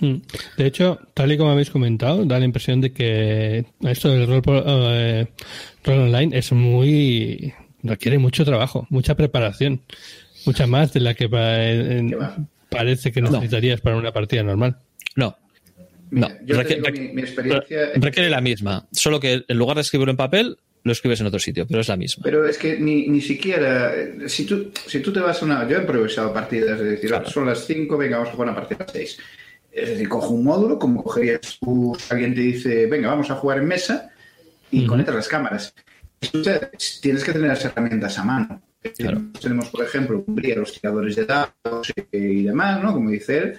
Hmm. 0.00 0.16
De 0.56 0.66
hecho, 0.66 0.98
tal 1.14 1.32
y 1.32 1.36
como 1.36 1.50
habéis 1.50 1.70
comentado, 1.70 2.24
da 2.24 2.38
la 2.38 2.44
impresión 2.44 2.80
de 2.80 2.92
que 2.92 3.64
esto 3.82 4.10
del 4.10 4.26
rol, 4.28 4.42
rol 4.44 5.98
online 5.98 6.38
es 6.38 6.52
muy 6.52 7.52
requiere 7.82 8.18
mucho 8.18 8.44
trabajo, 8.44 8.86
mucha 8.90 9.14
preparación, 9.16 9.82
mucha 10.46 10.66
más 10.66 10.92
de 10.92 11.00
la 11.00 11.14
que 11.14 11.28
parece 12.68 13.12
que 13.12 13.22
necesitarías 13.22 13.80
para 13.80 13.96
una 13.96 14.12
partida 14.12 14.42
normal. 14.42 14.78
No. 15.16 15.36
No, 16.10 16.28
requiere, 16.46 18.30
la 18.30 18.40
misma, 18.40 18.88
solo 18.92 19.20
que 19.20 19.44
en 19.46 19.58
lugar 19.58 19.76
de 19.76 19.82
escribirlo 19.82 20.10
en 20.10 20.16
papel, 20.16 20.56
lo 20.82 20.92
escribes 20.92 21.20
en 21.20 21.26
otro 21.26 21.38
sitio, 21.38 21.66
pero 21.66 21.80
es 21.80 21.88
la 21.88 21.96
misma. 21.96 22.22
Pero 22.24 22.48
es 22.48 22.56
que 22.56 22.78
ni, 22.78 23.08
ni 23.08 23.20
siquiera, 23.20 23.92
si 24.26 24.46
tú, 24.46 24.72
si 24.86 25.00
tú 25.00 25.12
te 25.12 25.20
vas 25.20 25.42
a 25.42 25.44
una, 25.44 25.68
yo 25.68 25.76
he 25.76 25.80
improvisado 25.80 26.32
partidas, 26.32 26.80
es 26.80 26.86
decir, 26.86 27.14
son 27.26 27.46
las 27.46 27.66
5, 27.66 27.96
venga, 27.98 28.16
vamos 28.16 28.30
a 28.30 28.36
jugar 28.36 28.48
una 28.48 28.56
partida 28.56 28.78
a 28.80 28.84
las 28.84 28.92
6. 28.92 29.18
Es 29.70 29.88
decir, 29.90 30.08
cojo 30.08 30.30
un 30.30 30.44
módulo, 30.44 30.78
como 30.78 31.04
cogerías 31.04 31.58
tú, 31.60 31.96
alguien 32.08 32.34
te 32.34 32.40
dice, 32.40 32.86
venga, 32.86 33.08
vamos 33.08 33.30
a 33.30 33.34
jugar 33.34 33.58
en 33.58 33.66
mesa 33.66 34.10
y 34.70 34.86
conectas 34.86 35.14
las 35.14 35.28
cámaras. 35.28 35.74
tienes 37.02 37.24
que 37.24 37.32
tener 37.32 37.48
las 37.48 37.64
herramientas 37.64 38.18
a 38.18 38.24
mano. 38.24 38.62
Tenemos, 39.40 39.68
por 39.68 39.84
ejemplo, 39.84 40.24
los 40.26 40.72
tiradores 40.72 41.16
de 41.16 41.26
dados 41.26 41.92
y 42.12 42.44
demás, 42.44 42.82
¿no? 42.82 42.92
Como 42.92 43.10
dice 43.10 43.38
él. 43.38 43.58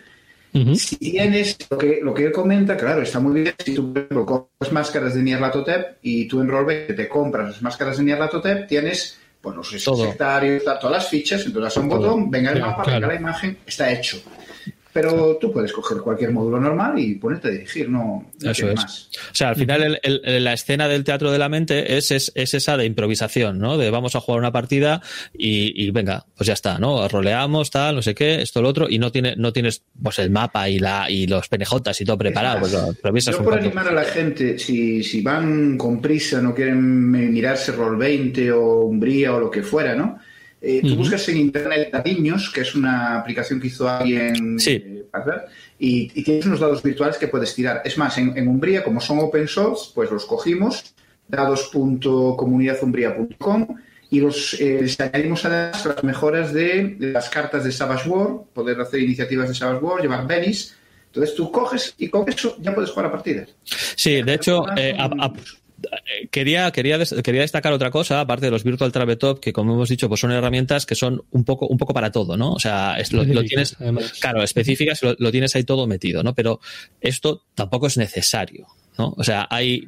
Si 0.76 0.98
tienes 0.98 1.58
lo 1.70 1.78
que, 1.78 2.00
lo 2.02 2.14
que 2.14 2.26
él 2.26 2.32
comenta, 2.32 2.76
claro, 2.76 3.04
está 3.04 3.20
muy 3.20 3.42
bien. 3.42 3.54
Si 3.64 3.76
tú, 3.76 3.94
por 3.94 4.02
ejemplo, 4.02 4.26
coges 4.26 4.74
máscaras 4.74 5.14
de 5.14 5.22
Nyarlathotep 5.22 5.98
y 6.02 6.28
tú 6.28 6.42
en 6.42 6.50
Rollback 6.50 6.96
te 6.96 7.08
compras 7.08 7.50
las 7.50 7.62
máscaras 7.62 7.98
de 7.98 8.04
Nyarlathotep, 8.06 8.68
tienes 8.68 9.20
pues 9.42 9.56
los 9.56 9.70
sectarios, 9.70 10.64
todas 10.64 10.92
las 10.92 11.08
fichas, 11.08 11.46
entonces 11.46 11.64
das 11.64 11.78
un 11.78 11.88
botón, 11.88 12.30
venga 12.30 12.52
el 12.52 12.60
mapa, 12.60 12.84
venga 12.84 13.08
la 13.08 13.16
imagen, 13.16 13.58
está 13.66 13.92
hecho. 13.92 14.22
Pero 15.02 15.38
tú 15.40 15.52
puedes 15.52 15.72
coger 15.74 16.00
cualquier 16.00 16.32
módulo 16.32 16.60
normal 16.60 16.98
y 17.00 17.16
ponerte 17.16 17.48
a 17.48 17.52
dirigir, 17.52 17.90
no, 17.90 18.30
Eso 18.44 18.70
es. 18.70 18.76
más. 18.76 19.10
O 19.32 19.36
sea, 19.36 19.50
al 19.50 19.56
final 19.56 20.00
el- 20.04 20.22
el- 20.24 20.44
la 20.44 20.54
escena 20.54 20.88
del 20.88 21.04
teatro 21.04 21.32
de 21.32 21.38
la 21.40 21.50
mente 21.50 21.98
es, 21.98 22.12
es, 22.12 22.32
es 22.36 22.54
esa 22.54 22.78
de 22.78 22.86
improvisación, 22.86 23.60
¿no? 23.60 23.78
De 23.78 23.90
vamos 23.90 24.16
a 24.16 24.20
jugar 24.20 24.40
una 24.40 24.52
partida 24.52 25.02
y, 25.34 25.84
y 25.86 25.92
venga, 25.92 26.26
pues 26.36 26.48
ya 26.48 26.54
está, 26.54 26.80
¿no? 26.80 27.08
Roleamos, 27.08 27.72
tal, 27.72 27.96
no 27.96 28.02
sé 28.02 28.14
qué, 28.16 28.42
esto, 28.42 28.62
lo 28.62 28.70
otro, 28.70 28.88
y 28.90 29.00
no 29.00 29.12
tiene, 29.12 29.36
no 29.36 29.54
tienes 29.54 29.84
pues 30.02 30.20
el 30.20 30.30
mapa 30.30 30.70
y 30.70 30.80
la, 30.80 31.10
y 31.10 31.28
los 31.28 31.48
penejotas 31.48 32.00
y 32.02 32.06
todo 32.06 32.18
preparado, 32.18 32.60
pues 32.60 32.74
Es 32.74 32.80
lo 32.80 32.86
más, 32.88 32.96
improvisas 32.96 33.36
yo 33.38 33.44
por 33.44 33.54
animar 33.58 33.88
a 33.88 33.92
la 33.94 34.04
gente, 34.04 34.58
si, 34.60 35.04
si 35.04 35.22
van 35.22 35.78
con 35.78 36.02
prisa, 36.02 36.42
no 36.42 36.54
quieren 36.56 36.78
eh, 37.16 37.30
mirarse 37.30 37.74
Roll20 37.76 38.52
o 38.54 38.82
Umbría 38.86 39.34
o 39.34 39.40
lo 39.40 39.52
que 39.52 39.64
fuera, 39.64 39.96
¿no? 39.96 40.20
Eh, 40.62 40.82
tú 40.84 40.96
buscas 40.96 41.28
en 41.30 41.38
internet 41.38 41.90
Dadiños, 41.92 42.52
que 42.54 42.62
es 42.62 42.76
una 42.76 43.18
aplicación 43.20 43.60
que 43.62 43.68
hizo 43.68 43.88
alguien 43.88 44.60
Sí. 44.60 44.72
eh, 44.72 45.06
para 45.10 45.46
y, 45.80 46.12
y 46.14 46.24
tienes 46.24 46.46
unos 46.46 46.60
dados 46.60 46.84
virtuales 46.84 47.18
que 47.18 47.30
puedes 47.30 47.56
tirar. 47.56 47.82
Es 47.86 47.98
más, 47.98 48.18
en, 48.18 48.38
en 48.38 48.48
Umbría, 48.48 48.84
como 48.84 49.00
son 49.00 49.20
open 49.20 49.48
source, 49.48 49.92
pues 49.96 50.12
los 50.12 50.26
cogimos, 50.26 50.94
dados.comunidadumbría.com, 51.30 53.68
y 54.12 54.20
los 54.20 54.56
eh, 54.60 54.80
les 54.82 55.00
añadimos 55.00 55.46
además 55.46 55.86
las 55.86 56.04
mejoras 56.04 56.52
de, 56.54 56.96
de 56.98 57.12
las 57.12 57.30
cartas 57.30 57.64
de 57.64 57.72
Savage 57.72 58.10
War, 58.10 58.30
poder 58.54 58.80
hacer 58.82 59.00
iniciativas 59.02 59.48
de 59.50 59.56
Savage 59.56 59.84
War, 59.84 60.02
llevar 60.02 60.28
Venice. 60.28 60.74
Entonces 61.08 61.36
tú 61.36 61.52
coges 61.52 61.94
y 61.98 62.08
con 62.10 62.28
eso 62.28 62.56
ya 62.60 62.74
puedes 62.74 62.92
jugar 62.92 63.08
a 63.08 63.12
partidas. 63.12 63.50
Sí, 63.64 64.22
de 64.22 64.34
hecho, 64.36 64.64
eh, 64.78 64.96
a- 64.98 65.06
a- 65.06 65.34
quería, 66.32 66.72
quería, 66.72 66.98
quería 67.24 67.42
destacar 67.42 67.74
otra 67.74 67.92
cosa, 67.92 68.22
aparte 68.22 68.46
de 68.46 68.52
los 68.52 68.64
Virtual 68.64 68.92
Tabletop, 68.92 69.40
que 69.40 69.54
como 69.54 69.74
hemos 69.74 69.90
dicho, 69.90 70.08
pues 70.10 70.22
son 70.22 70.32
herramientas 70.32 70.86
que 70.86 70.96
son 70.96 71.24
un 71.32 71.44
poco, 71.44 71.68
un 71.68 71.78
poco 71.78 71.94
para 71.94 72.12
todo, 72.12 72.38
¿no? 72.38 72.54
O 72.54 72.60
sea, 72.60 72.96
es- 73.00 73.14
lo, 73.14 73.24
lo 73.24 73.44
tienes, 73.44 73.76
además. 73.80 74.14
claro, 74.20 74.44
específicas, 74.44 75.02
lo, 75.04 75.16
lo 75.20 75.32
tienes 75.32 75.56
ahí 75.56 75.64
todo 75.64 75.88
metido, 75.88 76.24
¿no? 76.24 76.34
Pero 76.36 76.60
esto 77.02 77.44
tampoco 77.56 77.88
es 77.88 77.98
necesario, 77.98 78.68
¿no? 78.98 79.14
O 79.18 79.24
sea, 79.24 79.48
hay 79.50 79.88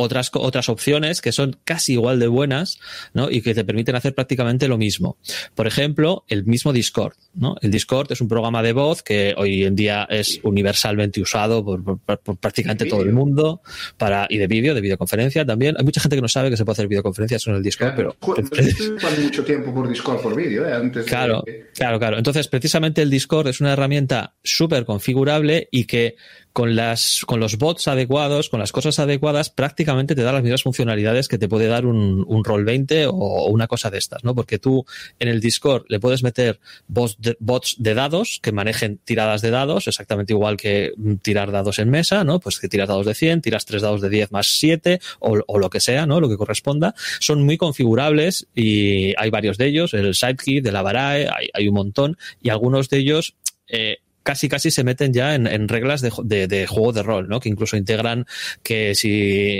otras, 0.00 0.30
otras 0.34 0.68
opciones 0.68 1.20
que 1.20 1.32
son 1.32 1.56
casi 1.64 1.92
igual 1.94 2.18
de 2.18 2.26
buenas, 2.26 2.78
¿no? 3.14 3.30
Y 3.30 3.42
que 3.42 3.54
te 3.54 3.64
permiten 3.64 3.94
hacer 3.94 4.14
prácticamente 4.14 4.68
lo 4.68 4.78
mismo. 4.78 5.16
Por 5.54 5.66
ejemplo, 5.66 6.24
el 6.28 6.44
mismo 6.44 6.72
Discord, 6.72 7.14
¿no? 7.34 7.56
El 7.62 7.70
Discord 7.70 8.10
es 8.12 8.20
un 8.20 8.28
programa 8.28 8.62
de 8.62 8.72
voz 8.72 9.02
que 9.02 9.34
hoy 9.36 9.64
en 9.64 9.76
día 9.76 10.06
es 10.10 10.40
universalmente 10.42 11.20
usado 11.20 11.64
por, 11.64 11.82
por- 12.00 12.18
por 12.20 12.36
prácticamente 12.36 12.84
todo 12.86 13.02
el 13.02 13.12
mundo 13.12 13.62
para, 13.96 14.26
y 14.28 14.38
de 14.38 14.46
vídeo, 14.46 14.74
de 14.74 14.80
videoconferencia 14.80 15.44
también. 15.44 15.76
Hay 15.78 15.84
mucha 15.84 16.00
gente 16.00 16.16
que 16.16 16.22
no 16.22 16.28
sabe 16.28 16.50
que 16.50 16.56
se 16.56 16.64
puede 16.64 16.74
hacer 16.74 16.88
videoconferencias 16.88 17.46
en 17.46 17.54
el 17.54 17.62
Discord, 17.62 17.92
pero 17.96 18.16
Ju- 18.20 18.36
yo 18.36 18.60
estuve 18.62 18.98
jugando 19.00 19.20
mucho 19.22 19.44
tiempo 19.44 19.74
por 19.74 19.88
Discord 19.88 20.20
por 20.22 20.34
vídeo, 20.36 20.66
¿eh? 20.66 20.72
Antes 20.72 21.04
de- 21.04 21.08
Claro, 21.10 21.44
claro, 21.74 21.98
claro. 21.98 22.18
Entonces, 22.18 22.48
precisamente 22.48 23.02
el 23.02 23.10
Discord 23.10 23.48
es 23.48 23.60
una 23.60 23.72
herramienta 23.72 24.34
súper 24.42 24.84
configurable 24.84 25.68
y 25.70 25.84
que 25.84 26.16
con 26.52 26.74
las, 26.74 27.22
con 27.26 27.38
los 27.38 27.58
bots 27.58 27.88
adecuados, 27.88 28.48
con 28.48 28.60
las 28.60 28.72
cosas 28.72 28.98
adecuadas, 28.98 29.50
prácticamente 29.50 30.14
te 30.14 30.22
da 30.22 30.32
las 30.32 30.42
mismas 30.42 30.62
funcionalidades 30.62 31.28
que 31.28 31.38
te 31.38 31.48
puede 31.48 31.68
dar 31.68 31.86
un, 31.86 32.24
un 32.26 32.44
Roll 32.44 32.64
20 32.64 33.06
o, 33.06 33.46
una 33.46 33.66
cosa 33.66 33.90
de 33.90 33.98
estas, 33.98 34.24
¿no? 34.24 34.34
Porque 34.34 34.58
tú 34.58 34.84
en 35.18 35.28
el 35.28 35.40
Discord 35.40 35.84
le 35.88 36.00
puedes 36.00 36.22
meter 36.22 36.60
bots 36.88 37.16
de, 37.20 37.36
bots 37.38 37.76
de 37.78 37.94
dados 37.94 38.40
que 38.42 38.52
manejen 38.52 38.98
tiradas 38.98 39.42
de 39.42 39.50
dados, 39.50 39.86
exactamente 39.86 40.32
igual 40.32 40.56
que 40.56 40.92
mm, 40.96 41.16
tirar 41.16 41.52
dados 41.52 41.78
en 41.78 41.90
mesa, 41.90 42.24
¿no? 42.24 42.40
Pues 42.40 42.58
que 42.58 42.68
tiras 42.68 42.88
dados 42.88 43.06
de 43.06 43.14
100, 43.14 43.42
tiras 43.42 43.64
tres 43.64 43.82
dados 43.82 44.00
de 44.00 44.08
10 44.08 44.32
más 44.32 44.48
7 44.48 45.00
o, 45.20 45.38
o 45.46 45.58
lo 45.58 45.70
que 45.70 45.80
sea, 45.80 46.06
¿no? 46.06 46.20
Lo 46.20 46.28
que 46.28 46.36
corresponda. 46.36 46.94
Son 47.20 47.44
muy 47.44 47.58
configurables 47.58 48.48
y 48.54 49.14
hay 49.16 49.30
varios 49.30 49.56
de 49.56 49.66
ellos, 49.66 49.94
el 49.94 50.14
Sidekick, 50.14 50.64
de 50.64 50.72
la 50.72 50.82
Barae, 50.82 51.28
hay, 51.28 51.48
hay 51.52 51.68
un 51.68 51.74
montón 51.74 52.18
y 52.42 52.50
algunos 52.50 52.88
de 52.88 52.98
ellos 52.98 53.34
eh, 53.68 53.98
casi 54.22 54.48
casi 54.48 54.70
se 54.70 54.84
meten 54.84 55.12
ya 55.12 55.34
en, 55.34 55.46
en 55.46 55.68
reglas 55.68 56.00
de, 56.02 56.12
de- 56.24 56.46
de 56.46 56.66
juego 56.66 56.92
de 56.92 57.02
rol, 57.02 57.28
¿no? 57.28 57.40
Que 57.40 57.48
incluso 57.48 57.76
integran 57.76 58.26
que 58.62 58.94
si 58.94 59.10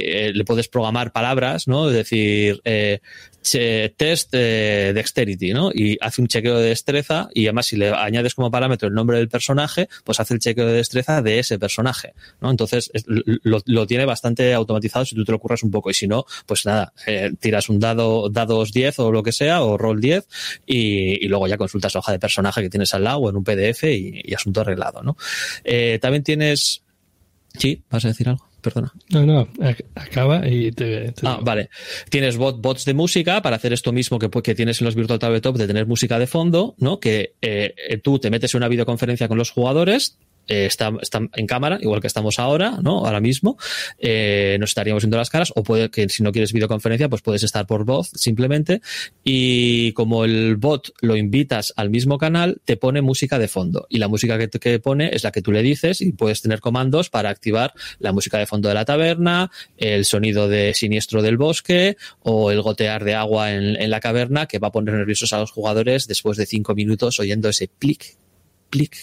eh, 0.03 0.33
le 0.35 0.45
puedes 0.45 0.69
programar 0.69 1.13
palabras, 1.13 1.67
¿no? 1.69 1.89
Es 1.89 1.95
decir, 1.95 2.61
eh, 2.65 3.01
test 3.97 4.31
eh, 4.33 4.93
dexterity, 4.95 5.53
¿no? 5.53 5.71
Y 5.73 5.97
hace 6.01 6.21
un 6.21 6.29
chequeo 6.29 6.59
de 6.59 6.69
destreza 6.69 7.29
y 7.35 7.47
además 7.47 7.67
si 7.67 7.77
le 7.77 7.89
añades 7.91 8.35
como 8.35 8.51
parámetro 8.51 8.89
el 8.89 8.95
nombre 8.95 9.17
del 9.17 9.29
personaje, 9.29 9.89
pues 10.05 10.21
hace 10.21 10.35
el 10.35 10.41
chequeo 10.41 10.67
de 10.67 10.75
destreza 10.75 11.23
de 11.23 11.39
ese 11.39 11.59
personaje, 11.59 12.13
¿no? 12.41 12.51
Entonces 12.51 12.91
es- 12.93 13.05
lo, 13.07 13.61
lo 13.65 13.87
tiene 13.87 14.05
bastante 14.05 14.53
automatizado 14.53 15.05
si 15.05 15.15
tú 15.15 15.25
te 15.25 15.33
lo 15.33 15.39
curras 15.39 15.63
un 15.63 15.71
poco 15.71 15.91
y 15.91 15.95
si 15.95 16.07
no, 16.07 16.25
pues 16.47 16.67
nada, 16.67 16.93
eh, 17.07 17.31
tiras 17.41 17.69
un 17.69 17.81
dado, 17.81 18.29
dados 18.29 18.73
10 18.73 18.99
o 18.99 19.11
lo 19.13 19.23
que 19.23 19.33
sea, 19.33 19.63
o 19.63 19.79
roll 19.79 20.01
10 20.01 20.27
y, 20.67 21.25
y 21.25 21.29
luego 21.29 21.47
ya 21.49 21.57
consultas 21.57 21.95
la 21.95 22.01
hoja 22.01 22.13
de 22.13 22.19
personaje 22.19 22.61
que 22.63 22.69
tienes 22.71 22.93
al 22.95 23.05
lado 23.05 23.19
o 23.21 23.31
en 23.31 23.37
un 23.37 23.45
PDF 23.45 23.85
y, 23.85 24.21
y 24.25 24.35
asunto 24.35 24.61
arreglado, 24.61 25.03
¿no? 25.03 25.17
Eh, 25.65 25.99
también 26.03 26.23
tienes... 26.23 26.83
Sí, 27.59 27.83
¿vas 27.91 28.05
a 28.05 28.09
decir 28.09 28.29
algo? 28.29 28.50
Perdona. 28.61 28.93
No, 29.11 29.25
no, 29.27 29.47
ac- 29.55 29.85
acaba 29.95 30.47
y 30.49 30.71
te. 30.73 31.13
te 31.13 31.27
Ah, 31.27 31.39
vale. 31.43 31.71
Tienes 32.11 32.37
bot, 32.37 32.61
bots 32.61 32.85
de 32.85 32.95
música 32.95 33.41
para 33.43 33.57
hacer 33.57 33.73
esto 33.73 33.93
mismo 33.93 34.19
que, 34.19 34.31
pu- 34.31 34.43
que 34.43 34.55
tienes 34.55 34.81
en 34.81 34.85
los 34.85 34.95
Virtual 34.95 35.19
Tabletop 35.19 35.57
de 35.57 35.67
tener 35.67 35.87
música 35.87 36.19
de 36.19 36.27
fondo, 36.27 36.75
¿no? 36.79 37.01
Que 37.01 37.35
eh, 37.41 37.75
eh, 37.89 37.97
tú 37.99 38.19
te 38.19 38.31
metes 38.31 38.55
en 38.55 38.59
una 38.59 38.69
videoconferencia 38.69 39.29
con 39.29 39.39
los 39.39 39.51
jugadores, 39.51 40.19
eh, 40.51 40.67
están 40.67 41.31
en 41.37 41.47
cámara, 41.47 41.79
igual 41.81 42.01
que 42.01 42.09
estamos 42.09 42.41
ahora, 42.41 42.79
¿no? 42.83 43.07
Ahora 43.07 43.21
mismo, 43.21 43.57
eh, 43.99 44.57
nos 44.59 44.71
estaríamos 44.71 45.05
viendo 45.05 45.17
las 45.17 45.31
caras, 45.31 45.53
o 45.55 45.63
puede 45.63 45.91
que 45.91 46.09
si 46.09 46.25
no 46.25 46.33
quieres 46.33 46.53
videoconferencia, 46.53 47.09
pues 47.09 47.23
puedes 47.23 47.45
estar 47.45 47.69
por 47.69 47.85
voz 47.85 48.11
simplemente, 48.17 48.83
y 49.23 49.93
como 49.93 50.25
el 50.25 50.57
bot 50.57 50.93
lo 51.03 51.17
invitas 51.17 51.73
al 51.77 51.89
mismo 51.89 52.19
canal, 52.19 52.61
te 52.65 52.77
pone 52.77 53.01
música 53.01 53.39
de 53.39 53.47
fondo, 53.47 53.87
y 53.89 53.99
la 53.99 54.09
música 54.09 54.39
que, 54.39 54.49
que 54.49 54.81
pone 54.81 55.11
es 55.13 55.23
la 55.23 55.31
que 55.31 55.41
tú 55.41 55.53
le 55.53 55.63
dices, 55.63 56.01
y 56.01 56.11
puedes 56.11 56.43
tener 56.43 56.59
comandos 56.59 57.11
para 57.11 57.31
activar 57.31 57.73
la 58.01 58.13
música 58.13 58.37
de 58.37 58.47
fondo 58.47 58.69
de 58.69 58.75
la 58.75 58.85
taberna, 58.85 59.53
el 59.79 60.05
sonido 60.05 60.49
de 60.49 60.75
siniestro 60.75 61.23
del 61.23 61.37
bosque, 61.37 61.97
o 62.23 62.51
el 62.51 62.61
gotear 62.61 63.05
de 63.05 63.15
agua 63.15 63.53
en, 63.53 63.81
en 63.81 63.89
la 63.89 64.01
caverna, 64.01 64.47
que 64.47 64.59
va 64.59 64.67
a 64.67 64.73
poner 64.73 64.97
nerviosos 64.97 65.33
a 65.33 65.39
los 65.39 65.53
jugadores 65.53 66.09
después 66.09 66.37
de 66.37 66.47
cinco 66.47 66.75
minutos 66.75 67.21
oyendo 67.21 67.49
ese 67.49 67.69
plic, 67.69 68.17
plic, 68.69 68.97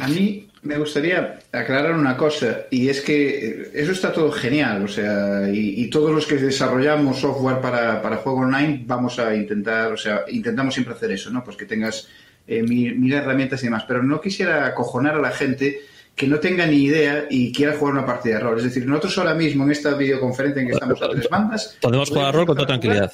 A 0.00 0.08
mí 0.08 0.48
me 0.64 0.78
gustaría 0.78 1.38
aclarar 1.52 1.92
una 1.92 2.16
cosa, 2.16 2.62
y 2.70 2.88
es 2.88 3.00
que 3.00 3.48
eh, 3.48 3.70
eso 3.74 3.92
está 3.92 4.12
todo 4.12 4.32
genial, 4.32 4.84
o 4.84 4.88
sea, 4.88 5.48
y, 5.48 5.82
y 5.82 5.90
todos 5.90 6.10
los 6.10 6.26
que 6.26 6.36
desarrollamos 6.36 7.20
software 7.20 7.60
para, 7.60 8.02
para 8.02 8.16
juego 8.16 8.40
online 8.40 8.82
vamos 8.86 9.18
a 9.18 9.34
intentar, 9.34 9.92
o 9.92 9.96
sea, 9.96 10.24
intentamos 10.28 10.74
siempre 10.74 10.94
hacer 10.94 11.12
eso, 11.12 11.30
¿no? 11.30 11.44
Pues 11.44 11.56
que 11.56 11.66
tengas 11.66 12.08
eh, 12.46 12.62
mil, 12.62 12.98
mil 12.98 13.12
herramientas 13.12 13.62
y 13.62 13.66
demás, 13.66 13.84
pero 13.86 14.02
no 14.02 14.20
quisiera 14.20 14.66
acojonar 14.66 15.14
a 15.14 15.20
la 15.20 15.30
gente 15.30 15.80
que 16.16 16.26
no 16.26 16.38
tenga 16.38 16.66
ni 16.66 16.84
idea 16.84 17.26
y 17.28 17.52
quiera 17.52 17.76
jugar 17.76 17.94
una 17.94 18.06
partida 18.06 18.34
de 18.34 18.40
rol. 18.40 18.58
Es 18.58 18.64
decir, 18.64 18.86
nosotros 18.86 19.18
ahora 19.18 19.34
mismo 19.34 19.64
en 19.64 19.72
esta 19.72 19.94
videoconferencia 19.94 20.62
en 20.62 20.68
que 20.68 20.74
estamos 20.74 21.02
a 21.02 21.08
tres 21.08 21.28
bandas... 21.28 21.76
Podemos 21.80 22.08
jugar 22.08 22.26
a 22.26 22.32
rol 22.32 22.46
con 22.46 22.56
toda 22.56 22.68
tranquilidad. 22.68 23.12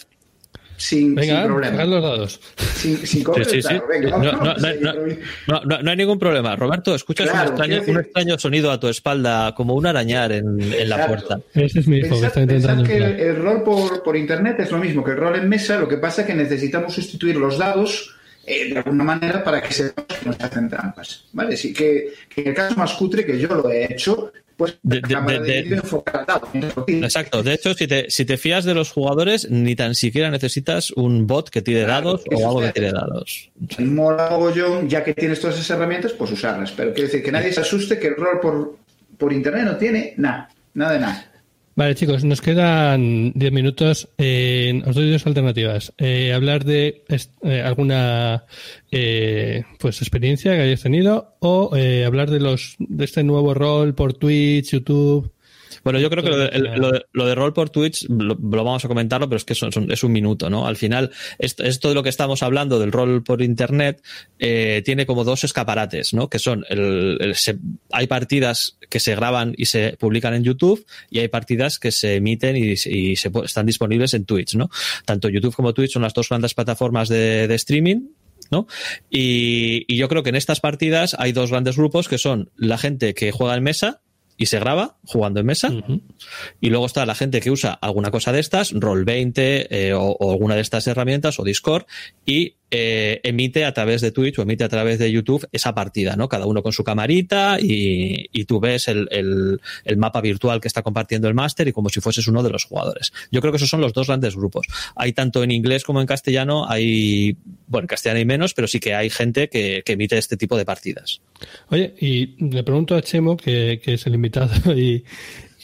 Sin, 0.81 1.15
Venga, 1.15 1.41
sin 1.43 1.47
problema. 1.47 1.85
los 1.85 2.03
dados. 2.03 2.41
Sin, 2.75 2.97
sin 3.07 3.23
Sí. 3.45 3.63
Venga, 3.87 4.11
No, 4.17 4.33
vamos, 4.33 4.63
no, 5.47 5.61
no, 5.67 5.83
no, 5.83 5.91
hay 5.91 5.97
ningún 5.97 6.19
problema. 6.19 6.57
Roberto, 6.57 6.95
escuchas 6.95 7.29
Claro, 7.29 7.51
un, 7.51 7.55
extraño, 7.55 7.69
quiero 7.69 7.83
decir- 7.83 7.95
un 7.97 8.01
extraño 8.01 8.39
sonido 8.39 8.71
a 8.71 8.81
tu 8.81 8.89
espalda, 8.89 9.55
como 9.55 9.75
un 9.75 9.87
arañar 9.87 10.33
en, 10.33 10.59
en 10.73 10.89
la 10.89 11.07
puerta. 11.07 11.39
Ese 11.55 11.81
es 11.81 11.87
mi 11.87 11.99
hijo 11.99 12.07
que 12.07 12.11
Pensad, 12.13 12.29
está 12.29 12.41
intentando 12.41 12.85
que 12.85 12.97
el, 12.97 13.37
rol 13.37 13.63
por, 13.63 14.03
por 14.03 14.17
internet 14.17 14.57
es 14.61 14.71
lo 14.71 14.79
mismo 14.79 15.05
que 15.05 15.11
el 15.11 15.19
rol 15.19 15.37
en 15.37 15.49
mesa, 15.51 15.79
lo 15.79 15.87
que 15.87 15.99
pasa 15.99 16.23
es 16.23 16.27
que 16.29 16.35
necesitamos 16.35 16.95
sustituir 16.95 17.37
los 17.37 17.59
dados 17.59 18.17
eh, 18.47 18.73
de 18.73 18.79
alguna 18.79 19.05
manera 19.05 19.45
para 19.45 19.61
que 19.61 19.75
sepamos 19.75 20.17
que 20.19 20.27
no 20.27 20.33
se 20.33 20.43
hacen 20.43 20.71
trampas. 20.71 21.27
¿Vale? 21.35 21.59
Sí, 21.59 21.75
que, 21.75 22.15
que 22.35 22.41
en 22.41 22.49
el 22.49 22.55
caso 22.55 22.75
más 22.77 22.95
cutre, 22.95 23.27
que 23.27 23.39
yo 23.39 23.49
lo 23.49 23.71
he 23.71 23.93
hecho, 23.93 24.33
pues 24.61 24.79
De- 24.83 25.01
de-. 25.01 25.81
Exacto. 27.03 27.43
De 27.43 27.55
hecho, 27.55 27.73
si 27.73 27.87
te, 27.87 28.11
si 28.11 28.27
te 28.27 28.37
fías 28.37 28.67
de 28.67 28.75
los 28.75 28.91
jugadores, 28.93 29.51
ni 29.51 29.75
tan 29.75 29.95
siquiera 29.95 30.31
necesitas 30.31 30.91
un 30.91 31.27
bot 31.27 31.49
que 31.49 31.63
tire 31.63 31.85
Claro, 31.85 32.19
dados 32.19 32.25
o 32.31 32.47
algo 32.47 32.61
que 32.61 32.73
tire 32.73 32.93
dados. 32.93 33.51
Mola 33.79 34.29
mogollón, 34.31 34.87
ya 34.89 35.03
que 35.03 35.15
tienes 35.15 35.41
todas 35.41 35.57
esas 35.57 35.71
herramientas, 35.71 36.13
pues 36.13 36.31
usarlas. 36.33 36.73
Pero 36.73 36.93
quiero 36.93 37.09
decir 37.09 37.23
que 37.25 37.33
nadie 37.33 37.53
se 37.55 37.61
asuste 37.63 37.99
que 37.99 38.09
el 38.09 38.17
rol 38.17 38.39
por, 38.41 38.77
por 39.17 39.33
internet 39.33 39.65
no 39.65 39.77
tiene 39.77 40.13
nada, 40.19 40.51
nada 40.75 40.93
de 40.93 41.01
nada. 41.01 41.30
Vale, 41.81 41.95
chicos, 41.95 42.25
nos 42.25 42.43
quedan 42.43 43.33
10 43.35 43.53
minutos. 43.53 44.11
Eh, 44.19 44.83
os 44.85 44.95
doy 44.95 45.11
dos 45.11 45.27
alternativas. 45.27 45.95
Eh, 45.97 46.31
hablar 46.35 46.67
de 46.67 47.07
eh, 47.09 47.63
alguna 47.63 48.45
eh, 48.91 49.65
pues 49.79 50.03
experiencia 50.03 50.53
que 50.53 50.61
hayáis 50.61 50.83
tenido 50.83 51.39
o 51.41 51.75
eh, 51.75 52.05
hablar 52.05 52.31
de 52.31 52.39
los 52.39 52.77
de 52.79 53.07
este 53.07 53.25
nuevo 53.25 53.55
rol 53.55 53.95
por 53.95 54.13
Twitch, 54.13 54.73
YouTube. 54.73 55.33
Bueno, 55.85 55.99
yo 55.99 56.11
creo 56.11 56.23
que 56.23 56.31
lo 56.31 56.37
de, 56.39 56.59
lo 56.59 56.91
de, 56.93 57.05
lo 57.13 57.27
de 57.27 57.35
rol 57.35 57.53
por 57.53 57.71
Twitch 57.71 58.07
lo, 58.09 58.35
lo 58.35 58.65
vamos 58.65 58.85
a 58.85 58.89
comentarlo, 58.89 59.29
pero 59.29 59.37
es 59.39 59.45
que 59.45 59.55
son- 59.55 59.73
son- 59.73 59.91
es 59.91 60.03
un 60.05 60.13
minuto, 60.13 60.51
¿no? 60.51 60.67
Al 60.67 60.77
final, 60.77 61.11
esto, 61.39 61.63
esto 61.65 61.89
de 61.89 61.95
lo 61.95 62.03
que 62.03 62.09
estamos 62.09 62.43
hablando 62.43 62.79
del 62.79 62.93
rol 62.93 63.23
por 63.23 63.43
Internet 63.43 64.03
eh, 64.39 64.83
tiene 64.85 65.07
como 65.07 65.25
dos 65.25 65.45
escaparates, 65.45 66.13
¿no? 66.15 66.29
Que 66.29 66.39
son, 66.39 66.65
el, 66.69 67.17
el- 67.21 67.35
se- 67.35 67.59
hay 67.93 68.07
partidas 68.07 68.79
que 68.89 69.01
se 69.01 69.15
graban 69.15 69.55
y 69.57 69.67
se 69.67 69.97
publican 69.99 70.35
en 70.35 70.45
YouTube 70.45 70.85
y 71.11 71.21
hay 71.21 71.29
partidas 71.29 71.79
que 71.79 71.93
se 71.93 72.17
emiten 72.17 72.57
y, 72.57 72.77
se- 72.77 72.91
y 72.91 73.17
se, 73.17 73.31
pu- 73.33 73.45
están 73.45 73.67
disponibles 73.67 74.15
en 74.15 74.25
Twitch, 74.25 74.55
¿no? 74.57 74.71
Tanto 75.05 75.29
YouTube 75.29 75.55
como 75.55 75.73
Twitch 75.75 75.93
son 75.93 76.03
las 76.03 76.15
dos 76.15 76.29
grandes 76.29 76.55
plataformas 76.55 77.09
de, 77.09 77.49
de 77.49 77.55
streaming 77.55 78.09
¿no? 78.51 78.67
Y, 79.11 79.85
y 79.87 79.97
yo 79.97 80.09
creo 80.09 80.23
que 80.25 80.31
en 80.31 80.35
estas 80.37 80.61
partidas 80.61 81.15
hay 81.19 81.31
dos 81.33 81.51
grandes 81.51 81.77
grupos 81.77 82.09
que 82.09 82.19
son 82.19 82.51
la 82.57 82.79
gente 82.79 83.15
que 83.15 83.31
juega 83.33 83.55
en 83.57 83.63
mesa, 83.63 84.01
y 84.41 84.47
se 84.47 84.59
graba 84.59 84.97
jugando 85.05 85.39
en 85.39 85.47
mesa. 85.47 85.71
Y 86.63 86.71
luego 86.71 86.87
está 86.87 87.05
la 87.05 87.15
gente 87.15 87.43
que 87.43 87.51
usa 87.51 87.75
alguna 87.75 88.11
cosa 88.11 88.33
de 88.33 88.41
estas, 88.41 88.73
Roll20 88.73 89.33
eh, 89.37 89.93
o, 89.93 90.17
o 90.19 90.33
alguna 90.33 90.55
de 90.55 90.63
estas 90.63 90.87
herramientas 90.87 91.39
o 91.39 91.45
Discord 91.45 91.85
y 92.25 92.55
eh, 92.71 93.21
emite 93.25 93.65
a 93.65 93.73
través 93.75 94.01
de 94.01 94.13
Twitch 94.13 94.39
o 94.39 94.43
emite 94.43 94.65
a 94.65 94.69
través 94.69 94.99
de 94.99 95.11
YouTube 95.11 95.47
esa 95.53 95.75
partida, 95.75 96.17
¿no? 96.17 96.29
Cada 96.29 96.47
uno 96.47 96.63
con 96.63 96.73
su 96.73 96.85
camarita 96.85 97.59
y, 97.61 98.29
y 98.33 98.45
tú 98.45 98.61
ves 98.61 98.89
el, 98.89 99.09
el- 99.11 99.61
mapa 99.97 100.21
virtual 100.21 100.61
que 100.61 100.69
está 100.69 100.83
compartiendo 100.83 101.29
el 101.29 101.35
máster 101.35 101.69
y 101.69 101.73
como 101.73 101.89
si 101.89 102.01
fueses 102.01 102.27
uno 102.29 102.43
de 102.43 102.51
los 102.51 102.65
jugadores. 102.65 103.13
Yo 103.31 103.41
creo 103.41 103.53
que 103.53 103.57
esos 103.57 103.69
son 103.69 103.81
los 103.81 103.93
dos 103.93 104.07
grandes 104.07 104.37
grupos. 104.37 104.67
Hay 104.97 105.13
tanto 105.13 105.43
en 105.43 105.51
inglés 105.51 105.85
como 105.85 106.01
en 106.01 106.07
castellano, 106.07 106.67
hay, 106.69 107.37
bueno, 107.67 107.85
en 107.85 107.89
castellano 107.89 108.19
hay 108.19 108.25
menos, 108.25 108.55
pero 108.55 108.69
sí 108.69 108.79
que 108.81 108.95
hay 108.95 109.11
gente 109.11 109.49
que, 109.49 109.83
que 109.85 109.93
emite 109.93 110.17
este 110.17 110.37
tipo 110.37 110.57
de 110.57 110.65
partidas. 110.65 111.21
Oye, 111.69 111.95
y 112.01 112.43
le 112.45 112.63
pregunto 112.63 112.95
a 112.95 113.03
Chemo, 113.03 113.37
que, 113.37 113.81
que 113.83 113.95
es 113.95 114.07
el 114.07 114.15
invitado 114.15 114.51
y, 114.77 115.05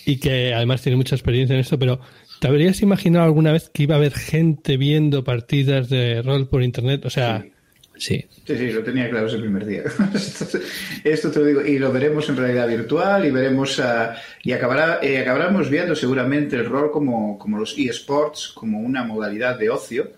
y 0.04 0.16
que 0.16 0.52
además 0.54 0.82
tiene 0.82 0.96
mucha 0.96 1.14
experiencia 1.14 1.54
en 1.54 1.60
esto, 1.60 1.78
pero 1.78 2.00
¿te 2.40 2.48
habrías 2.48 2.82
imaginado 2.82 3.24
alguna 3.24 3.52
vez 3.52 3.70
que 3.70 3.84
iba 3.84 3.94
a 3.94 3.98
haber 3.98 4.12
gente 4.12 4.76
viendo 4.76 5.24
partidas 5.24 5.88
de 5.88 6.22
rol 6.22 6.48
por 6.48 6.62
internet? 6.62 7.04
O 7.04 7.10
sea, 7.10 7.44
Sí. 7.98 8.26
Sí, 8.46 8.56
sí, 8.56 8.70
lo 8.72 8.82
tenía 8.82 9.08
claro 9.08 9.26
ese 9.26 9.38
primer 9.38 9.64
día. 9.64 9.84
Esto 11.04 11.30
te 11.30 11.38
lo 11.40 11.46
digo, 11.46 11.60
y 11.62 11.78
lo 11.78 11.92
veremos 11.92 12.28
en 12.28 12.36
realidad 12.36 12.68
virtual 12.68 13.24
y 13.24 13.30
veremos 13.30 13.82
y 14.42 14.52
acabará, 14.52 15.00
eh, 15.02 15.18
acabaremos 15.18 15.70
viendo 15.70 15.96
seguramente 15.96 16.56
el 16.56 16.66
rol 16.66 16.90
como, 16.90 17.38
como 17.38 17.58
los 17.58 17.76
eSports, 17.76 18.52
como 18.54 18.80
una 18.80 19.02
modalidad 19.04 19.58
de 19.58 19.70
ocio 19.70 20.10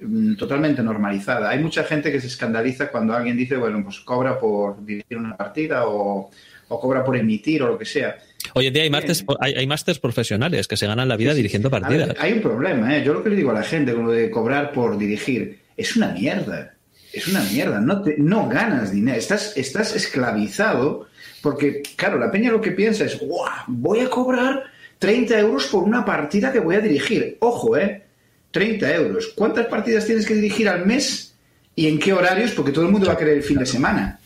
mm, 0.00 0.34
totalmente 0.34 0.82
normalizada. 0.82 1.50
Hay 1.50 1.60
mucha 1.60 1.84
gente 1.84 2.10
que 2.10 2.20
se 2.20 2.26
escandaliza 2.26 2.90
cuando 2.90 3.14
alguien 3.14 3.36
dice, 3.36 3.56
bueno, 3.56 3.82
pues 3.84 4.00
cobra 4.00 4.38
por 4.38 4.84
dirigir 4.84 5.16
una 5.16 5.36
partida 5.36 5.86
o, 5.86 6.30
o 6.68 6.80
cobra 6.80 7.04
por 7.04 7.16
emitir 7.16 7.62
o 7.62 7.68
lo 7.68 7.78
que 7.78 7.84
sea. 7.84 8.18
Hoy 8.54 8.66
en 8.66 8.74
día 8.74 8.82
hay 8.82 8.90
másters, 8.90 9.24
hay, 9.40 9.54
hay 9.54 9.66
másters 9.66 9.98
profesionales 9.98 10.68
que 10.68 10.76
se 10.76 10.86
ganan 10.86 11.08
la 11.08 11.16
vida 11.16 11.34
dirigiendo 11.34 11.70
ver, 11.70 11.80
partidas. 11.82 12.16
hay 12.18 12.32
un 12.34 12.40
problema, 12.42 12.96
¿eh? 12.96 13.02
Yo 13.04 13.14
lo 13.14 13.22
que 13.22 13.30
le 13.30 13.36
digo 13.36 13.50
a 13.50 13.54
la 13.54 13.62
gente 13.62 13.94
con 13.94 14.06
lo 14.06 14.12
de 14.12 14.30
cobrar 14.30 14.72
por 14.72 14.98
dirigir 14.98 15.58
es 15.76 15.96
una 15.96 16.08
mierda. 16.08 16.74
Es 17.12 17.28
una 17.28 17.42
mierda. 17.44 17.80
No, 17.80 18.02
te- 18.02 18.16
no 18.18 18.48
ganas 18.48 18.90
dinero. 18.92 19.18
Estás, 19.18 19.56
estás 19.56 19.94
esclavizado 19.94 21.06
porque, 21.42 21.82
claro, 21.96 22.18
la 22.18 22.30
peña 22.30 22.50
lo 22.50 22.60
que 22.60 22.72
piensa 22.72 23.04
es, 23.04 23.18
¡guau! 23.18 23.48
Voy 23.66 24.00
a 24.00 24.08
cobrar 24.08 24.64
30 24.98 25.38
euros 25.40 25.66
por 25.66 25.82
una 25.84 26.04
partida 26.04 26.52
que 26.52 26.60
voy 26.60 26.76
a 26.76 26.80
dirigir. 26.80 27.36
Ojo, 27.40 27.76
¿eh? 27.76 28.02
30 28.50 28.94
euros. 28.94 29.28
¿Cuántas 29.34 29.66
partidas 29.66 30.06
tienes 30.06 30.26
que 30.26 30.34
dirigir 30.34 30.68
al 30.68 30.86
mes 30.86 31.34
y 31.74 31.88
en 31.88 31.98
qué 31.98 32.12
horarios? 32.12 32.52
Porque 32.52 32.70
todo 32.72 32.84
el 32.86 32.92
mundo 32.92 33.06
va 33.08 33.14
a 33.14 33.18
querer 33.18 33.36
el 33.38 33.42
fin 33.42 33.58
de 33.58 33.66
semana. 33.66 34.18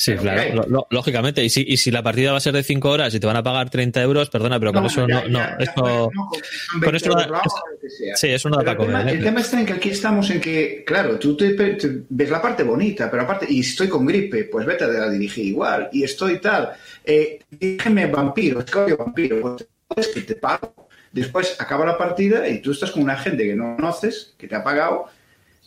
Sí, 0.00 0.14
claro, 0.14 0.64
lo- 0.68 0.86
lógicamente. 0.90 1.42
Y 1.42 1.50
si, 1.50 1.64
y 1.66 1.76
si 1.76 1.90
la 1.90 2.04
partida 2.04 2.30
va 2.30 2.38
a 2.38 2.40
ser 2.40 2.54
de 2.54 2.62
5 2.62 2.88
horas 2.88 3.12
y 3.14 3.18
te 3.18 3.26
van 3.26 3.34
a 3.36 3.42
pagar 3.42 3.68
30 3.68 4.00
euros, 4.00 4.30
perdona, 4.30 4.60
pero 4.60 4.72
con 4.72 4.86
eso 4.86 5.08
ya, 5.08 5.22
no, 5.22 5.28
no, 5.28 5.38
ya, 5.40 5.56
esto, 5.58 6.10
con 6.14 6.80
20 6.80 6.96
esto 6.98 7.10
no- 7.10 7.40
sea. 7.88 8.16
sí, 8.16 8.28
eso 8.28 8.48
no 8.48 8.58
da 8.58 8.62
Pero 8.62 8.76
para 8.78 8.84
el, 8.84 8.86
tema, 8.86 8.98
comer. 9.00 9.16
el 9.16 9.24
tema 9.24 9.40
está 9.40 9.58
en 9.58 9.66
que 9.66 9.72
aquí 9.72 9.90
estamos 9.90 10.30
en 10.30 10.40
que, 10.40 10.84
claro, 10.86 11.18
tú 11.18 11.36
te, 11.36 11.50
te- 11.54 12.02
ves 12.10 12.30
la 12.30 12.40
parte 12.40 12.62
bonita, 12.62 13.10
pero 13.10 13.24
aparte, 13.24 13.46
y 13.48 13.58
estoy 13.60 13.88
con 13.88 14.06
gripe, 14.06 14.44
pues 14.44 14.64
vete 14.64 14.84
a 14.84 14.86
la 14.86 15.10
dirigir 15.10 15.46
igual, 15.46 15.88
y 15.92 16.04
estoy 16.04 16.38
tal, 16.38 16.70
eh, 17.04 17.40
dígame 17.50 18.06
vampiro, 18.06 18.60
es 18.60 18.96
vampiro, 18.96 19.56
pues 19.88 20.08
es 20.08 20.14
que 20.14 20.20
te 20.20 20.36
pago. 20.36 20.88
Después 21.10 21.56
acaba 21.58 21.84
la 21.86 21.98
partida 21.98 22.46
y 22.46 22.60
tú 22.60 22.70
estás 22.70 22.92
con 22.92 23.02
una 23.02 23.16
gente 23.16 23.42
que 23.44 23.56
no 23.56 23.74
conoces, 23.76 24.34
que 24.38 24.46
te 24.46 24.54
ha 24.54 24.62
pagado. 24.62 25.06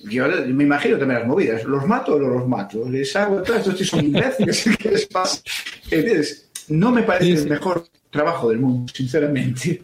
Yo 0.10 0.28
me 0.48 0.64
imagino 0.64 0.98
también 0.98 1.20
las 1.20 1.28
movidas. 1.28 1.64
¿Los 1.64 1.86
mato 1.86 2.16
o 2.16 2.20
no 2.20 2.28
los 2.30 2.48
mato? 2.48 2.88
¿Les 2.90 3.16
hago 3.16 3.42
todo? 3.44 3.58
Estos 3.58 3.76
tíos 3.76 3.90
son 3.90 4.06
imbéciles. 4.06 4.70
¿Qué 4.80 4.92
les 4.92 5.06
pasa? 5.08 5.42
¿Entiendes? 5.90 6.50
No 6.70 6.92
me 6.92 7.04
parece 7.04 7.32
Sí, 7.32 7.38
sí. 7.38 7.44
el 7.44 7.50
mejor 7.50 7.86
trabajo 8.10 8.50
del 8.50 8.60
mundo, 8.60 8.92
sinceramente. 8.94 9.84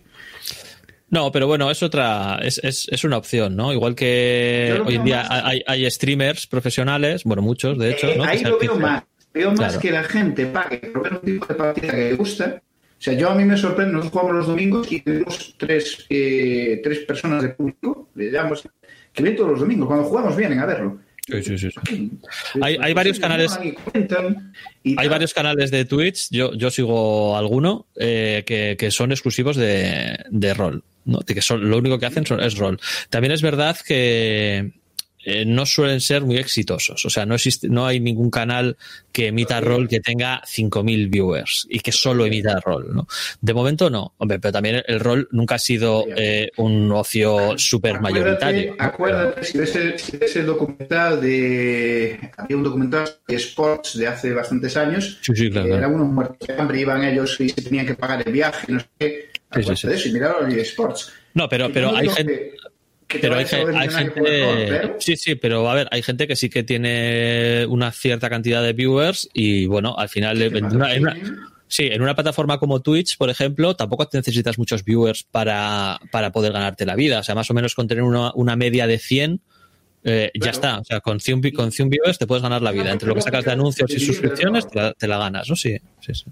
No, 1.09 1.32
pero 1.32 1.47
bueno, 1.47 1.72
es 1.72 1.82
otra, 1.84 2.38
es, 2.43 2.59
es, 2.63 2.88
es 2.91 3.03
una 3.05 3.15
opción, 3.18 3.55
¿no? 3.55 3.72
Igual 3.72 3.95
que 3.95 4.78
hoy 4.86 4.95
en 4.95 5.05
día 5.05 5.24
más- 5.30 5.41
hay, 5.45 5.61
hay 5.65 5.89
streamers 5.89 6.47
profesionales, 6.47 7.24
bueno, 7.24 7.41
muchos, 7.41 7.78
de 7.78 7.91
hecho, 7.91 8.07
Eh, 8.07 8.18
¿no? 8.18 8.26
Ahí 8.26 8.43
lo 8.43 8.59
veo 8.59 8.76
más. 8.78 9.03
Veo 9.34 9.51
más 9.51 9.57
Claro. 9.59 9.80
que 9.80 9.91
la 9.91 10.03
gente 10.03 10.45
pague 10.47 10.78
por 10.80 11.03
ver 11.03 11.13
un 11.13 11.22
tipo 11.22 11.45
de 11.45 11.55
partida 11.55 11.91
que 11.91 11.97
le 11.97 12.13
gusta. 12.15 12.61
O 12.99 13.01
sea, 13.01 13.13
yo 13.13 13.30
a 13.30 13.36
mí 13.36 13.45
me 13.45 13.55
sorprende, 13.55 13.93
nosotros 13.93 14.11
jugamos 14.11 14.36
los 14.39 14.47
domingos 14.47 14.91
y 14.91 14.99
tenemos 15.01 15.55
tres, 15.57 16.05
eh, 16.09 16.82
tres 16.84 16.99
personas 16.99 17.43
de 17.43 17.49
público, 17.49 18.09
le 18.15 18.32
llamamos, 18.32 18.68
que 19.18 19.24
ven 19.24 19.36
todos 19.36 19.49
los 19.51 19.59
domingos. 19.59 19.88
Cuando 19.88 20.05
jugamos 20.05 20.36
vienen 20.38 20.59
a 20.59 20.65
verlo. 20.65 20.99
Sí, 21.28 21.43
sí, 21.43 21.57
sí, 21.57 22.11
Hay- 22.61 22.78
hay 22.80 22.93
varios 22.93 23.20
canales- 23.20 23.59
Hay 24.97 25.07
varios 25.09 25.34
canales 25.34 25.72
de 25.72 25.84
Twitch, 25.84 26.30
yo, 26.32 26.53
yo 26.53 26.70
sigo 26.72 27.36
alguno, 27.36 27.88
eh, 27.97 28.43
que, 28.45 28.78
que 28.80 28.91
son 28.91 29.11
exclusivos 29.11 29.57
de, 29.57 30.18
de 30.30 30.53
rol. 30.53 30.84
¿no? 31.03 31.20
Que 31.20 31.41
son, 31.41 31.70
lo 31.70 31.78
único 31.78 31.99
que 31.99 32.05
hacen 32.05 32.26
son- 32.26 32.41
es 32.41 32.57
rol. 32.57 32.80
También 33.09 33.32
es 33.34 33.41
verdad 33.41 33.76
que 33.86 34.76
eh, 35.30 35.43
no 35.43 35.65
suelen 35.65 35.99
ser 35.99 36.21
muy 36.21 36.38
exitosos. 36.38 37.03
O 37.03 37.09
sea, 37.09 37.25
no 37.25 37.36
existe, 37.36 37.67
no 37.67 37.86
hay 37.86 37.99
ningún 37.99 38.32
canal 38.32 38.78
que 39.11 39.28
emita 39.28 39.59
rol 39.59 39.89
que 39.89 39.99
tenga 39.99 40.41
5.000 40.43 41.09
viewers 41.09 41.67
y 41.69 41.82
que 41.82 41.91
solo 41.91 42.25
emita 42.25 42.61
rol. 42.61 42.95
¿no? 42.95 43.09
De 43.41 43.53
momento 43.53 43.89
no. 43.89 44.13
Hombre, 44.19 44.39
pero 44.39 44.53
también 44.53 44.82
el 44.88 45.01
rol 45.01 45.28
nunca 45.32 45.55
ha 45.55 45.59
sido 45.59 46.05
eh, 46.15 46.49
un 46.55 46.89
ocio 46.93 47.57
súper 47.57 47.99
mayoritario. 47.99 48.75
Acuérdate, 48.80 49.43
si, 49.43 49.57
ves 49.57 49.75
el, 49.75 49.99
si 49.99 50.15
ves 50.15 50.34
el 50.38 50.45
documental 50.45 51.19
de. 51.19 52.32
Había 52.38 52.55
un 52.55 52.63
documental 52.63 53.09
de 53.28 53.36
Sports 53.36 53.97
de 53.97 54.07
hace 54.07 54.32
bastantes 54.34 54.78
años. 54.78 55.19
Sí, 55.21 55.36
sí, 55.36 55.49
claro. 55.49 55.75
Eran 55.75 55.93
unos 55.93 56.07
muertos 56.07 56.47
de 56.47 56.53
hambre, 56.53 56.80
iban 56.80 57.03
ellos 57.03 57.36
y 57.41 57.49
se 57.49 57.61
tenían 57.61 57.86
que 57.86 57.95
pagar 57.95 58.23
el 58.25 58.32
viaje, 58.32 58.71
no 58.71 58.80
sé 58.80 58.88
qué. 58.97 59.30
Sí, 59.55 59.75
sí, 59.75 59.88
de 59.89 59.95
eso 59.95 60.07
y 60.07 60.13
miraron 60.13 60.49
el 60.49 60.59
Sports. 60.59 61.11
No, 61.34 61.49
pero, 61.49 61.69
pero 61.73 61.93
hay 61.93 62.07
gente. 62.07 62.53
Que- 63.08 63.20
Pero 63.20 63.36
hay, 63.36 63.45
hay 63.76 63.88
gente. 63.89 64.22
Sí, 64.99 65.16
sí, 65.18 65.36
pero 65.36 65.70
a 65.70 65.74
ver, 65.76 65.88
hay 65.91 66.01
gente 66.01 66.28
que 66.28 66.36
sí 66.36 66.49
que 66.49 66.64
tiene 66.64 67.66
una 67.68 67.91
cierta 67.91 68.30
cantidad 68.30 68.62
de 68.64 68.74
viewers 68.74 69.30
y 69.34 69.66
bueno, 69.66 69.95
al 69.97 70.10
final. 70.10 70.41
en 70.41 70.66
una- 70.76 70.93
en 70.93 71.01
una- 71.03 71.16
sí, 71.68 71.84
en 71.91 72.01
una 72.01 72.16
plataforma 72.16 72.60
como 72.60 72.82
Twitch, 72.82 73.18
por 73.18 73.30
ejemplo, 73.30 73.76
tampoco 73.76 74.08
te 74.08 74.18
necesitas 74.18 74.58
muchos 74.58 74.84
viewers 74.84 75.24
para, 75.24 75.99
para 76.12 76.32
poder 76.32 76.51
ganarte 76.53 76.86
la 76.86 76.95
vida. 76.95 77.20
O 77.20 77.24
sea, 77.24 77.36
más 77.36 77.49
o 77.49 77.53
menos 77.53 77.76
con 77.76 77.88
tener 77.88 78.03
una, 78.03 78.32
una 78.36 78.55
media 78.55 78.88
de 78.88 78.97
100. 78.99 79.41
eh, 80.03 80.32
ya 80.36 80.51
está, 80.51 80.80
o 80.80 80.86
sea, 80.86 81.01
con 81.01 81.20
100, 81.20 81.41
vi- 81.41 81.51
con 81.51 81.72
100 81.72 81.89
viewers 81.89 82.18
te 82.18 82.28
puedes 82.28 82.41
ganar 82.41 82.62
la 82.62 82.72
vida. 82.72 82.91
Entre 82.93 83.08
lo 83.10 83.16
que 83.16 83.22
sacas 83.22 83.43
de 83.43 83.51
anuncios 83.51 83.89
y 83.91 83.99
suscripciones, 84.05 84.66
te 84.68 84.80
la, 84.80 84.93
te 84.93 85.08
la 85.08 85.18
ganas, 85.18 85.49
¿no? 85.49 85.55
Sí, 85.58 85.76
sí, 85.99 86.14
sí. 86.14 86.24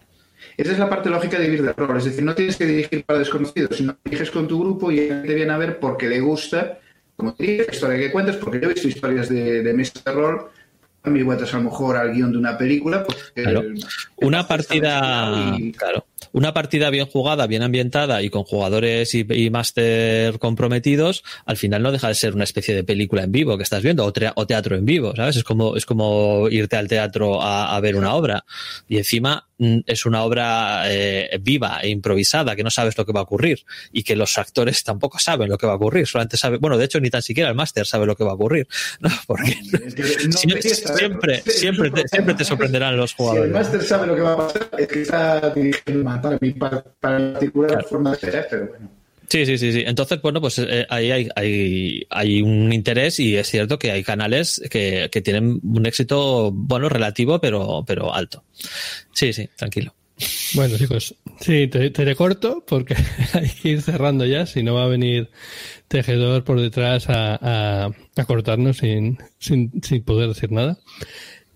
Esa 0.58 0.72
es 0.72 0.80
la 0.80 0.90
parte 0.90 1.10
lógica 1.10 1.38
de 1.38 1.46
vivir 1.46 1.64
de 1.64 1.74
rol. 1.74 1.98
Es 1.98 2.06
decir, 2.06 2.24
no 2.24 2.34
tienes 2.36 2.56
que 2.58 2.66
dirigir 2.66 3.04
para 3.06 3.20
desconocidos, 3.20 3.76
sino 3.76 3.94
que 3.94 4.00
diriges 4.06 4.32
con 4.32 4.48
tu 4.48 4.60
grupo 4.60 4.92
y 4.92 4.98
te 5.08 5.34
viene 5.36 5.52
a 5.52 5.58
ver 5.58 5.80
porque 5.80 6.08
le 6.08 6.20
gusta, 6.22 6.80
como 7.16 7.34
te 7.34 7.44
dije, 7.44 7.66
la 7.68 7.74
historia 7.74 7.98
que 7.98 8.12
cuentas, 8.12 8.36
porque 8.38 8.60
yo 8.60 8.70
he 8.70 8.74
visto 8.74 8.88
historias 8.88 9.30
de, 9.30 9.64
de 9.64 9.74
mesas 9.74 10.04
de 10.04 10.12
rol, 10.12 10.48
a 11.04 11.10
mí 11.10 11.22
vueltas 11.24 11.54
a 11.54 11.58
lo 11.58 11.64
mejor 11.64 11.98
al 11.98 12.14
guion 12.14 12.32
de 12.32 12.38
una 12.38 12.58
película. 12.58 13.04
Pues, 13.04 13.32
Claro. 13.36 13.64
Una 14.18 14.48
partida, 14.48 15.56
y- 15.60 15.72
claro, 15.74 16.06
una 16.32 16.54
partida 16.54 16.90
bien 16.90 17.06
jugada, 17.06 17.48
bien 17.48 17.64
ambientada 17.64 18.22
y 18.22 18.30
con 18.30 18.44
jugadores 18.44 19.14
y, 19.16 19.26
y 19.30 19.50
máster 19.50 20.40
comprometidos, 20.40 21.24
al 21.46 21.58
final 21.58 21.84
no 21.84 21.92
deja 21.92 22.08
de 22.08 22.16
ser 22.16 22.34
una 22.36 22.44
especie 22.44 22.74
de 22.76 22.84
película 22.84 23.24
en 23.24 23.32
vivo 23.32 23.58
que 23.58 23.64
estás 23.64 23.82
viendo 23.84 24.06
o, 24.06 24.14
teatro 24.48 24.76
en 24.76 24.86
vivo, 24.86 25.14
¿sabes? 25.16 25.36
Es 25.38 25.44
como, 25.44 25.76
es 25.76 25.86
como 25.86 26.48
irte 26.50 26.76
al 26.78 26.88
teatro 26.88 27.42
a, 27.42 27.76
a 27.76 27.80
ver 27.80 27.96
una 27.96 28.14
obra 28.14 28.46
y 28.88 28.98
encima 28.98 29.48
mm, 29.58 29.80
es 29.86 30.06
una 30.06 30.24
obra 30.24 30.84
eh, 30.92 31.40
viva 31.42 31.80
e 31.82 31.90
improvisada 31.90 32.56
que 32.56 32.64
no 32.64 32.70
sabes 32.72 32.98
lo 32.98 33.06
que 33.06 33.12
va 33.14 33.22
a 33.22 33.24
ocurrir 33.24 33.66
y 33.92 34.04
que 34.04 34.16
los 34.16 34.38
actores 34.38 34.84
tampoco 34.84 35.20
saben 35.20 35.50
lo 35.50 35.58
que 35.58 35.68
va 35.68 35.74
a 35.74 35.76
ocurrir, 35.78 36.08
solamente 36.08 36.38
saben, 36.38 36.60
bueno, 36.62 36.78
de 36.78 36.86
hecho 36.86 37.00
ni 37.00 37.10
tan 37.10 37.22
siquiera 37.22 37.50
el 37.50 37.56
máster 37.56 37.86
sabe 37.86 38.06
lo 38.06 38.16
que 38.16 38.24
va 38.24 38.32
a 38.32 38.36
ocurrir, 38.36 38.68
¿no? 39.00 39.10
Porque 39.28 39.52
Es 39.86 39.96
que 39.96 40.04
no 40.28 40.38
saberlo. 40.38 40.62
siempre, 40.98 41.42
siempre, 41.46 41.92
te, 41.92 42.08
siempre 42.08 42.34
te 42.36 42.46
sorprenderán 42.46 42.98
los 42.98 43.12
Si 43.12 43.16
el 43.16 43.18
jugadores. 43.18 43.52
máster 43.52 43.82
sabe 43.84 44.08
lo 44.08 44.16
que 44.16 44.22
va 44.22 44.34
a 44.34 44.38
pasar, 44.38 44.70
es 44.78 44.88
que 44.88 45.02
está 45.02 45.50
dirigiendo 45.52 46.04
para 46.22 46.38
mi 46.42 46.52
para, 46.52 46.84
para 47.00 47.20
mi 47.20 47.32
particular 47.34 47.84
forma 47.86 48.12
de 48.12 48.18
ser, 48.18 48.48
pero 48.50 48.68
bueno. 48.68 48.90
Sí, 49.28 49.46
sí, 49.46 49.58
sí, 49.58 49.72
sí. 49.72 49.84
Entonces, 49.86 50.22
bueno, 50.22 50.40
pues 50.40 50.60
eh, 50.60 50.86
ahí 50.90 51.12
hay, 51.12 51.30
hay, 51.36 52.08
hay 52.10 52.42
un 52.42 52.72
interés 52.72 53.20
y 53.20 53.36
es 53.36 53.48
cierto 53.50 53.80
que 53.80 53.92
hay 53.92 54.04
canales 54.04 54.62
que, 54.70 55.10
que 55.12 55.22
tienen 55.22 55.60
un 55.64 55.86
éxito, 55.86 56.52
bueno, 56.54 56.90
relativo, 56.90 57.40
pero, 57.40 57.84
pero 57.88 58.14
alto. 58.14 58.44
Sí, 59.14 59.34
sí, 59.34 59.50
tranquilo. 59.56 59.94
Bueno, 60.54 60.78
chicos, 60.78 61.14
sí, 61.42 61.68
te, 61.68 61.90
te 61.90 62.06
recorto 62.06 62.64
porque 62.66 62.96
hay 63.34 63.50
que 63.50 63.70
ir 63.70 63.82
cerrando 63.82 64.26
ya, 64.26 64.46
si 64.46 64.64
no 64.64 64.76
va 64.76 64.86
a 64.86 64.88
venir 64.88 65.30
Tejedor 65.88 66.44
por 66.44 66.62
detrás 66.62 67.10
a, 67.10 67.36
a, 67.36 67.92
a 68.16 68.26
cortarnos 68.26 68.78
sin, 68.78 69.18
sin, 69.40 69.72
sin 69.84 70.04
poder 70.04 70.30
decir 70.30 70.52
nada. 70.52 70.78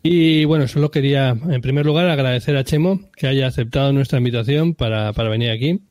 Y 0.01 0.45
bueno, 0.45 0.67
solo 0.67 0.91
quería, 0.91 1.29
en 1.29 1.61
primer 1.61 1.85
lugar, 1.85 2.09
agradecer 2.09 2.55
a 2.55 2.63
Chemo 2.63 3.01
que 3.15 3.27
haya 3.27 3.47
aceptado 3.47 3.91
nuestra 3.91 4.19
invitación 4.19 4.73
para, 4.73 5.11
para 5.13 5.29
venir 5.29 5.51
aquí 5.51 5.81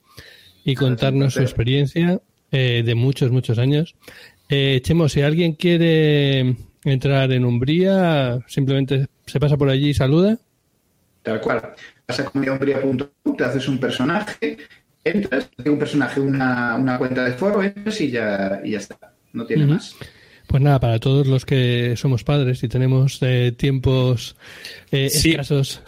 y 0.64 0.74
contarnos 0.74 1.34
su 1.34 1.40
experiencia 1.40 2.20
eh, 2.50 2.82
de 2.84 2.94
muchos, 2.94 3.30
muchos 3.30 3.59
años. 3.59 3.94
Eh, 4.48 4.80
Chemo, 4.82 5.09
si 5.09 5.20
alguien 5.20 5.52
quiere 5.52 6.56
entrar 6.84 7.30
en 7.32 7.44
Umbría, 7.44 8.38
simplemente 8.46 9.09
se 9.26 9.38
pasa 9.38 9.59
por 9.59 9.68
allí 9.68 9.90
y 9.90 9.94
saluda. 9.94 10.38
Tal 11.22 11.40
cual. 11.40 11.74
Vas 12.06 12.20
a 12.20 12.24
comunidadhumbría.com, 12.24 13.36
te 13.36 13.44
haces 13.44 13.68
un 13.68 13.78
personaje, 13.78 14.56
entras, 15.04 15.50
un 15.66 15.78
personaje, 15.78 16.20
una, 16.20 16.76
una 16.76 16.96
cuenta 16.96 17.24
de 17.24 17.32
foro, 17.32 17.62
entras 17.62 18.00
y 18.00 18.11
ya, 18.11 18.62
y 18.64 18.70
ya 18.70 18.78
está. 18.78 19.12
No 19.34 19.44
tiene 19.44 19.66
más. 19.66 19.94
Pues 20.49 20.62
nada, 20.62 20.80
para 20.80 20.99
todos 20.99 21.26
los 21.26 21.44
que 21.44 21.94
somos 21.96 22.24
padres 22.24 22.62
y 22.64 22.68
tenemos 22.68 23.18
eh, 23.20 23.53
tiempos 23.57 24.34
eh, 24.90 25.11
Sí. 25.11 25.30
escasos. 25.32 25.82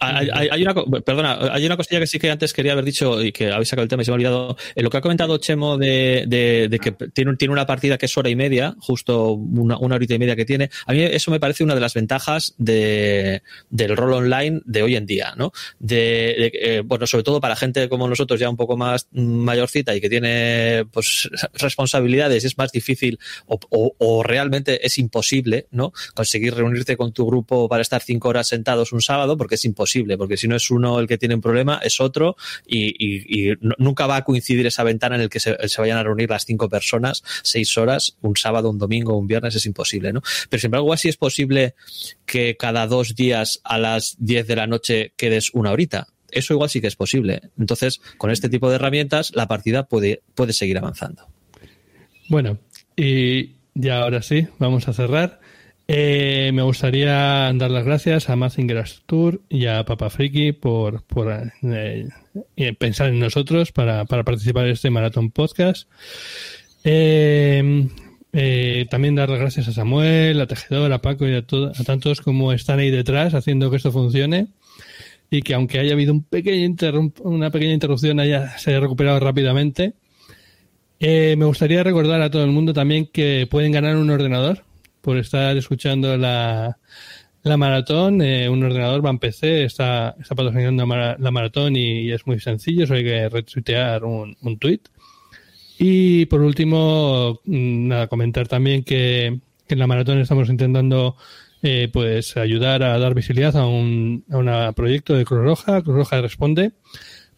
Hay, 0.00 0.62
una, 0.62 0.74
perdona, 1.02 1.38
hay 1.52 1.66
una 1.66 1.76
cosilla 1.76 2.00
que 2.00 2.06
sí 2.06 2.18
que 2.18 2.30
antes 2.30 2.52
quería 2.52 2.72
haber 2.72 2.84
dicho 2.84 3.22
y 3.22 3.32
que 3.32 3.50
habéis 3.50 3.68
sacado 3.68 3.82
el 3.82 3.88
tema 3.88 4.02
y 4.02 4.04
se 4.04 4.10
me 4.10 4.14
ha 4.14 4.16
olvidado. 4.16 4.56
En 4.74 4.84
lo 4.84 4.90
que 4.90 4.96
ha 4.96 5.00
comentado 5.00 5.38
Chemo 5.38 5.76
de, 5.76 6.68
que 6.80 6.92
tiene, 7.12 7.36
tiene 7.36 7.52
una 7.52 7.66
partida 7.66 7.98
que 7.98 8.06
es 8.06 8.16
hora 8.16 8.28
y 8.30 8.36
media, 8.36 8.74
justo 8.78 9.32
una, 9.32 9.76
una 9.78 9.96
horita 9.96 10.14
y 10.14 10.18
media 10.18 10.36
que 10.36 10.44
tiene. 10.44 10.70
A 10.86 10.92
mí 10.92 11.02
eso 11.02 11.30
me 11.30 11.40
parece 11.40 11.64
una 11.64 11.74
de 11.74 11.80
las 11.80 11.94
ventajas 11.94 12.54
de, 12.58 13.42
del 13.70 13.96
rol 13.96 14.12
online 14.12 14.60
de 14.64 14.82
hoy 14.82 14.96
en 14.96 15.06
día, 15.06 15.34
¿no? 15.36 15.52
De, 15.78 16.50
eh, 16.54 16.82
bueno, 16.84 17.06
sobre 17.06 17.24
todo 17.24 17.40
para 17.40 17.56
gente 17.56 17.88
como 17.88 18.08
nosotros 18.08 18.38
ya 18.38 18.48
un 18.48 18.56
poco 18.56 18.76
más 18.76 19.08
mayorcita 19.12 19.94
y 19.96 20.00
que 20.00 20.08
tiene 20.08 20.84
pues 20.92 21.28
responsabilidades, 21.54 22.44
es 22.44 22.56
más 22.58 22.72
difícil 22.72 23.18
o, 23.46 23.58
o- 23.70 23.94
o 23.98 24.22
realmente 24.22 24.86
es 24.86 24.98
imposible, 24.98 25.66
¿no? 25.70 25.92
Conseguir 26.14 26.54
reunirte 26.54 26.96
con 26.96 27.12
tu 27.12 27.26
grupo 27.26 27.68
para 27.68 27.82
estar 27.82 28.02
cinco 28.02 28.28
horas 28.28 28.48
sentados 28.48 28.92
un 28.92 29.00
sábado 29.02 29.36
porque 29.36 29.56
es 29.56 29.64
imposible, 29.64 29.87
porque 30.16 30.36
si 30.36 30.48
no 30.48 30.56
es 30.56 30.70
uno 30.70 30.98
el 31.00 31.06
que 31.06 31.18
tiene 31.18 31.34
un 31.34 31.40
problema, 31.40 31.80
es 31.82 32.00
otro 32.00 32.36
y, 32.66 33.52
nunca 33.78 34.06
va 34.06 34.16
a 34.16 34.24
coincidir 34.24 34.66
esa 34.66 34.82
ventana 34.82 35.16
en 35.16 35.22
el 35.22 35.28
que 35.28 35.40
se, 35.40 35.56
se 35.68 35.80
vayan 35.80 35.98
a 35.98 36.02
reunir 36.02 36.30
las 36.30 36.44
cinco 36.44 36.68
personas 36.68 37.22
seis 37.42 37.76
horas, 37.78 38.16
un 38.20 38.36
sábado, 38.36 38.70
un 38.70 38.78
domingo, 38.78 39.16
un 39.16 39.26
viernes, 39.26 39.54
es 39.54 39.66
imposible, 39.66 40.12
¿no? 40.12 40.22
Pero 40.48 40.60
sin 40.60 40.68
embargo, 40.68 40.92
así 40.92 41.08
es 41.08 41.16
posible 41.16 41.74
que 42.26 42.56
cada 42.56 42.86
dos 42.86 43.14
días 43.14 43.60
a 43.64 43.78
las 43.78 44.16
10 44.18 44.46
de 44.46 44.56
la 44.56 44.66
noche 44.66 45.12
quedes 45.16 45.50
una 45.52 45.70
horita. 45.70 46.08
Eso 46.30 46.52
igual 46.52 46.68
sí 46.68 46.80
que 46.80 46.88
es 46.88 46.96
posible. 46.96 47.40
Entonces, 47.58 48.00
con 48.18 48.30
este 48.30 48.48
tipo 48.48 48.68
de 48.68 48.76
herramientas, 48.76 49.32
la 49.34 49.48
partida 49.48 49.84
puede, 49.84 50.22
puede 50.34 50.52
seguir 50.52 50.76
avanzando. 50.78 51.26
Bueno, 52.28 52.58
y 52.96 53.52
ya 53.74 54.02
ahora 54.02 54.22
sí, 54.22 54.46
vamos 54.58 54.88
a 54.88 54.92
cerrar. 54.92 55.40
Eh, 55.90 56.50
me 56.52 56.60
gustaría 56.60 57.50
dar 57.54 57.70
las 57.70 57.82
gracias 57.86 58.28
a 58.28 58.36
Mazinger 58.36 58.84
Tour 59.06 59.40
y 59.48 59.64
a 59.64 59.86
Papa 59.86 60.10
Friki 60.10 60.52
por, 60.52 61.02
eh, 61.62 62.06
eh, 62.56 62.74
pensar 62.74 63.08
en 63.08 63.18
nosotros 63.18 63.72
para, 63.72 64.04
participar 64.04 64.66
en 64.66 64.72
este 64.72 64.90
maratón 64.90 65.30
podcast. 65.30 65.88
Eh, 66.84 67.88
eh, 68.34 68.86
también 68.90 69.14
dar 69.14 69.30
las 69.30 69.40
gracias 69.40 69.68
a 69.68 69.72
Samuel, 69.72 70.38
a 70.42 70.46
Tejedor, 70.46 70.92
a 70.92 71.00
Paco 71.00 71.26
y 71.26 71.34
a, 71.34 71.38
a 71.38 71.84
tantos 71.84 72.20
como 72.20 72.52
están 72.52 72.80
ahí 72.80 72.90
detrás 72.90 73.32
haciendo 73.32 73.70
que 73.70 73.78
esto 73.78 73.90
funcione 73.90 74.48
y 75.30 75.40
que 75.40 75.54
aunque 75.54 75.78
haya 75.78 75.94
habido 75.94 76.12
un 76.12 76.22
pequeño 76.22 76.76
una 77.22 77.50
pequeña 77.50 77.72
interrupción 77.72 78.20
haya, 78.20 78.58
se 78.58 78.70
haya 78.72 78.80
recuperado 78.80 79.20
rápidamente. 79.20 79.94
Me 81.00 81.44
gustaría 81.46 81.82
recordar 81.82 82.20
a 82.20 82.30
todo 82.30 82.44
el 82.44 82.50
mundo 82.50 82.74
también 82.74 83.06
que 83.06 83.46
pueden 83.50 83.72
ganar 83.72 83.96
un 83.96 84.10
ordenador 84.10 84.67
por 85.00 85.18
estar 85.18 85.56
escuchando 85.56 86.16
la, 86.16 86.78
la 87.42 87.56
maratón. 87.56 88.22
Eh, 88.22 88.48
un 88.48 88.62
ordenador 88.62 89.04
va 89.04 89.10
en 89.10 89.18
PC, 89.18 89.64
está, 89.64 90.16
está 90.20 90.34
patrocinando 90.34 90.86
la 90.86 91.30
maratón 91.30 91.76
y, 91.76 92.10
es 92.12 92.26
muy 92.26 92.40
sencillo, 92.40 92.86
solo 92.86 92.98
hay 92.98 93.04
que 93.04 93.28
retuitear 93.28 94.04
un, 94.04 94.36
un 94.40 94.58
tweet. 94.58 94.80
Y 95.78 96.26
por 96.26 96.40
último, 96.42 97.40
mm, 97.44 97.88
nada, 97.88 98.06
comentar 98.08 98.48
también 98.48 98.82
que, 98.82 99.26
en 99.68 99.78
la 99.78 99.86
maratón 99.86 100.18
estamos 100.18 100.48
intentando 100.48 101.16
eh, 101.62 101.88
pues 101.92 102.36
ayudar 102.36 102.82
a 102.82 102.98
dar 102.98 103.14
visibilidad 103.14 103.54
a 103.56 103.66
un 103.66 104.24
a 104.30 104.38
una 104.38 104.72
proyecto 104.72 105.14
de 105.14 105.24
Cruz 105.24 105.42
Roja, 105.42 105.82
Cruz 105.82 105.96
Roja 105.96 106.20
Responde, 106.20 106.72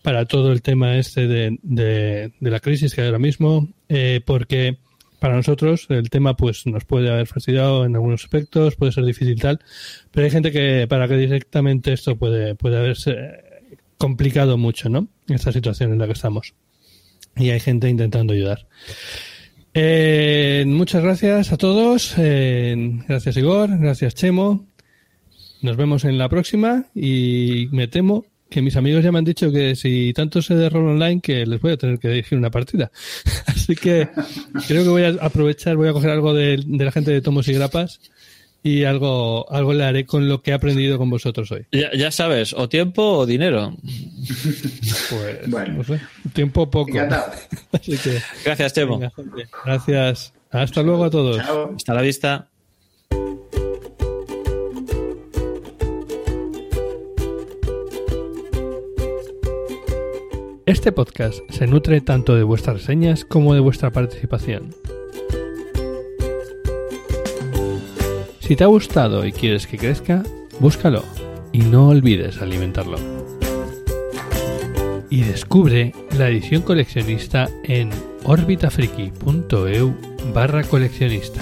para 0.03 0.25
todo 0.27 0.53
el 0.53 0.63
tema 0.63 0.97
este 0.97 1.27
de, 1.27 1.59
de, 1.63 2.33
de 2.39 2.51
la 2.51 2.61
crisis 2.61 2.95
que 2.95 3.03
hay 3.03 3.09
ahora 3.09 3.19
mismo, 3.19 3.69
eh, 3.89 4.21
porque 4.25 4.79
para 5.21 5.37
nosotros 5.37 5.87
el 5.91 6.11
tema 6.11 6.35
pues 6.35 6.67
nos 6.67 6.85
puede 6.85 7.11
haber 7.11 7.27
fastidiado 7.27 7.85
en 7.85 7.95
algunos 7.95 8.25
aspectos, 8.25 8.75
puede 8.75 8.91
ser 8.91 9.05
difícil 9.05 9.41
tal, 9.41 9.61
pero 10.11 10.25
hay 10.25 10.31
gente 10.31 10.51
que 10.51 10.87
para 10.89 11.07
que 11.07 11.17
directamente 11.17 11.93
esto 11.93 12.17
puede, 12.17 12.57
puede 12.57 12.79
haberse 12.79 13.45
complicado 13.99 14.57
mucho, 14.57 14.89
¿no? 14.89 15.09
Esta 15.29 15.53
situación 15.53 15.93
en 15.93 15.99
la 15.99 16.07
que 16.07 16.15
estamos. 16.15 16.55
Y 17.37 17.51
hay 17.51 17.61
gente 17.61 17.89
intentando 17.89 18.33
ayudar. 18.33 18.67
Eh, 19.75 20.65
muchas 20.67 21.03
gracias 21.03 21.53
a 21.53 21.57
todos. 21.57 22.15
Eh, 22.19 22.75
gracias 23.07 23.37
Igor, 23.37 23.79
gracias 23.79 24.15
Chemo. 24.15 24.67
Nos 25.63 25.77
vemos 25.77 26.05
en 26.05 26.17
la 26.17 26.29
próxima 26.29 26.87
y 26.95 27.69
me 27.71 27.87
temo 27.87 28.25
que 28.51 28.61
mis 28.63 28.77
amigos 28.77 29.03
ya 29.05 29.13
me 29.13 29.19
han 29.19 29.25
dicho 29.25 29.51
que 29.53 29.77
si 29.77 30.13
tanto 30.13 30.43
sé 30.43 30.55
de 30.57 30.69
rol 30.69 30.89
online 30.89 31.21
que 31.21 31.47
les 31.47 31.61
voy 31.61 31.73
a 31.73 31.77
tener 31.77 31.99
que 31.99 32.09
dirigir 32.09 32.37
una 32.37 32.51
partida. 32.51 32.91
Así 33.47 33.75
que 33.77 34.09
creo 34.67 34.83
que 34.83 34.89
voy 34.91 35.05
a 35.05 35.11
aprovechar, 35.25 35.77
voy 35.77 35.89
a 35.89 35.93
coger 35.93 36.11
algo 36.11 36.35
de, 36.35 36.61
de 36.67 36.85
la 36.85 36.93
gente 36.93 37.11
de 37.13 37.23
Tomos 37.23 37.49
y 37.49 37.53
Grapas 37.55 38.01
y 38.63 38.85
algo, 38.85 39.51
algo 39.51 39.73
le 39.73 39.85
haré 39.85 40.05
con 40.05 40.29
lo 40.29 40.43
que 40.43 40.51
he 40.51 40.55
aprendido 40.55 40.99
con 40.99 41.09
vosotros 41.09 41.51
hoy. 41.51 41.65
Ya, 41.73 41.91
ya 41.97 42.11
sabes, 42.11 42.53
o 42.53 42.69
tiempo 42.69 43.03
o 43.03 43.25
dinero. 43.25 43.75
Pues, 45.09 45.39
Bueno. 45.51 45.75
no 45.79 45.85
sé, 45.85 45.99
tiempo 46.35 46.71
poco. 46.71 46.91
Encantado. 46.91 47.33
Así 47.73 47.97
que, 47.97 48.21
Gracias, 48.45 48.75
Temo. 48.75 48.99
venga, 48.99 49.13
gracias. 49.65 50.35
Hasta 50.51 50.83
luego 50.83 51.05
a 51.05 51.11
todos. 51.11 51.39
Chao. 51.39 51.73
Hasta 51.77 51.95
la 51.95 52.03
vista. 52.03 52.50
Este 60.71 60.93
podcast 60.93 61.41
se 61.51 61.67
nutre 61.67 62.01
tanto 62.01 62.37
de 62.37 62.45
vuestras 62.45 62.77
reseñas 62.77 63.25
como 63.25 63.55
de 63.55 63.61
vuestra 63.61 63.91
participación. 63.91 64.73
Si 68.39 68.55
te 68.55 68.63
ha 68.63 68.69
gustado 68.69 69.27
y 69.27 69.33
quieres 69.33 69.67
que 69.67 69.79
crezca, 69.79 70.23
búscalo 70.61 71.03
y 71.51 71.59
no 71.63 71.89
olvides 71.89 72.41
alimentarlo. 72.41 72.99
Y 75.11 75.23
descubre 75.23 75.93
la 76.17 76.29
edición 76.29 76.63
coleccionista 76.63 77.49
en 77.65 77.91
orbitafriki.eu 78.23 79.93
barra 80.33 80.63
coleccionista. 80.63 81.41